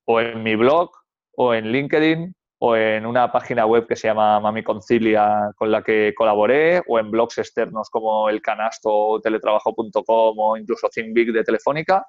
O 0.06 0.22
en 0.22 0.44
mi 0.44 0.56
blog, 0.56 0.92
o 1.36 1.54
en 1.56 1.72
LinkedIn 1.72 2.36
o 2.66 2.78
en 2.78 3.06
una 3.06 3.30
página 3.30 3.66
web 3.66 3.86
que 3.88 3.96
se 3.98 4.08
llama 4.08 4.40
Mami 4.40 4.64
Concilia 4.64 5.52
con 5.58 5.70
la 5.70 5.82
que 5.84 6.14
colaboré 6.16 6.82
o 6.88 6.98
en 6.98 7.12
blogs 7.12 7.38
externos 7.38 7.90
como 7.90 8.30
El 8.30 8.42
Canasto, 8.42 9.20
teletrabajo.com 9.22 10.40
o 10.40 10.56
incluso 10.56 10.88
ThinkBig 10.88 11.34
de 11.34 11.44
Telefónica. 11.44 12.06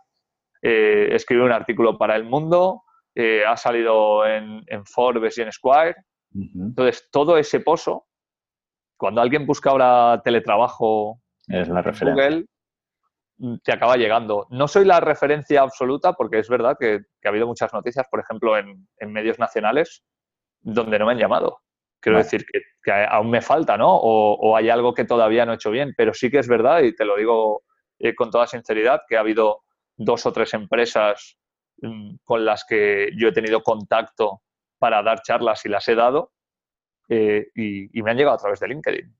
Eh, 0.66 1.14
escribí 1.14 1.42
un 1.42 1.52
artículo 1.52 1.98
para 1.98 2.16
El 2.16 2.24
Mundo, 2.24 2.84
eh, 3.14 3.44
ha 3.46 3.54
salido 3.54 4.26
en, 4.26 4.64
Forbes 4.86 5.36
y 5.36 5.42
en 5.42 5.52
Squire. 5.52 5.94
Entonces, 6.32 7.06
todo 7.12 7.36
ese 7.36 7.60
pozo, 7.60 8.06
cuando 8.96 9.20
alguien 9.20 9.46
busca 9.46 9.70
ahora 9.70 10.22
teletrabajo 10.24 11.20
en 11.48 11.68
Google, 11.68 12.46
te 13.62 13.72
acaba 13.72 13.96
llegando. 13.96 14.46
No 14.48 14.66
soy 14.66 14.86
la 14.86 15.00
referencia 15.00 15.60
absoluta 15.60 16.14
porque 16.14 16.38
es 16.38 16.48
verdad 16.48 16.78
que, 16.80 17.00
ha 17.24 17.28
habido 17.28 17.46
muchas 17.46 17.70
noticias, 17.74 18.06
por 18.10 18.20
ejemplo, 18.20 18.56
en, 18.56 19.12
medios 19.12 19.38
nacionales, 19.38 20.02
donde 20.62 20.98
no 20.98 21.04
me 21.04 21.12
han 21.12 21.18
llamado. 21.18 21.58
Quiero 22.00 22.16
decir 22.16 22.46
que, 22.82 22.92
aún 22.92 23.30
me 23.30 23.42
falta, 23.42 23.76
¿no? 23.76 23.94
O, 23.94 24.56
hay 24.56 24.70
algo 24.70 24.94
que 24.94 25.04
todavía 25.04 25.44
no 25.44 25.52
he 25.52 25.56
hecho 25.56 25.70
bien, 25.70 25.92
pero 25.94 26.14
sí 26.14 26.30
que 26.30 26.38
es 26.38 26.48
verdad, 26.48 26.80
y 26.80 26.94
te 26.94 27.04
lo 27.04 27.16
digo 27.16 27.64
eh, 27.98 28.14
con 28.14 28.30
toda 28.30 28.46
sinceridad, 28.46 29.02
que 29.06 29.18
ha 29.18 29.20
habido 29.20 29.63
dos 29.96 30.26
o 30.26 30.32
tres 30.32 30.54
empresas 30.54 31.38
mm, 31.80 32.16
con 32.24 32.44
las 32.44 32.64
que 32.64 33.10
yo 33.16 33.28
he 33.28 33.32
tenido 33.32 33.62
contacto 33.62 34.42
para 34.78 35.02
dar 35.02 35.22
charlas 35.22 35.64
y 35.64 35.68
las 35.68 35.86
he 35.88 35.94
dado, 35.94 36.32
eh, 37.08 37.48
y 37.54 38.02
me 38.02 38.10
han 38.10 38.16
llegado 38.16 38.36
a 38.36 38.40
través 38.40 38.60
de 38.60 38.68
LinkedIn 38.68 39.14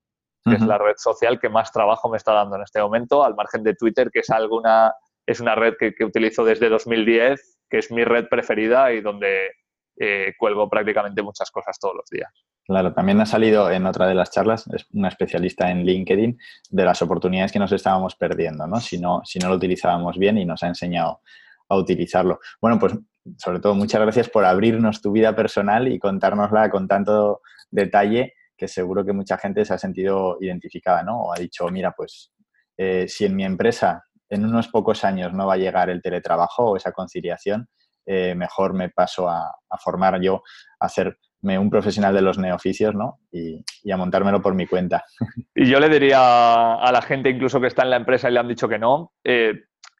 que 0.45 0.55
es 0.55 0.61
la 0.61 0.77
red 0.77 0.93
social 0.97 1.39
que 1.39 1.49
más 1.49 1.71
trabajo 1.71 2.07
me 2.07 2.17
está 2.17 2.33
dando 2.33 2.55
en 2.55 2.61
este 2.61 2.79
momento, 2.79 3.23
al 3.23 3.35
margen 3.35 3.63
de 3.63 3.73
Twitter, 3.73 4.11
que 4.11 4.19
es 4.19 4.29
alguna 4.29 4.93
es 5.25 5.39
una 5.39 5.55
red 5.55 5.73
que, 5.79 5.95
utilizo 6.05 6.45
desde 6.45 6.69
2010, 6.69 7.57
que 7.67 7.79
es 7.79 7.91
mi 7.91 8.03
red 8.03 8.27
preferida 8.29 8.93
y 8.93 9.01
donde 9.01 9.53
eh, 9.97 10.33
cuelgo 10.37 10.69
prácticamente 10.69 11.23
muchas 11.23 11.49
cosas 11.49 11.79
todos 11.79 11.95
los 11.95 12.05
días. 12.11 12.31
Claro, 12.65 12.93
también 12.93 13.21
ha 13.21 13.27
salido 13.27 13.69
en 13.69 13.85
otra 13.85 14.07
de 14.07 14.15
las 14.15 14.31
charlas, 14.31 14.65
es 14.73 14.87
una 14.91 15.09
especialista 15.09 15.69
en 15.69 15.85
LinkedIn, 15.85 16.39
de 16.71 16.83
las 16.83 16.99
oportunidades 17.03 17.51
que 17.51 17.59
nos 17.59 17.71
estábamos 17.71 18.15
perdiendo, 18.15 18.65
¿no? 18.65 18.79
Si 18.79 18.97
no, 18.97 19.21
si 19.23 19.37
no 19.37 19.49
lo 19.49 19.55
utilizábamos 19.55 20.17
bien 20.17 20.39
y 20.39 20.45
nos 20.45 20.63
ha 20.63 20.67
enseñado 20.67 21.21
a 21.69 21.77
utilizarlo. 21.77 22.39
Bueno, 22.59 22.79
pues 22.79 22.95
sobre 23.37 23.59
todo 23.59 23.75
muchas 23.75 24.01
gracias 24.01 24.29
por 24.29 24.45
abrirnos 24.45 25.01
tu 25.01 25.11
vida 25.11 25.35
personal 25.35 25.87
y 25.87 25.99
contárnosla 25.99 26.71
con 26.71 26.87
tanto 26.87 27.41
detalle 27.69 28.33
que 28.57 28.67
seguro 28.67 29.05
que 29.05 29.13
mucha 29.13 29.37
gente 29.37 29.63
se 29.63 29.73
ha 29.73 29.77
sentido 29.77 30.37
identificada, 30.41 31.03
¿no? 31.03 31.21
O 31.23 31.33
ha 31.33 31.37
dicho, 31.37 31.67
mira, 31.69 31.91
pues 31.91 32.31
eh, 32.77 33.05
si 33.07 33.25
en 33.25 33.35
mi 33.35 33.45
empresa 33.45 34.05
en 34.29 34.43
unos 34.43 34.69
pocos 34.69 35.03
años 35.03 35.33
no 35.33 35.45
va 35.45 35.53
a 35.53 35.57
llegar 35.57 35.89
el 35.91 36.01
teletrabajo 36.01 36.71
o 36.71 36.77
esa 36.77 36.91
conciliación, 36.91 37.69
eh, 38.05 38.35
mejor 38.35 38.73
me 38.73 38.89
paso 38.89 39.29
a, 39.29 39.51
formar 39.79 40.21
yo, 40.21 40.43
a 40.79 40.85
hacerme 40.85 41.17
un 41.45 41.69
profesional 41.69 42.13
de 42.13 42.21
los 42.21 42.37
neoficios, 42.37 42.95
¿no? 42.95 43.19
Y, 43.31 43.63
a 43.91 43.97
montármelo 43.97 44.41
por 44.41 44.55
mi 44.55 44.65
cuenta. 44.65 45.05
Y 45.53 45.67
yo 45.67 45.79
le 45.79 45.89
diría 45.89 46.73
a 46.75 46.91
la 46.91 47.01
gente 47.01 47.29
incluso 47.29 47.61
que 47.61 47.67
está 47.67 47.83
en 47.83 47.91
la 47.91 47.97
empresa 47.97 48.29
y 48.29 48.33
le 48.33 48.39
han 48.39 48.47
dicho 48.47 48.67
que 48.67 48.79
no, 48.79 49.13
eh, 49.23 49.53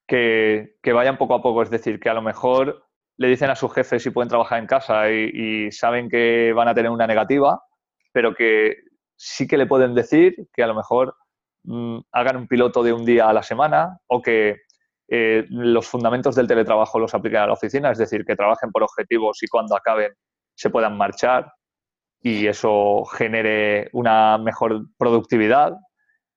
que, 0.07 0.93
vayan 0.93 1.17
poco 1.17 1.35
a 1.35 1.41
poco. 1.41 1.61
Es 1.61 1.69
decir, 1.69 1.99
que 1.99 2.09
a 2.09 2.13
lo 2.13 2.21
mejor 2.21 2.83
le 3.17 3.27
dicen 3.29 3.49
a 3.49 3.55
su 3.55 3.69
jefe 3.69 3.99
si 3.99 4.09
pueden 4.09 4.29
trabajar 4.29 4.59
en 4.59 4.67
casa 4.67 5.09
y, 5.11 5.71
saben 5.71 6.09
que 6.09 6.51
van 6.53 6.67
a 6.67 6.73
tener 6.73 6.91
una 6.91 7.07
negativa, 7.07 7.61
pero 8.11 8.33
que 8.33 8.77
sí 9.15 9.47
que 9.47 9.57
le 9.57 9.67
pueden 9.67 9.93
decir 9.93 10.35
que 10.53 10.63
a 10.63 10.67
lo 10.67 10.75
mejor 10.75 11.15
mm, 11.63 11.99
hagan 12.11 12.37
un 12.37 12.47
piloto 12.47 12.83
de 12.83 12.91
un 12.91 13.05
día 13.05 13.29
a 13.29 13.33
la 13.33 13.43
semana 13.43 13.99
o 14.07 14.21
que 14.21 14.57
eh, 15.07 15.45
los 15.49 15.87
fundamentos 15.87 16.35
del 16.35 16.47
teletrabajo 16.47 16.99
los 16.99 17.13
apliquen 17.13 17.41
a 17.41 17.47
la 17.47 17.53
oficina, 17.53 17.91
es 17.91 17.97
decir, 17.97 18.25
que 18.25 18.35
trabajen 18.35 18.71
por 18.71 18.83
objetivos 18.83 19.41
y 19.43 19.47
cuando 19.47 19.75
acaben 19.75 20.11
se 20.55 20.69
puedan 20.69 20.97
marchar 20.97 21.53
y 22.21 22.47
eso 22.47 23.05
genere 23.05 23.89
una 23.93 24.37
mejor 24.37 24.87
productividad 24.97 25.73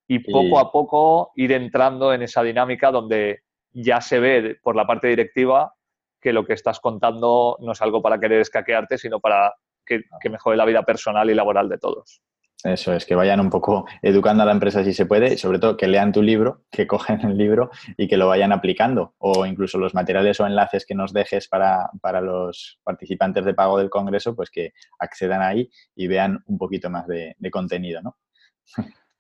y 0.07 0.19
poco 0.19 0.59
a 0.59 0.73
poco 0.73 1.33
ir 1.37 1.53
entrando 1.53 2.13
en 2.13 2.23
esa 2.23 2.43
dinámica 2.43 2.91
donde 2.91 3.43
ya 3.73 4.01
se 4.01 4.19
ve 4.19 4.57
por 4.63 4.75
la 4.77 4.87
parte 4.87 5.09
directiva 5.09 5.75
que 6.21 6.33
lo 6.33 6.45
que 6.45 6.55
estás 6.55 6.81
contando 6.81 7.57
no 7.61 7.73
es 7.73 7.83
algo 7.83 8.03
para 8.03 8.19
querer 8.19 8.41
escaquearte, 8.41 8.99
sino 8.99 9.21
para 9.21 9.55
que, 9.87 10.03
mejore 10.31 10.57
la 10.57 10.65
vida 10.65 10.83
personal 10.83 11.31
y 11.31 11.35
laboral 11.35 11.69
de 11.69 11.79
todos. 11.79 12.21
Eso 12.65 12.93
es, 12.93 13.07
que 13.07 13.15
vayan 13.15 13.39
un 13.39 13.51
poco 13.51 13.87
educando 14.03 14.43
a 14.43 14.47
la 14.47 14.53
empresa 14.53 14.83
si 14.83 14.93
se 14.93 15.07
puede, 15.07 15.35
y 15.35 15.39
sobre 15.39 15.61
todo 15.61 15.77
que 15.77 15.87
lean 15.87 16.11
tu 16.11 16.23
libro, 16.23 16.65
que 16.71 16.89
cogen 16.89 17.21
el 17.21 17.39
libro 17.39 17.71
y 17.97 18.09
que 18.09 18.17
lo 18.17 18.27
vayan 18.27 18.51
aplicando, 18.51 19.15
o 19.19 19.47
incluso 19.47 19.79
los 19.79 19.95
materiales 19.95 20.41
o 20.41 20.47
enlaces 20.47 20.85
que 20.85 20.97
nos 20.97 21.13
dejes 21.13 21.47
para, 21.47 21.91
los 22.21 22.81
participantes 22.83 23.45
de 23.45 23.55
pago 23.55 23.79
del 23.79 23.91
Congreso, 23.91 24.35
pues 24.35 24.51
que 24.51 24.73
accedan 24.99 25.41
ahí 25.41 25.71
y 25.95 26.09
vean 26.09 26.43
un 26.47 26.59
poquito 26.59 26.91
más 26.91 27.07
de, 27.07 27.37
de 27.39 27.51
contenido, 27.51 28.03
¿no? 28.03 28.17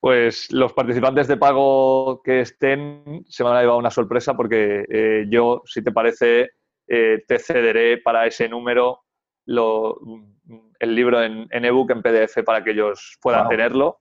Pues 0.00 0.52
los 0.52 0.72
participantes 0.72 1.26
de 1.26 1.36
pago 1.36 2.22
que 2.22 2.40
estén 2.40 3.24
se 3.28 3.42
van 3.42 3.56
a 3.56 3.60
llevar 3.60 3.78
una 3.78 3.90
sorpresa 3.90 4.34
porque 4.34 4.84
eh, 4.88 5.26
yo, 5.28 5.62
si 5.64 5.82
te 5.82 5.90
parece, 5.90 6.50
eh, 6.86 7.24
te 7.26 7.38
cederé 7.40 7.98
para 7.98 8.26
ese 8.26 8.48
número 8.48 9.00
el 9.48 10.94
libro 10.94 11.22
en, 11.22 11.48
ebook, 11.50 11.90
en 11.90 12.02
PDF, 12.02 12.44
para 12.44 12.62
que 12.62 12.72
ellos 12.72 13.18
puedan 13.20 13.48
tenerlo 13.48 14.00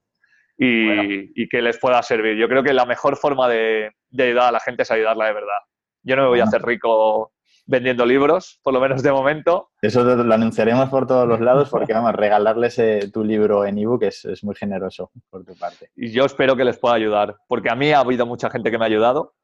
y, 0.56 1.48
que 1.48 1.62
les 1.62 1.78
pueda 1.78 2.02
servir. 2.02 2.36
Yo 2.36 2.48
creo 2.48 2.62
que 2.62 2.72
la 2.72 2.86
mejor 2.86 3.16
forma 3.16 3.48
de, 3.48 3.92
de 4.10 4.24
ayudar 4.24 4.48
a 4.48 4.52
la 4.52 4.60
gente 4.60 4.82
es 4.82 4.90
ayudarla 4.90 5.26
de 5.26 5.32
verdad. 5.32 5.58
Yo 6.02 6.16
no 6.16 6.22
me 6.22 6.28
voy 6.28 6.40
a 6.40 6.44
hacer 6.44 6.62
rico 6.62 7.32
vendiendo 7.66 8.06
libros, 8.06 8.60
por 8.62 8.72
lo 8.72 8.80
menos 8.80 9.02
de 9.02 9.12
momento. 9.12 9.70
Eso 9.82 10.02
lo 10.02 10.34
anunciaremos 10.34 10.88
por 10.88 11.06
todos 11.06 11.28
los 11.28 11.40
lados 11.40 11.68
porque, 11.68 11.92
vamos, 11.92 12.14
regalarles 12.14 12.78
eh, 12.78 13.10
tu 13.12 13.22
libro 13.22 13.66
en 13.66 13.78
ebook 13.78 14.04
es, 14.04 14.24
es 14.24 14.42
muy 14.42 14.54
generoso 14.54 15.10
por 15.28 15.44
tu 15.44 15.54
parte. 15.54 15.90
Y 15.94 16.10
yo 16.10 16.24
espero 16.24 16.56
que 16.56 16.64
les 16.64 16.78
pueda 16.78 16.94
ayudar, 16.94 17.36
porque 17.46 17.70
a 17.70 17.74
mí 17.74 17.92
ha 17.92 18.00
habido 18.00 18.24
mucha 18.24 18.48
gente 18.48 18.70
que 18.70 18.78
me 18.78 18.84
ha 18.84 18.88
ayudado 18.88 19.34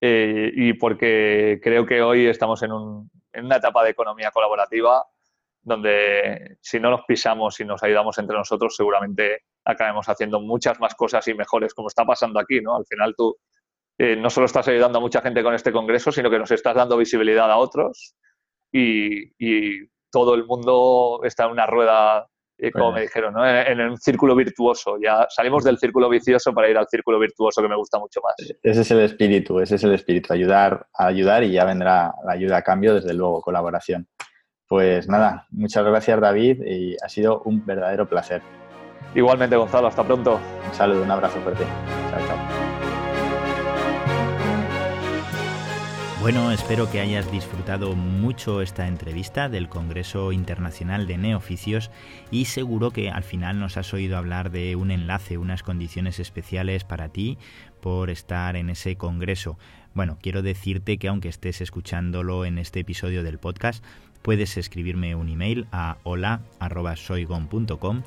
eh, 0.00 0.52
y 0.54 0.74
porque 0.74 1.60
creo 1.62 1.84
que 1.84 2.00
hoy 2.00 2.26
estamos 2.26 2.62
en, 2.62 2.72
un, 2.72 3.10
en 3.32 3.46
una 3.46 3.56
etapa 3.56 3.82
de 3.82 3.90
economía 3.90 4.30
colaborativa 4.30 5.04
donde 5.64 6.58
si 6.60 6.78
no 6.78 6.90
nos 6.90 7.04
pisamos 7.06 7.58
y 7.58 7.64
nos 7.64 7.82
ayudamos 7.82 8.18
entre 8.18 8.36
nosotros, 8.36 8.76
seguramente 8.76 9.44
acabemos 9.64 10.08
haciendo 10.08 10.40
muchas 10.40 10.78
más 10.78 10.94
cosas 10.94 11.26
y 11.28 11.34
mejores, 11.34 11.74
como 11.74 11.88
está 11.88 12.04
pasando 12.04 12.38
aquí, 12.38 12.60
¿no? 12.60 12.76
Al 12.76 12.84
final 12.86 13.14
tú 13.16 13.36
eh, 13.98 14.16
no 14.16 14.28
solo 14.28 14.46
estás 14.46 14.68
ayudando 14.68 14.98
a 14.98 15.00
mucha 15.00 15.22
gente 15.22 15.42
con 15.42 15.54
este 15.54 15.72
congreso, 15.72 16.12
sino 16.12 16.28
que 16.30 16.38
nos 16.38 16.50
estás 16.50 16.74
dando 16.74 16.96
visibilidad 16.96 17.50
a 17.50 17.56
otros 17.56 18.14
y, 18.72 19.88
todo 20.10 20.36
el 20.36 20.44
mundo 20.44 21.22
está 21.24 21.46
en 21.46 21.50
una 21.50 21.66
rueda, 21.66 22.28
eh, 22.56 22.70
como 22.70 22.92
me 22.92 23.00
dijeron, 23.00 23.34
¿no? 23.34 23.44
en, 23.44 23.80
un 23.80 23.96
círculo 23.96 24.36
virtuoso. 24.36 24.96
Ya 25.02 25.26
salimos 25.28 25.64
del 25.64 25.76
círculo 25.76 26.08
vicioso 26.08 26.54
para 26.54 26.70
ir 26.70 26.78
al 26.78 26.86
círculo 26.86 27.18
virtuoso 27.18 27.60
que 27.60 27.66
me 27.68 27.74
gusta 27.74 27.98
mucho 27.98 28.20
más. 28.22 28.36
Ese 28.62 28.80
es 28.82 28.90
el 28.92 29.00
espíritu, 29.00 29.58
ese 29.58 29.74
es 29.74 29.82
el 29.82 29.92
espíritu, 29.92 30.32
ayudar 30.32 30.86
a 30.94 31.06
ayudar 31.06 31.42
y 31.42 31.50
ya 31.50 31.64
vendrá 31.64 32.14
la 32.24 32.32
ayuda 32.32 32.58
a 32.58 32.62
cambio, 32.62 32.94
desde 32.94 33.12
luego, 33.12 33.40
colaboración. 33.40 34.06
Pues 34.68 35.08
nada, 35.08 35.46
muchas 35.50 35.84
gracias 35.84 36.20
David 36.20 36.62
y 36.64 36.96
ha 37.02 37.08
sido 37.08 37.42
un 37.42 37.64
verdadero 37.64 38.08
placer. 38.08 38.42
Igualmente 39.14 39.56
Gonzalo, 39.56 39.88
hasta 39.88 40.02
pronto. 40.04 40.40
Un 40.66 40.74
saludo, 40.74 41.02
un 41.02 41.10
abrazo 41.10 41.38
fuerte. 41.40 41.64
Chao, 42.10 42.26
chao. 42.26 42.64
Bueno, 46.24 46.52
espero 46.52 46.90
que 46.90 47.00
hayas 47.00 47.30
disfrutado 47.30 47.94
mucho 47.94 48.62
esta 48.62 48.88
entrevista 48.88 49.50
del 49.50 49.68
Congreso 49.68 50.32
Internacional 50.32 51.06
de 51.06 51.18
Neoficios 51.18 51.90
y 52.30 52.46
seguro 52.46 52.92
que 52.92 53.10
al 53.10 53.24
final 53.24 53.60
nos 53.60 53.76
has 53.76 53.92
oído 53.92 54.16
hablar 54.16 54.50
de 54.50 54.74
un 54.74 54.90
enlace, 54.90 55.36
unas 55.36 55.62
condiciones 55.62 56.20
especiales 56.20 56.82
para 56.82 57.10
ti 57.10 57.36
por 57.82 58.08
estar 58.08 58.56
en 58.56 58.70
ese 58.70 58.96
Congreso. 58.96 59.58
Bueno, 59.92 60.16
quiero 60.18 60.40
decirte 60.40 60.96
que 60.96 61.08
aunque 61.08 61.28
estés 61.28 61.60
escuchándolo 61.60 62.46
en 62.46 62.56
este 62.56 62.80
episodio 62.80 63.22
del 63.22 63.38
podcast, 63.38 63.84
puedes 64.24 64.56
escribirme 64.56 65.14
un 65.14 65.28
email 65.28 65.68
a 65.70 65.98
hola.soygon.com 66.02 68.02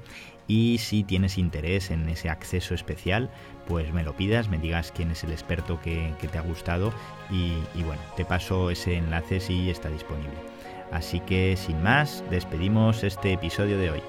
y 0.47 0.80
si 0.80 1.03
tienes 1.03 1.38
interés 1.38 1.91
en 1.91 2.09
ese 2.09 2.30
acceso 2.30 2.74
especial, 2.74 3.30
pues 3.68 3.93
me 3.93 4.03
lo 4.03 4.18
pidas, 4.18 4.49
me 4.49 4.57
digas 4.57 4.91
quién 4.91 5.11
es 5.11 5.24
el 5.24 5.32
experto 5.32 5.80
que, 5.80 6.13
te 6.20 6.38
ha 6.38 6.41
gustado 6.41 6.91
y, 7.30 7.53
y 7.80 7.84
bueno, 7.84 8.01
te 8.15 8.26
paso 8.26 8.72
ese 8.72 8.95
enlace 8.95 9.39
si 9.39 9.70
está 9.70 9.89
disponible. 9.89 10.34
Así 10.91 11.20
que 11.20 11.55
sin 11.55 11.84
más, 11.84 12.24
despedimos 12.32 13.03
este 13.03 13.34
episodio 13.34 13.78
de 13.78 13.91
hoy. 13.91 14.01